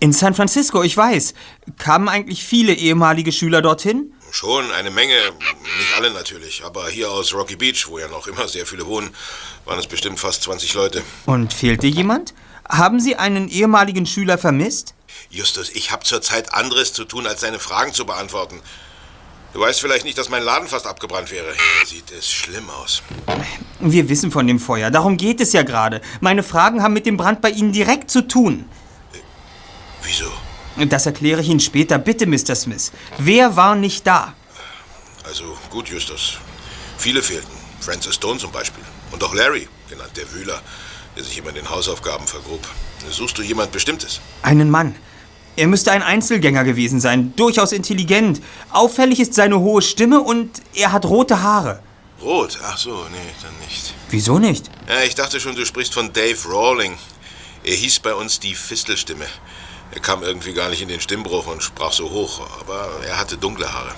In 0.00 0.12
San 0.12 0.34
Francisco, 0.34 0.82
ich 0.82 0.96
weiß. 0.96 1.34
Kamen 1.78 2.08
eigentlich 2.08 2.42
viele 2.42 2.72
ehemalige 2.72 3.30
Schüler 3.30 3.62
dorthin? 3.62 4.14
Schon 4.32 4.70
eine 4.72 4.90
Menge, 4.90 5.14
nicht 5.78 5.96
alle 5.96 6.10
natürlich. 6.10 6.64
Aber 6.64 6.88
hier 6.88 7.10
aus 7.10 7.32
Rocky 7.34 7.56
Beach, 7.56 7.86
wo 7.88 8.00
ja 8.00 8.08
noch 8.08 8.26
immer 8.26 8.48
sehr 8.48 8.66
viele 8.66 8.84
wohnen, 8.86 9.14
waren 9.64 9.78
es 9.78 9.86
bestimmt 9.86 10.18
fast 10.18 10.42
20 10.42 10.74
Leute. 10.74 11.04
Und 11.26 11.52
fehlte 11.52 11.86
jemand? 11.86 12.34
Haben 12.68 13.00
Sie 13.00 13.16
einen 13.16 13.48
ehemaligen 13.48 14.06
Schüler 14.06 14.38
vermisst? 14.38 14.94
Justus, 15.30 15.70
ich 15.70 15.90
habe 15.90 16.04
zurzeit 16.04 16.52
anderes 16.52 16.92
zu 16.92 17.04
tun, 17.04 17.26
als 17.26 17.40
deine 17.40 17.58
Fragen 17.58 17.92
zu 17.92 18.04
beantworten. 18.04 18.60
Du 19.54 19.60
weißt 19.60 19.80
vielleicht 19.80 20.04
nicht, 20.04 20.18
dass 20.18 20.28
mein 20.28 20.42
Laden 20.42 20.68
fast 20.68 20.86
abgebrannt 20.86 21.30
wäre. 21.30 21.46
Hier 21.46 21.86
sieht 21.86 22.10
es 22.10 22.30
schlimm 22.30 22.68
aus. 22.68 23.02
Wir 23.80 24.08
wissen 24.10 24.30
von 24.30 24.46
dem 24.46 24.60
Feuer, 24.60 24.90
darum 24.90 25.16
geht 25.16 25.40
es 25.40 25.54
ja 25.54 25.62
gerade. 25.62 26.02
Meine 26.20 26.42
Fragen 26.42 26.82
haben 26.82 26.92
mit 26.92 27.06
dem 27.06 27.16
Brand 27.16 27.40
bei 27.40 27.50
Ihnen 27.50 27.72
direkt 27.72 28.10
zu 28.10 28.28
tun. 28.28 28.66
Wieso? 30.02 30.30
Das 30.86 31.06
erkläre 31.06 31.40
ich 31.40 31.48
Ihnen 31.48 31.60
später. 31.60 31.98
Bitte, 31.98 32.26
Mr. 32.26 32.54
Smith. 32.54 32.92
Wer 33.16 33.56
war 33.56 33.74
nicht 33.74 34.06
da? 34.06 34.34
Also 35.24 35.56
gut, 35.70 35.88
Justus. 35.88 36.38
Viele 36.98 37.22
fehlten. 37.22 37.50
Francis 37.80 38.14
Stone 38.14 38.38
zum 38.38 38.52
Beispiel. 38.52 38.84
Und 39.10 39.24
auch 39.24 39.34
Larry, 39.34 39.68
genannt 39.88 40.12
der 40.16 40.30
Wühler, 40.32 40.60
der 41.16 41.24
sich 41.24 41.38
immer 41.38 41.50
in 41.50 41.56
den 41.56 41.70
Hausaufgaben 41.70 42.26
vergrub. 42.26 42.66
Suchst 43.10 43.38
du 43.38 43.42
jemand 43.42 43.72
Bestimmtes? 43.72 44.20
Einen 44.42 44.70
Mann. 44.70 44.94
Er 45.56 45.66
müsste 45.66 45.90
ein 45.90 46.02
Einzelgänger 46.02 46.62
gewesen 46.62 47.00
sein, 47.00 47.32
durchaus 47.34 47.72
intelligent. 47.72 48.40
Auffällig 48.70 49.18
ist 49.18 49.34
seine 49.34 49.58
hohe 49.58 49.82
Stimme 49.82 50.20
und 50.20 50.62
er 50.74 50.92
hat 50.92 51.04
rote 51.04 51.42
Haare. 51.42 51.82
Rot? 52.22 52.58
Ach 52.62 52.78
so, 52.78 53.06
nee, 53.10 53.18
dann 53.42 53.56
nicht. 53.66 53.94
Wieso 54.10 54.38
nicht? 54.38 54.70
Ja, 54.88 55.02
ich 55.02 55.14
dachte 55.14 55.40
schon, 55.40 55.56
du 55.56 55.64
sprichst 55.64 55.94
von 55.94 56.12
Dave 56.12 56.38
Rawling. 56.48 56.96
Er 57.64 57.74
hieß 57.74 58.00
bei 58.00 58.14
uns 58.14 58.38
die 58.40 58.54
Fistelstimme. 58.54 59.26
Er 59.90 60.00
kam 60.00 60.22
irgendwie 60.22 60.52
gar 60.52 60.68
nicht 60.68 60.82
in 60.82 60.88
den 60.88 61.00
Stimmbruch 61.00 61.46
und 61.46 61.62
sprach 61.62 61.92
so 61.92 62.10
hoch, 62.10 62.40
aber 62.60 62.90
er 63.06 63.18
hatte 63.18 63.36
dunkle 63.36 63.72
Haare. 63.72 63.94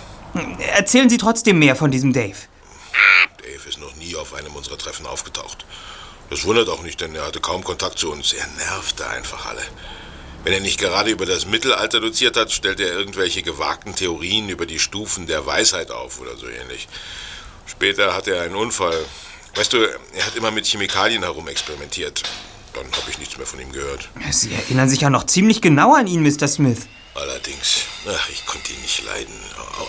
Erzählen 0.74 1.10
Sie 1.10 1.18
trotzdem 1.18 1.58
mehr 1.58 1.76
von 1.76 1.90
diesem 1.90 2.12
Dave. 2.12 2.36
Dave 3.38 3.68
ist 3.68 3.80
noch 3.80 3.94
nie 3.96 4.14
auf 4.16 4.34
einem 4.34 4.54
unserer 4.54 4.78
Treffen 4.78 5.06
aufgetaucht. 5.06 5.64
Das 6.30 6.44
wundert 6.44 6.68
auch 6.68 6.82
nicht, 6.82 7.00
denn 7.00 7.14
er 7.14 7.26
hatte 7.26 7.40
kaum 7.40 7.64
Kontakt 7.64 7.98
zu 7.98 8.10
uns. 8.10 8.32
Er 8.32 8.46
nervte 8.46 9.06
einfach 9.08 9.46
alle. 9.46 9.62
Wenn 10.44 10.52
er 10.52 10.60
nicht 10.60 10.78
gerade 10.78 11.10
über 11.10 11.26
das 11.26 11.44
Mittelalter 11.44 12.00
doziert 12.00 12.36
hat, 12.36 12.50
stellt 12.50 12.80
er 12.80 12.92
irgendwelche 12.92 13.42
gewagten 13.42 13.94
Theorien 13.94 14.48
über 14.48 14.64
die 14.64 14.78
Stufen 14.78 15.26
der 15.26 15.44
Weisheit 15.44 15.90
auf 15.90 16.20
oder 16.20 16.36
so 16.36 16.48
ähnlich. 16.48 16.88
Später 17.66 18.14
hatte 18.14 18.34
er 18.34 18.42
einen 18.44 18.54
Unfall. 18.54 19.04
Weißt 19.56 19.72
du, 19.72 19.78
er 19.78 20.26
hat 20.26 20.36
immer 20.36 20.50
mit 20.50 20.66
Chemikalien 20.66 21.24
herumexperimentiert. 21.24 22.22
Dann 22.72 22.86
habe 22.92 23.10
ich 23.10 23.18
nichts 23.18 23.36
mehr 23.36 23.46
von 23.46 23.60
ihm 23.60 23.72
gehört. 23.72 24.08
Sie 24.30 24.54
erinnern 24.54 24.88
sich 24.88 25.00
ja 25.00 25.10
noch 25.10 25.26
ziemlich 25.26 25.60
genau 25.60 25.94
an 25.94 26.06
ihn, 26.06 26.22
Mr. 26.22 26.46
Smith. 26.46 26.86
Allerdings, 27.14 27.82
ach, 28.08 28.30
ich 28.30 28.46
konnte 28.46 28.72
ihn 28.72 28.80
nicht 28.80 29.04
leiden. 29.04 29.34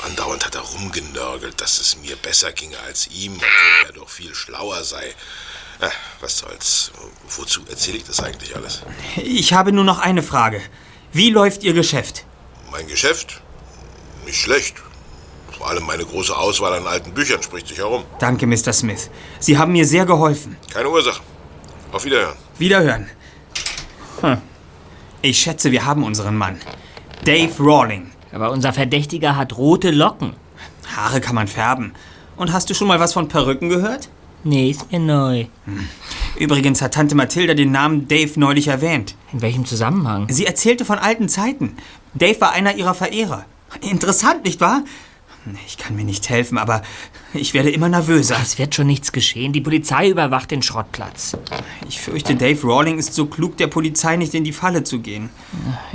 Andauernd 0.05 0.43
hat 0.43 0.55
er 0.55 0.61
rumgenörgelt, 0.61 1.61
dass 1.61 1.79
es 1.79 1.97
mir 1.97 2.15
besser 2.15 2.51
ginge 2.51 2.79
als 2.79 3.07
ihm, 3.07 3.35
obwohl 3.35 3.87
er 3.87 3.93
doch 3.93 4.09
viel 4.09 4.33
schlauer 4.33 4.83
sei. 4.83 5.13
Ach, 5.81 5.91
was 6.21 6.37
soll's. 6.37 6.91
Wozu 7.37 7.61
erzähle 7.67 7.97
ich 7.97 8.03
das 8.03 8.19
eigentlich 8.19 8.55
alles? 8.55 8.83
Ich 9.17 9.53
habe 9.53 9.71
nur 9.71 9.83
noch 9.83 9.99
eine 9.99 10.21
Frage. 10.21 10.61
Wie 11.11 11.31
läuft 11.31 11.63
Ihr 11.63 11.73
Geschäft? 11.73 12.25
Mein 12.71 12.87
Geschäft? 12.87 13.41
Nicht 14.25 14.39
schlecht. 14.39 14.75
Vor 15.57 15.67
allem 15.69 15.85
meine 15.85 16.05
große 16.05 16.35
Auswahl 16.35 16.73
an 16.73 16.85
alten 16.87 17.13
Büchern 17.13 17.41
spricht 17.41 17.67
sich 17.67 17.79
herum. 17.79 18.03
Danke, 18.19 18.45
Mr. 18.45 18.73
Smith. 18.73 19.09
Sie 19.39 19.57
haben 19.57 19.71
mir 19.71 19.85
sehr 19.85 20.05
geholfen. 20.05 20.55
Keine 20.71 20.89
Ursache. 20.89 21.21
Auf 21.91 22.05
Wiederhören. 22.05 22.37
Wiederhören. 22.59 23.09
Hm. 24.21 24.37
Ich 25.23 25.39
schätze, 25.39 25.71
wir 25.71 25.85
haben 25.85 26.03
unseren 26.03 26.37
Mann. 26.37 26.59
Dave 27.25 27.53
Rawling. 27.59 28.11
Aber 28.31 28.51
unser 28.51 28.71
Verdächtiger 28.71 29.35
hat 29.35 29.57
rote 29.57 29.91
Locken. 29.91 30.35
Haare 30.95 31.21
kann 31.21 31.35
man 31.35 31.47
färben. 31.47 31.93
Und 32.37 32.53
hast 32.53 32.69
du 32.69 32.73
schon 32.73 32.87
mal 32.87 32.99
was 32.99 33.13
von 33.13 33.27
Perücken 33.27 33.69
gehört? 33.69 34.09
Nee, 34.43 34.71
ist 34.71 34.91
mir 34.91 34.99
neu. 34.99 35.45
Hm. 35.65 35.87
Übrigens 36.37 36.81
hat 36.81 36.93
Tante 36.95 37.15
Mathilda 37.15 37.53
den 37.53 37.71
Namen 37.71 38.07
Dave 38.07 38.39
neulich 38.39 38.67
erwähnt. 38.67 39.15
In 39.33 39.41
welchem 39.41 39.65
Zusammenhang? 39.65 40.27
Sie 40.29 40.45
erzählte 40.45 40.85
von 40.85 40.97
alten 40.97 41.29
Zeiten. 41.29 41.77
Dave 42.13 42.41
war 42.41 42.51
einer 42.51 42.75
ihrer 42.75 42.93
Verehrer. 42.93 43.45
Interessant, 43.81 44.43
nicht 44.43 44.59
wahr? 44.59 44.83
Ich 45.65 45.77
kann 45.77 45.95
mir 45.95 46.03
nicht 46.03 46.29
helfen, 46.29 46.57
aber 46.59 46.83
ich 47.33 47.53
werde 47.53 47.71
immer 47.71 47.89
nervöser. 47.89 48.37
Es 48.41 48.59
wird 48.59 48.75
schon 48.75 48.85
nichts 48.85 49.11
geschehen. 49.11 49.53
Die 49.53 49.61
Polizei 49.61 50.09
überwacht 50.09 50.51
den 50.51 50.61
Schrottplatz. 50.61 51.35
Ich 51.87 51.99
fürchte, 51.99 52.35
Dave 52.35 52.61
Rawling 52.67 52.99
ist 52.99 53.15
so 53.15 53.25
klug, 53.25 53.57
der 53.57 53.67
Polizei 53.67 54.17
nicht 54.17 54.35
in 54.35 54.43
die 54.43 54.53
Falle 54.53 54.83
zu 54.83 54.99
gehen. 54.99 55.29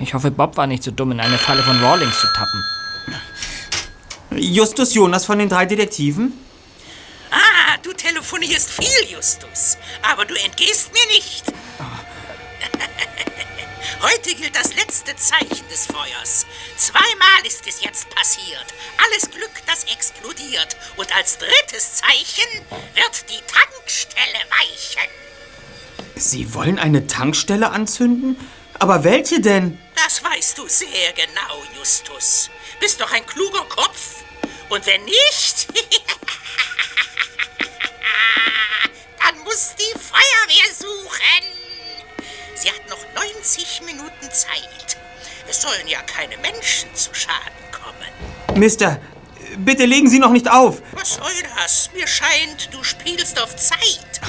Ich 0.02 0.14
hoffe, 0.14 0.32
Bob 0.32 0.56
war 0.56 0.66
nicht 0.66 0.82
so 0.82 0.90
dumm, 0.90 1.12
in 1.12 1.20
eine 1.20 1.38
Falle 1.38 1.62
von 1.62 1.78
Rawlings 1.78 2.20
zu 2.20 2.26
tappen. 2.34 2.64
Justus 4.36 4.94
Jonas 4.94 5.24
von 5.24 5.38
den 5.38 5.48
drei 5.48 5.66
Detektiven? 5.66 6.32
Ah, 7.30 7.76
du 7.82 7.92
telefonierst 7.92 8.70
viel, 8.70 9.10
Justus. 9.10 9.76
Aber 10.02 10.24
du 10.24 10.34
entgehst 10.34 10.92
mir 10.92 11.06
nicht. 11.06 11.44
Heute 14.02 14.34
gilt 14.34 14.54
das 14.54 14.74
letzte 14.74 15.16
Zeichen 15.16 15.68
des 15.68 15.86
Feuers. 15.86 16.46
Zweimal 16.76 17.46
ist 17.46 17.66
es 17.66 17.82
jetzt 17.82 18.10
passiert. 18.10 18.66
Alles 19.04 19.30
Glück, 19.30 19.50
das 19.66 19.84
explodiert. 19.84 20.76
Und 20.96 21.14
als 21.16 21.38
drittes 21.38 21.94
Zeichen 21.94 22.62
wird 22.94 23.24
die 23.30 23.40
Tankstelle 23.46 24.38
weichen. 24.50 25.10
Sie 26.16 26.54
wollen 26.54 26.78
eine 26.78 27.06
Tankstelle 27.06 27.70
anzünden? 27.70 28.36
Aber 28.78 29.04
welche 29.04 29.40
denn? 29.40 29.78
Das 29.94 30.22
weißt 30.22 30.58
du 30.58 30.68
sehr 30.68 31.12
genau, 31.14 31.62
Justus. 31.78 32.50
Bist 32.80 33.00
doch 33.00 33.12
ein 33.12 33.24
kluger 33.26 33.64
Kopf. 33.68 34.24
Und 34.68 34.84
wenn 34.86 35.04
nicht, 35.04 35.68
dann 39.18 39.38
muss 39.44 39.74
die 39.78 39.98
Feuerwehr 39.98 40.74
suchen. 40.78 41.44
Sie 42.54 42.70
hat 42.70 42.88
noch 42.88 43.04
90 43.14 43.82
Minuten 43.82 44.30
Zeit. 44.30 44.96
Es 45.48 45.62
sollen 45.62 45.86
ja 45.86 46.00
keine 46.02 46.36
Menschen 46.38 46.94
zu 46.94 47.14
Schaden 47.14 47.70
kommen. 47.70 48.58
Mister, 48.58 49.00
bitte 49.58 49.84
legen 49.84 50.08
Sie 50.08 50.18
noch 50.18 50.32
nicht 50.32 50.50
auf. 50.50 50.82
Was 50.92 51.14
soll 51.14 51.42
das? 51.56 51.90
Mir 51.94 52.06
scheint, 52.06 52.72
du 52.72 52.82
spielst 52.82 53.40
auf 53.40 53.54
Zeit. 53.56 54.20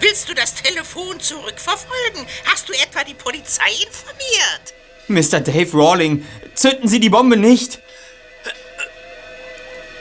Willst 0.00 0.28
du 0.28 0.34
das 0.34 0.54
Telefon 0.54 1.20
zurückverfolgen? 1.20 2.26
Hast 2.46 2.68
du 2.68 2.72
etwa 2.72 3.04
die 3.04 3.14
Polizei 3.14 3.70
informiert? 3.86 4.74
Mr. 5.08 5.40
Dave 5.40 5.76
Rawling, 5.76 6.26
zünden 6.54 6.88
Sie 6.88 7.00
die 7.00 7.10
Bombe 7.10 7.36
nicht. 7.36 7.80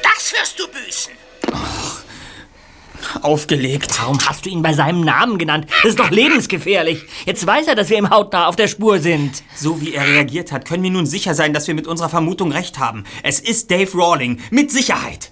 Das 0.03 0.31
wirst 0.33 0.59
du 0.59 0.67
büßen. 0.67 1.13
Aufgelegt. 3.21 3.99
Warum 3.99 4.19
hast 4.27 4.45
du 4.45 4.49
ihn 4.49 4.61
bei 4.61 4.73
seinem 4.73 5.01
Namen 5.01 5.37
genannt? 5.37 5.67
Das 5.81 5.91
ist 5.91 5.99
doch 5.99 6.09
lebensgefährlich. 6.09 7.05
Jetzt 7.25 7.45
weiß 7.45 7.67
er, 7.67 7.75
dass 7.75 7.89
wir 7.89 7.97
ihm 7.97 8.09
hautnah 8.09 8.47
auf 8.47 8.55
der 8.55 8.67
Spur 8.67 8.99
sind. 8.99 9.43
So 9.55 9.81
wie 9.81 9.93
er 9.93 10.05
reagiert 10.05 10.51
hat, 10.51 10.65
können 10.65 10.83
wir 10.83 10.91
nun 10.91 11.05
sicher 11.05 11.35
sein, 11.35 11.53
dass 11.53 11.67
wir 11.67 11.73
mit 11.73 11.87
unserer 11.87 12.09
Vermutung 12.09 12.51
recht 12.51 12.79
haben. 12.79 13.05
Es 13.23 13.39
ist 13.39 13.71
Dave 13.71 13.91
Rawling. 13.93 14.41
Mit 14.51 14.71
Sicherheit. 14.71 15.31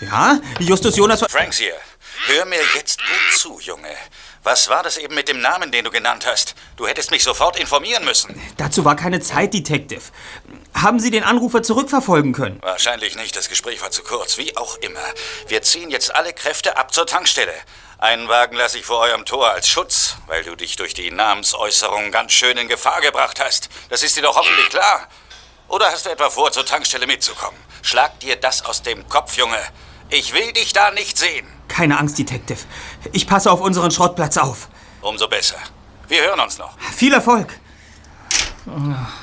Ja, 0.00 0.40
Justus 0.60 0.96
Jonas... 0.96 1.20
Franks 1.28 1.58
hier. 1.58 1.74
Hör 2.26 2.44
mir 2.46 2.58
jetzt 2.74 2.98
gut 2.98 3.38
zu, 3.38 3.60
Junge. 3.60 3.88
Was 4.42 4.68
war 4.68 4.82
das 4.82 4.96
eben 4.96 5.14
mit 5.14 5.28
dem 5.28 5.40
Namen, 5.40 5.72
den 5.72 5.84
du 5.84 5.90
genannt 5.90 6.26
hast? 6.26 6.54
Du 6.76 6.86
hättest 6.86 7.10
mich 7.10 7.24
sofort 7.24 7.58
informieren 7.58 8.04
müssen. 8.04 8.40
Dazu 8.56 8.84
war 8.84 8.94
keine 8.94 9.20
Zeit, 9.20 9.54
Detective. 9.54 10.02
Haben 10.76 11.00
Sie 11.00 11.10
den 11.10 11.24
Anrufer 11.24 11.62
zurückverfolgen 11.62 12.34
können? 12.34 12.58
Wahrscheinlich 12.60 13.16
nicht, 13.16 13.34
das 13.34 13.48
Gespräch 13.48 13.80
war 13.80 13.90
zu 13.90 14.02
kurz. 14.02 14.36
Wie 14.36 14.54
auch 14.58 14.76
immer. 14.76 15.00
Wir 15.48 15.62
ziehen 15.62 15.90
jetzt 15.90 16.14
alle 16.14 16.34
Kräfte 16.34 16.76
ab 16.76 16.92
zur 16.92 17.06
Tankstelle. 17.06 17.54
Einen 17.96 18.28
Wagen 18.28 18.56
lasse 18.56 18.78
ich 18.78 18.84
vor 18.84 18.98
eurem 19.00 19.24
Tor 19.24 19.50
als 19.50 19.68
Schutz, 19.68 20.16
weil 20.26 20.44
du 20.44 20.54
dich 20.54 20.76
durch 20.76 20.92
die 20.92 21.10
Namensäußerung 21.10 22.10
ganz 22.10 22.32
schön 22.32 22.58
in 22.58 22.68
Gefahr 22.68 23.00
gebracht 23.00 23.40
hast. 23.40 23.70
Das 23.88 24.02
ist 24.02 24.18
dir 24.18 24.22
doch 24.22 24.36
hoffentlich 24.36 24.68
klar. 24.68 25.08
Oder 25.68 25.86
hast 25.86 26.04
du 26.04 26.10
etwa 26.10 26.28
vor, 26.28 26.52
zur 26.52 26.66
Tankstelle 26.66 27.06
mitzukommen? 27.06 27.58
Schlag 27.80 28.20
dir 28.20 28.36
das 28.36 28.62
aus 28.66 28.82
dem 28.82 29.08
Kopf, 29.08 29.34
Junge. 29.38 29.58
Ich 30.10 30.34
will 30.34 30.52
dich 30.52 30.74
da 30.74 30.90
nicht 30.90 31.16
sehen. 31.16 31.46
Keine 31.68 31.98
Angst, 31.98 32.18
Detective. 32.18 32.60
Ich 33.12 33.26
passe 33.26 33.50
auf 33.50 33.62
unseren 33.62 33.90
Schrottplatz 33.90 34.36
auf. 34.36 34.68
Umso 35.00 35.26
besser. 35.26 35.56
Wir 36.06 36.22
hören 36.22 36.40
uns 36.40 36.58
noch. 36.58 36.78
Viel 36.94 37.14
Erfolg. 37.14 37.58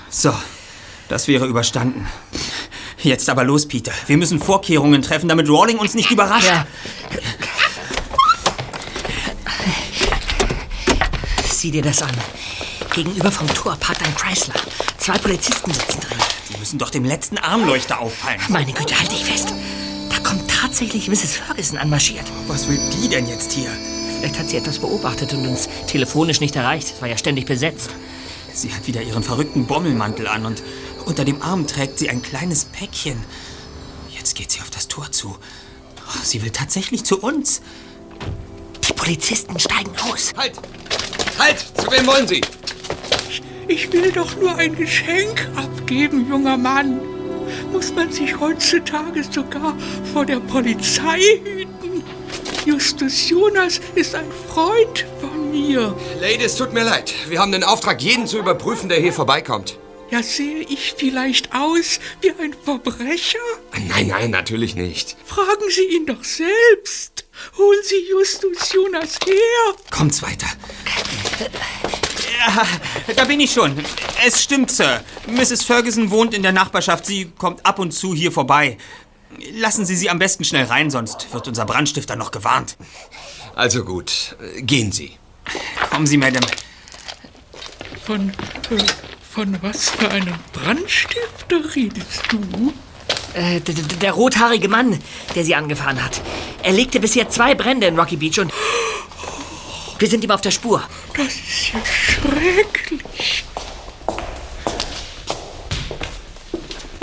So, 0.10 0.34
das 1.10 1.28
wäre 1.28 1.45
überstanden. 1.45 2.08
Jetzt 2.99 3.30
aber 3.30 3.43
los, 3.43 3.68
Peter. 3.68 3.91
Wir 4.08 4.18
müssen 4.18 4.39
Vorkehrungen 4.39 5.01
treffen, 5.01 5.28
damit 5.28 5.49
Rawling 5.49 5.78
uns 5.78 5.93
nicht 5.93 6.10
überrascht. 6.12 6.47
Ja. 6.47 6.66
Sieh 11.49 11.72
dir 11.72 11.82
das 11.82 12.01
an. 12.01 12.12
Gegenüber 12.93 13.32
vom 13.32 13.47
Tor 13.47 13.76
parkt 13.78 14.06
ein 14.06 14.16
Chrysler. 14.16 14.54
Zwei 14.97 15.18
Polizisten 15.18 15.74
sitzen 15.74 15.99
drin. 16.01 16.18
Die 16.49 16.58
müssen 16.60 16.78
doch 16.78 16.89
dem 16.89 17.06
letzten 17.06 17.38
Armleuchter 17.38 17.99
auffallen. 17.99 18.39
Meine 18.49 18.72
Güte, 18.72 18.97
halt 18.97 19.12
dich 19.12 19.26
fest. 19.26 19.54
Da 20.10 20.20
kommt 20.20 20.49
tatsächlich 20.49 21.08
Mrs. 21.10 21.38
Ferguson 21.38 21.78
anmarschiert. 21.78 22.26
Was 22.47 22.68
will 22.70 22.80
die 22.93 23.10
denn 23.10 23.28
jetzt 23.28 23.51
hier? 23.51 23.70
Vielleicht 24.20 24.39
hat 24.39 24.49
sie 24.49 24.58
etwas 24.58 24.80
beobachtet 24.80 25.34
und 25.34 25.47
uns 25.47 25.68
telefonisch 25.88 26.39
nicht 26.39 26.56
erreicht. 26.56 26.93
Es 26.95 27.01
war 27.01 27.10
ja 27.10 27.18
ständig 27.18 27.45
besetzt. 27.45 27.89
Sie 28.54 28.74
hat 28.74 28.86
wieder 28.86 29.01
ihren 29.01 29.24
verrückten 29.24 29.66
Bommelmantel 29.66 30.28
an 30.28 30.45
und 30.45 30.62
unter 31.06 31.26
dem 31.26 31.41
Arm 31.41 31.68
trägt 31.68 31.99
sie 31.99 32.10
ein 32.10 32.22
kleines 32.22 32.66
Päckchen. 32.66 33.24
Jetzt 34.10 34.36
geht 34.36 34.51
sie 34.51 34.62
auf 34.62 34.70
das 34.70 34.88
Tor 34.88 35.12
zu. 35.12 35.36
Oh, 36.08 36.20
Sie 36.24 36.41
will 36.41 36.51
tatsächlich 36.51 37.04
zu 37.04 37.20
uns. 37.20 37.62
Die 38.88 38.93
Polizisten 38.93 39.60
steigen 39.60 39.91
aus. 40.10 40.32
Halt! 40.36 40.54
Halt! 41.38 41.60
Zu 41.60 41.91
wem 41.91 42.06
wollen 42.08 42.28
Sie? 42.28 42.41
Ich 43.68 43.91
will 43.93 44.12
doch 44.12 44.36
nur 44.38 44.56
ein 44.56 44.76
Geschenk 44.76 45.47
abgeben, 45.56 46.28
junger 46.30 46.58
Mann. 46.58 46.99
Muss 47.72 47.93
man 47.93 48.12
sich 48.12 48.39
heutzutage 48.39 49.24
sogar 49.24 49.76
vor 50.14 50.26
der 50.26 50.39
Polizei 50.39 51.20
hüten? 51.43 52.04
Justus 52.66 53.30
Jonas 53.30 53.80
ist 53.95 54.16
ein 54.16 54.32
Freund 54.47 55.06
von 55.20 55.51
mir. 55.51 55.95
Lady, 56.20 56.43
es 56.43 56.56
tut 56.56 56.74
mir 56.74 56.84
leid. 56.84 57.14
Wir 57.28 57.39
haben 57.39 57.51
den 57.51 57.64
Auftrag, 57.64 58.01
jeden 58.01 58.28
zu 58.28 58.38
überprüfen, 58.38 58.89
der 58.89 58.99
hier 58.99 59.14
vorbeikommt. 59.14 59.78
Ja, 60.14 60.22
sehe 60.22 60.59
ich 60.59 60.93
vielleicht 60.95 61.55
aus 61.55 61.99
wie 62.22 62.30
ein 62.39 62.53
Verbrecher? 62.64 63.39
Nein, 63.88 64.05
nein, 64.05 64.30
natürlich 64.30 64.76
nicht. 64.76 65.18
Fragen 65.26 65.68
Sie 65.72 65.88
ihn 65.88 66.05
doch 66.05 66.24
selbst. 66.24 67.26
Holen 67.57 67.80
Sie 67.82 68.09
Justus 68.11 68.72
Jonas 68.72 69.18
her. 69.26 69.76
Kommt's 69.89 70.22
weiter. 70.22 70.45
Ja, 72.45 72.68
da 73.16 73.26
bin 73.26 73.39
ich 73.39 73.53
schon. 73.53 73.76
Es 74.24 74.43
stimmt, 74.43 74.70
Sir. 74.70 75.03
Mrs. 75.26 75.64
Ferguson 75.64 76.11
wohnt 76.11 76.36
in 76.36 76.43
der 76.43 76.51
Nachbarschaft. 76.51 77.07
Sie 77.07 77.32
kommt 77.36 77.66
ab 77.66 77.80
und 77.80 77.91
zu 77.91 78.14
hier 78.14 78.32
vorbei. 78.32 78.78
Lassen 79.53 79.84
Sie 79.84 79.95
sie 79.95 80.11
am 80.11 80.20
besten 80.20 80.43
schnell 80.43 80.66
rein, 80.66 80.91
sonst 80.91 81.34
wird 81.34 81.47
unser 81.47 81.66
Brandstifter 81.66 82.16
noch 82.16 82.30
gewarnt. 82.30 82.78
Also 83.55 83.84
gut, 83.84 84.38
gehen 84.57 84.91
Sie. 84.91 85.18
Kommen 85.89 86.05
Sie, 86.05 86.18
Madame. 86.18 86.45
Von, 88.05 88.30
äh, 88.70 88.84
von 89.34 89.57
was 89.63 89.89
für 89.89 90.11
einem 90.11 90.36
Brandstifter 90.51 91.75
redest 91.75 92.21
du? 92.29 92.71
Äh, 93.34 93.61
der 93.61 94.11
rothaarige 94.11 94.67
Mann, 94.67 94.99
der 95.34 95.43
sie 95.43 95.55
angefahren 95.55 96.03
hat. 96.03 96.21
Er 96.61 96.71
legte 96.71 96.99
bisher 96.99 97.29
zwei 97.29 97.55
Brände 97.55 97.88
in 97.88 97.97
Rocky 97.97 98.15
Beach 98.15 98.39
und 98.39 98.53
wir 99.97 100.07
sind 100.07 100.23
ihm 100.23 100.29
auf 100.29 100.41
der 100.41 100.51
Spur. 100.51 100.84
Das 101.17 101.34
ist 101.34 101.73
ja 101.73 101.79
schrecklich. 101.84 103.43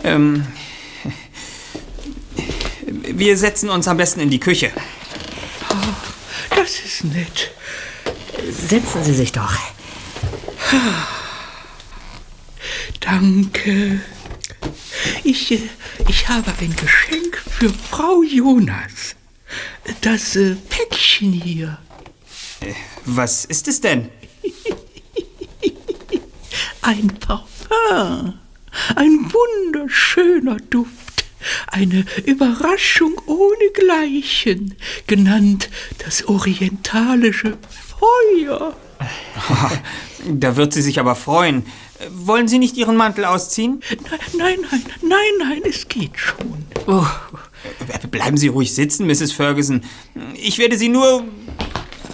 Ähm. 0.05 0.47
Wir 2.87 3.37
setzen 3.37 3.71
uns 3.71 3.89
am 3.89 3.97
besten 3.97 4.21
in 4.21 4.31
die 4.31 4.41
Küche. 4.41 4.71
Das 6.51 6.79
ist 6.79 7.05
nett. 7.05 7.51
Setzen 8.51 9.03
Sie 9.03 9.15
sich 9.15 9.33
doch. 9.33 9.53
Danke. 13.01 14.01
Ich, 15.25 15.53
äh, 15.53 15.69
ich 16.09 16.29
habe 16.29 16.53
ein 16.61 16.75
Geschenk 16.77 17.37
für 17.37 17.71
Frau 17.71 18.23
Jonas. 18.23 19.17
Das 20.03 20.37
äh, 20.37 20.57
Päckchen 20.69 21.33
hier. 21.33 21.79
Was 23.07 23.47
ist 23.47 23.69
es 23.69 23.81
denn? 23.81 24.11
Ein 26.83 27.09
Parfum. 27.09 28.35
Ein 28.95 29.33
wunderschöner 29.33 30.57
Duft. 30.57 31.25
Eine 31.67 32.05
Überraschung 32.27 33.15
ohnegleichen, 33.27 34.75
genannt 35.07 35.71
das 35.99 36.25
orientalische 36.25 37.57
Feuer. 37.99 38.77
Da 40.29 40.57
wird 40.57 40.73
sie 40.73 40.83
sich 40.83 41.01
aber 41.01 41.15
freuen. 41.15 41.65
Wollen 42.11 42.49
Sie 42.49 42.59
nicht 42.59 42.77
Ihren 42.77 42.97
Mantel 42.97 43.25
ausziehen? 43.25 43.83
Nein, 44.37 44.59
nein, 44.71 44.83
nein, 45.03 45.19
nein, 45.39 45.63
es 45.69 45.89
geht 45.89 46.19
schon. 46.19 46.65
Oh. 46.87 47.07
Bleiben 48.11 48.37
Sie 48.37 48.49
ruhig 48.49 48.75
sitzen, 48.75 49.07
Mrs. 49.07 49.33
Ferguson. 49.33 49.83
Ich 50.35 50.59
werde 50.59 50.79
Sie 50.79 50.89
nur 50.89 51.25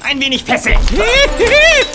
ein 0.02 0.20
wenig 0.20 0.44
fesseln. 0.44 0.76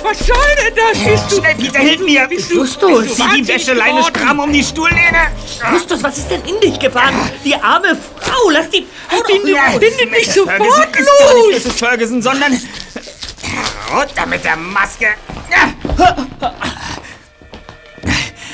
Was 0.03 0.19
soll 0.19 0.35
denn 0.65 0.75
das? 0.75 0.99
Bist 1.03 1.31
du, 1.31 1.35
Schnell, 1.37 1.55
Peter, 1.55 1.79
hilf 1.79 2.01
mir! 2.01 2.27
Bist 2.27 2.51
du, 2.51 2.55
Justus, 2.55 3.03
bist 3.03 3.19
du 3.19 3.23
Zieh 3.23 3.41
die 3.41 3.47
Wäscheleine 3.47 4.03
stramm 4.03 4.39
um 4.39 4.51
die 4.51 4.63
Stuhllehne. 4.63 5.27
Justus, 5.71 6.03
was 6.03 6.17
ist 6.17 6.29
denn 6.29 6.41
in 6.45 6.59
dich 6.59 6.77
gefahren? 6.79 7.13
Die 7.45 7.55
arme 7.55 7.97
Frau, 8.19 8.49
lass 8.49 8.69
die 8.69 8.85
Frau 9.07 9.23
Binde, 9.23 9.53
doch 9.53 9.79
binde 9.79 10.05
mich 10.07 10.31
sofort 10.31 10.57
Ferguson 10.57 10.99
ist 10.99 11.19
gar 11.19 11.33
los! 11.35 11.47
nicht 11.47 11.65
Mrs. 11.65 11.73
Ferguson, 11.75 12.21
sondern... 12.21 12.61
Runter 13.91 14.25
mit 14.25 14.43
der 14.43 14.55
Maske! 14.55 15.15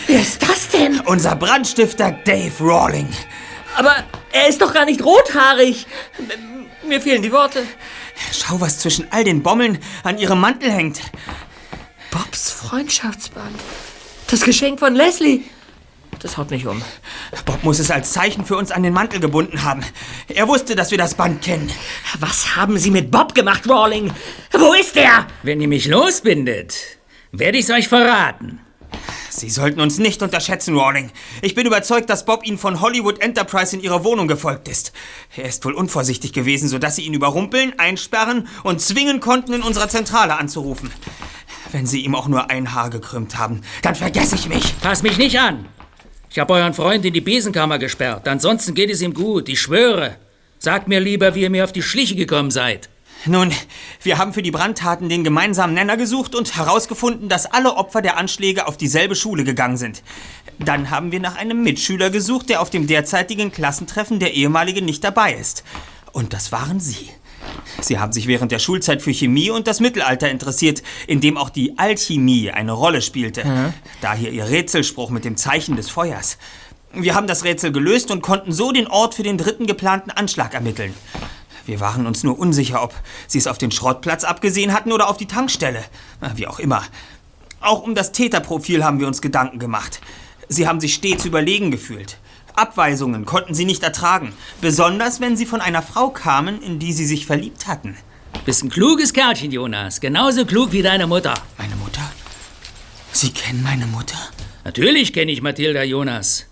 Wer 0.08 0.22
ist 0.22 0.42
das 0.42 0.70
denn? 0.70 1.00
Unser 1.02 1.36
Brandstifter 1.36 2.12
Dave 2.26 2.54
Rawling. 2.60 3.10
Aber 3.76 3.96
er 4.32 4.48
ist 4.48 4.62
doch 4.62 4.74
gar 4.74 4.86
nicht 4.86 5.04
rothaarig. 5.04 5.86
Mir 6.88 7.02
fehlen 7.02 7.22
die 7.22 7.32
Worte. 7.32 7.64
Schau, 8.32 8.60
was 8.60 8.80
zwischen 8.80 9.12
all 9.12 9.24
den 9.24 9.44
Bommeln 9.44 9.78
an 10.04 10.18
ihrem 10.18 10.40
Mantel 10.40 10.72
hängt. 10.72 11.02
Bobs 12.10 12.52
Freundschaftsband. 12.52 13.60
Das 14.30 14.42
Geschenk 14.42 14.80
von 14.80 14.96
Leslie. 14.96 15.44
Das 16.22 16.38
haut 16.38 16.50
mich 16.50 16.66
um. 16.66 16.82
Bob 17.46 17.64
muss 17.64 17.80
es 17.80 17.92
als 17.92 18.12
Zeichen 18.12 18.46
für 18.46 18.58
uns 18.58 18.72
an 18.72 18.84
den 18.84 18.94
Mantel 18.94 19.20
gebunden 19.20 19.64
haben. 19.64 19.82
Er 20.28 20.48
wusste, 20.48 20.76
dass 20.76 20.92
wir 20.92 20.98
das 20.98 21.16
Band 21.16 21.42
kennen. 21.42 21.72
Was 22.20 22.56
haben 22.56 22.78
Sie 22.78 22.92
mit 22.92 23.12
Bob 23.12 23.36
gemacht, 23.36 23.70
Rawling? 23.70 24.12
Wo 24.52 24.74
ist 24.74 24.98
er? 24.98 25.28
Wenn 25.44 25.62
ihr 25.62 25.68
mich 25.68 25.88
losbindet, 25.88 26.76
werde 27.32 27.58
ich's 27.58 27.70
euch 27.70 27.88
verraten. 27.88 28.60
Sie 29.30 29.50
sollten 29.52 29.82
uns 29.82 30.00
nicht 30.00 30.24
unterschätzen, 30.24 30.76
Rawling. 30.76 31.12
Ich 31.44 31.54
bin 31.54 31.68
überzeugt, 31.68 32.10
dass 32.10 32.26
Bob 32.26 32.46
Ihnen 32.46 32.58
von 32.58 32.82
Hollywood 32.82 33.22
Enterprise 33.22 33.76
in 33.76 33.84
Ihre 33.84 34.04
Wohnung 34.04 34.28
gefolgt 34.28 34.68
ist. 34.68 34.94
Er 35.36 35.46
ist 35.46 35.64
wohl 35.64 35.74
unvorsichtig 35.74 36.34
gewesen, 36.34 36.68
sodass 36.68 36.96
Sie 36.96 37.04
ihn 37.04 37.14
überrumpeln, 37.14 37.78
einsperren 37.78 38.48
und 38.64 38.82
zwingen 38.82 39.20
konnten, 39.20 39.54
in 39.54 39.62
unserer 39.62 39.90
Zentrale 39.90 40.38
anzurufen. 40.38 40.92
Wenn 41.72 41.86
Sie 41.86 42.02
ihm 42.02 42.16
auch 42.16 42.28
nur 42.28 42.50
ein 42.50 42.74
Haar 42.74 42.90
gekrümmt 42.90 43.38
haben, 43.38 43.62
dann 43.84 43.94
vergesse 43.94 44.36
ich 44.36 44.50
mich. 44.50 44.74
Fass 44.82 45.04
mich 45.04 45.18
nicht 45.18 45.40
an. 45.40 45.68
Ich 46.30 46.40
habe 46.40 46.54
euren 46.54 46.74
Freund 46.74 47.06
in 47.06 47.14
die 47.14 47.22
Besenkammer 47.22 47.80
gesperrt. 47.80 48.28
Ansonsten 48.28 48.74
geht 48.74 48.90
es 48.90 49.02
ihm 49.02 49.14
gut, 49.14 49.50
ich 49.50 49.62
schwöre. 49.62 50.18
Sagt 50.60 50.88
mir 50.88 51.00
lieber, 51.00 51.36
wie 51.36 51.42
ihr 51.42 51.50
mir 51.50 51.64
auf 51.64 51.72
die 51.72 51.82
Schliche 51.82 52.16
gekommen 52.16 52.52
seid. 52.52 52.90
Nun, 53.26 53.52
wir 54.04 54.18
haben 54.18 54.34
für 54.34 54.42
die 54.42 54.52
Brandtaten 54.52 55.10
den 55.10 55.24
gemeinsamen 55.24 55.74
Nenner 55.74 55.98
gesucht 55.98 56.36
und 56.36 56.56
herausgefunden, 56.56 57.30
dass 57.30 57.46
alle 57.46 57.76
Opfer 57.76 58.02
der 58.02 58.18
Anschläge 58.18 58.68
auf 58.68 58.78
dieselbe 58.78 59.16
Schule 59.16 59.44
gegangen 59.44 59.78
sind. 59.78 60.04
Dann 60.60 60.90
haben 60.90 61.12
wir 61.12 61.20
nach 61.20 61.36
einem 61.36 61.64
Mitschüler 61.64 62.10
gesucht, 62.10 62.50
der 62.50 62.62
auf 62.62 62.70
dem 62.70 62.88
derzeitigen 62.88 63.52
Klassentreffen 63.52 64.20
der 64.20 64.34
ehemalige 64.34 64.82
nicht 64.82 65.04
dabei 65.04 65.34
ist. 65.34 65.64
Und 66.12 66.34
das 66.34 66.52
waren 66.52 66.80
Sie. 66.80 67.10
Sie 67.82 68.00
haben 68.00 68.12
sich 68.12 68.28
während 68.28 68.52
der 68.52 68.60
Schulzeit 68.60 69.02
für 69.02 69.12
Chemie 69.12 69.50
und 69.50 69.68
das 69.68 69.80
Mittelalter 69.80 70.30
interessiert, 70.30 70.84
in 71.06 71.22
dem 71.22 71.38
auch 71.38 71.50
die 71.50 71.78
Alchemie 71.78 72.52
eine 72.52 72.72
Rolle 72.72 73.02
spielte. 73.02 73.46
Mhm. 73.46 73.74
Daher 74.02 74.32
Ihr 74.32 74.50
Rätselspruch 74.50 75.10
mit 75.10 75.26
dem 75.26 75.38
Zeichen 75.38 75.76
des 75.76 75.90
Feuers. 75.90 76.38
Wir 76.94 77.16
haben 77.16 77.28
das 77.28 77.44
Rätsel 77.44 77.72
gelöst 77.72 78.12
und 78.12 78.22
konnten 78.22 78.52
so 78.52 78.72
den 78.72 78.88
Ort 78.88 79.16
für 79.16 79.24
den 79.24 79.38
dritten 79.38 79.68
geplanten 79.68 80.10
Anschlag 80.10 80.54
ermitteln. 80.54 80.94
Wir 81.66 81.80
waren 81.82 82.08
uns 82.08 82.24
nur 82.24 82.40
unsicher, 82.40 82.82
ob 82.82 82.94
Sie 83.28 83.38
es 83.38 83.46
auf 83.46 83.58
den 83.58 83.72
Schrottplatz 83.72 84.24
abgesehen 84.24 84.74
hatten 84.74 84.94
oder 84.94 85.10
auf 85.10 85.18
die 85.18 85.28
Tankstelle. 85.28 85.84
Wie 86.36 86.48
auch 86.48 86.60
immer. 86.60 86.82
Auch 87.60 87.84
um 87.84 87.94
das 87.94 88.14
Täterprofil 88.14 88.86
haben 88.86 89.00
wir 89.00 89.08
uns 89.08 89.22
Gedanken 89.22 89.60
gemacht. 89.60 90.00
Sie 90.48 90.68
haben 90.68 90.80
sich 90.80 90.94
stets 90.94 91.26
überlegen 91.26 91.70
gefühlt. 91.72 92.18
Abweisungen 92.58 93.26
konnten 93.26 93.54
Sie 93.54 93.66
nicht 93.66 93.84
ertragen. 93.84 94.34
Besonders, 94.62 95.22
wenn 95.22 95.38
Sie 95.38 95.46
von 95.46 95.62
einer 95.62 95.82
Frau 95.82 96.10
kamen, 96.10 96.62
in 96.62 96.80
die 96.80 96.94
Sie 96.94 97.06
sich 97.06 97.26
verliebt 97.26 97.68
hatten. 97.68 97.98
Bist 98.46 98.64
ein 98.64 98.70
kluges 98.70 99.14
Kerlchen, 99.14 99.52
Jonas. 99.52 100.00
Genauso 100.00 100.46
klug 100.46 100.72
wie 100.72 100.82
deine 100.82 101.08
Mutter. 101.08 101.34
Meine 101.58 101.76
Mutter? 101.76 102.02
Sie 103.12 103.32
kennen 103.32 103.64
meine 103.64 103.88
Mutter? 103.88 104.18
Natürlich 104.64 105.14
kenne 105.14 105.32
ich 105.32 105.42
Mathilda 105.42 105.84
Jonas. 105.84 106.46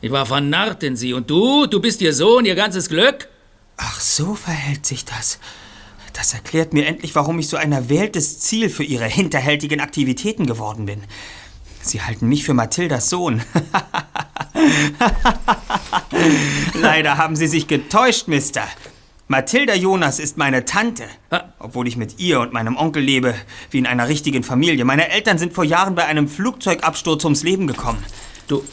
Ich 0.00 0.10
war 0.10 0.26
vernarrt 0.26 0.82
in 0.82 0.96
sie. 0.96 1.12
Und 1.12 1.30
du? 1.30 1.66
Du 1.66 1.80
bist 1.80 2.00
ihr 2.00 2.12
Sohn, 2.12 2.44
ihr 2.44 2.54
ganzes 2.54 2.88
Glück? 2.88 3.28
Ach, 3.76 4.00
so 4.00 4.34
verhält 4.34 4.86
sich 4.86 5.04
das. 5.04 5.38
Das 6.12 6.34
erklärt 6.34 6.72
mir 6.72 6.86
endlich, 6.86 7.14
warum 7.14 7.38
ich 7.38 7.48
so 7.48 7.56
ein 7.56 7.70
erwähltes 7.70 8.40
Ziel 8.40 8.70
für 8.70 8.82
Ihre 8.82 9.06
hinterhältigen 9.06 9.80
Aktivitäten 9.80 10.46
geworden 10.46 10.86
bin. 10.86 11.02
Sie 11.80 12.02
halten 12.02 12.28
mich 12.28 12.44
für 12.44 12.54
Mathildas 12.54 13.08
Sohn. 13.08 13.42
Leider 16.74 17.16
haben 17.16 17.36
Sie 17.36 17.46
sich 17.46 17.66
getäuscht, 17.66 18.28
Mister. 18.28 18.64
Mathilda 19.30 19.74
Jonas 19.74 20.18
ist 20.18 20.38
meine 20.38 20.64
Tante. 20.64 21.04
Obwohl 21.58 21.86
ich 21.86 21.96
mit 21.96 22.18
ihr 22.18 22.40
und 22.40 22.52
meinem 22.52 22.76
Onkel 22.76 23.02
lebe, 23.02 23.34
wie 23.70 23.78
in 23.78 23.86
einer 23.86 24.08
richtigen 24.08 24.42
Familie. 24.42 24.84
Meine 24.84 25.10
Eltern 25.10 25.36
sind 25.36 25.52
vor 25.52 25.64
Jahren 25.64 25.94
bei 25.94 26.06
einem 26.06 26.28
Flugzeugabsturz 26.28 27.24
ums 27.24 27.42
Leben 27.42 27.66
gekommen. 27.66 28.02
Du. 28.46 28.64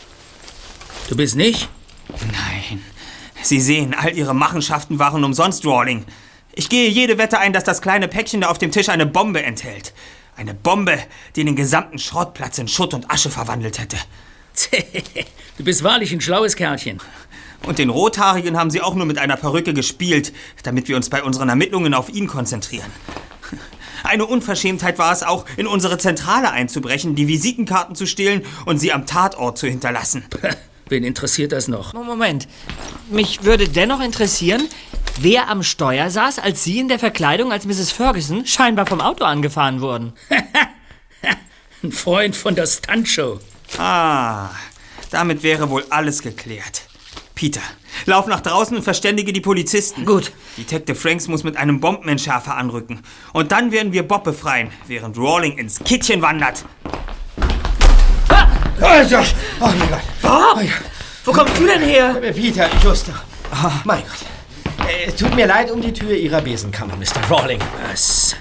Du 1.09 1.17
bist 1.17 1.35
nicht? 1.35 1.67
Nein. 2.09 2.81
Sie 3.41 3.59
sehen, 3.59 3.93
all 3.93 4.15
Ihre 4.15 4.33
Machenschaften 4.33 4.97
waren 4.97 5.23
umsonst, 5.23 5.65
Rawling. 5.65 6.05
Ich 6.53 6.69
gehe 6.69 6.89
jede 6.89 7.17
Wette 7.17 7.37
ein, 7.37 7.51
dass 7.51 7.65
das 7.65 7.81
kleine 7.81 8.07
Päckchen 8.07 8.41
da 8.41 8.47
auf 8.47 8.57
dem 8.57 8.71
Tisch 8.71 8.87
eine 8.87 9.05
Bombe 9.05 9.43
enthält. 9.43 9.93
Eine 10.35 10.53
Bombe, 10.53 10.99
die 11.35 11.45
den 11.45 11.55
gesamten 11.55 11.97
Schrottplatz 11.97 12.57
in 12.57 12.67
Schutt 12.67 12.93
und 12.93 13.09
Asche 13.09 13.29
verwandelt 13.29 13.79
hätte. 13.79 13.97
Du 15.57 15.63
bist 15.63 15.83
wahrlich 15.83 16.11
ein 16.11 16.21
schlaues 16.21 16.55
Kerlchen. 16.55 16.99
Und 17.65 17.79
den 17.79 17.89
Rothaarigen 17.89 18.57
haben 18.57 18.69
sie 18.69 18.81
auch 18.81 18.95
nur 18.95 19.05
mit 19.05 19.17
einer 19.17 19.37
Perücke 19.37 19.73
gespielt, 19.73 20.33
damit 20.63 20.87
wir 20.87 20.97
uns 20.97 21.09
bei 21.09 21.23
unseren 21.23 21.49
Ermittlungen 21.49 21.93
auf 21.93 22.09
ihn 22.09 22.27
konzentrieren. 22.27 22.91
Eine 24.03 24.25
Unverschämtheit 24.25 24.99
war 24.99 25.11
es 25.11 25.23
auch, 25.23 25.45
in 25.57 25.67
unsere 25.67 25.97
Zentrale 25.97 26.51
einzubrechen, 26.51 27.15
die 27.15 27.27
Visitenkarten 27.27 27.95
zu 27.95 28.05
stehlen 28.05 28.43
und 28.65 28.77
sie 28.77 28.91
am 28.91 29.05
Tatort 29.05 29.57
zu 29.57 29.67
hinterlassen. 29.67 30.25
Wen 30.89 31.03
interessiert 31.03 31.53
das 31.53 31.67
noch? 31.67 31.93
Moment. 31.93 32.47
Mich 33.09 33.43
würde 33.43 33.67
dennoch 33.67 34.01
interessieren, 34.01 34.67
wer 35.19 35.49
am 35.49 35.63
Steuer 35.63 36.09
saß, 36.09 36.39
als 36.39 36.63
Sie 36.63 36.79
in 36.79 36.87
der 36.87 36.99
Verkleidung 36.99 37.51
als 37.51 37.65
Mrs. 37.65 37.91
Ferguson 37.91 38.45
scheinbar 38.45 38.85
vom 38.85 39.01
Auto 39.01 39.23
angefahren 39.23 39.81
wurden. 39.81 40.13
Ein 41.83 41.91
Freund 41.91 42.35
von 42.35 42.55
der 42.55 42.67
Stuntshow. 42.67 43.39
Ah, 43.77 44.49
damit 45.11 45.43
wäre 45.43 45.69
wohl 45.69 45.85
alles 45.89 46.21
geklärt. 46.21 46.83
Peter, 47.35 47.61
lauf 48.05 48.27
nach 48.27 48.39
draußen 48.39 48.77
und 48.77 48.83
verständige 48.83 49.33
die 49.33 49.41
Polizisten. 49.41 50.05
Gut. 50.05 50.31
Detective 50.57 50.95
Franks 50.95 51.27
muss 51.27 51.43
mit 51.43 51.57
einem 51.57 51.81
Bombenentschärfer 51.81 52.55
anrücken. 52.55 53.01
Und 53.33 53.51
dann 53.51 53.71
werden 53.71 53.91
wir 53.91 54.07
Bob 54.07 54.23
befreien, 54.23 54.71
während 54.87 55.17
Rawling 55.17 55.57
ins 55.57 55.79
Kittchen 55.83 56.21
wandert. 56.21 56.63
Also, 58.79 59.17
oh 59.59 59.69
mein 59.77 59.89
Gott. 59.89 60.01
Bob! 60.21 60.63
Wo 61.25 61.31
kommst 61.31 61.57
du 61.57 61.65
denn 61.65 61.81
her? 61.81 62.13
Peter, 62.33 62.69
Just. 62.83 63.11
Mein 63.83 64.01
Gott. 64.01 64.34
Äh, 64.87 65.07
Es 65.07 65.15
tut 65.15 65.35
mir 65.35 65.47
leid 65.47 65.71
um 65.71 65.81
die 65.81 65.93
Tür 65.93 66.13
Ihrer 66.15 66.41
Besenkammer, 66.41 66.95
Mr. 66.97 67.21
Rawling. 67.29 67.59
Was? 67.91 68.35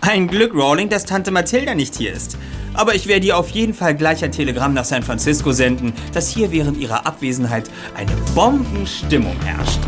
Ein 0.00 0.28
Glück, 0.28 0.52
Rawling, 0.54 0.88
dass 0.88 1.04
Tante 1.04 1.30
Mathilda 1.30 1.74
nicht 1.74 1.96
hier 1.96 2.12
ist. 2.12 2.36
Aber 2.74 2.94
ich 2.94 3.06
werde 3.08 3.26
ihr 3.26 3.36
auf 3.36 3.48
jeden 3.50 3.74
Fall 3.74 3.94
gleich 3.96 4.22
ein 4.24 4.30
Telegramm 4.30 4.72
nach 4.72 4.84
San 4.84 5.02
Francisco 5.02 5.52
senden, 5.52 5.92
dass 6.12 6.28
hier 6.28 6.52
während 6.52 6.78
ihrer 6.78 7.06
Abwesenheit 7.06 7.68
eine 7.96 8.12
Bombenstimmung 8.34 9.36
herrscht. 9.44 9.80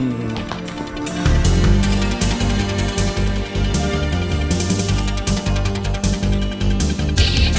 Die 7.16 7.50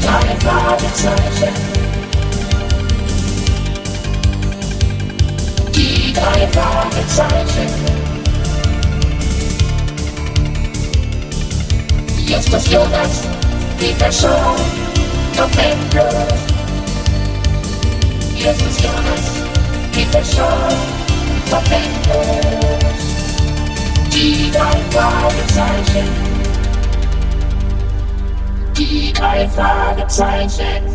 Fragezeichen. 0.08 1.50
Die 5.74 6.12
drei 6.12 6.48
Fragezeichen. 6.52 8.04
Justus 12.26 12.70
Jonas, 12.70 13.22
Peter 13.78 14.10
Shaw, 14.10 14.56
Doc 15.36 15.50
Andrews. 15.58 16.40
Justus 18.34 18.82
Jonas, 18.82 19.24
Peter 19.92 20.24
Shaw, 20.24 20.68
Doc 21.50 21.62
Andrews. 21.70 23.04
Die 24.12 24.50
drei 24.50 24.80
Fragezeichen. 24.90 26.33
Die 28.76 29.12
drei 29.12 29.48
Fragezeichen. 29.48 30.93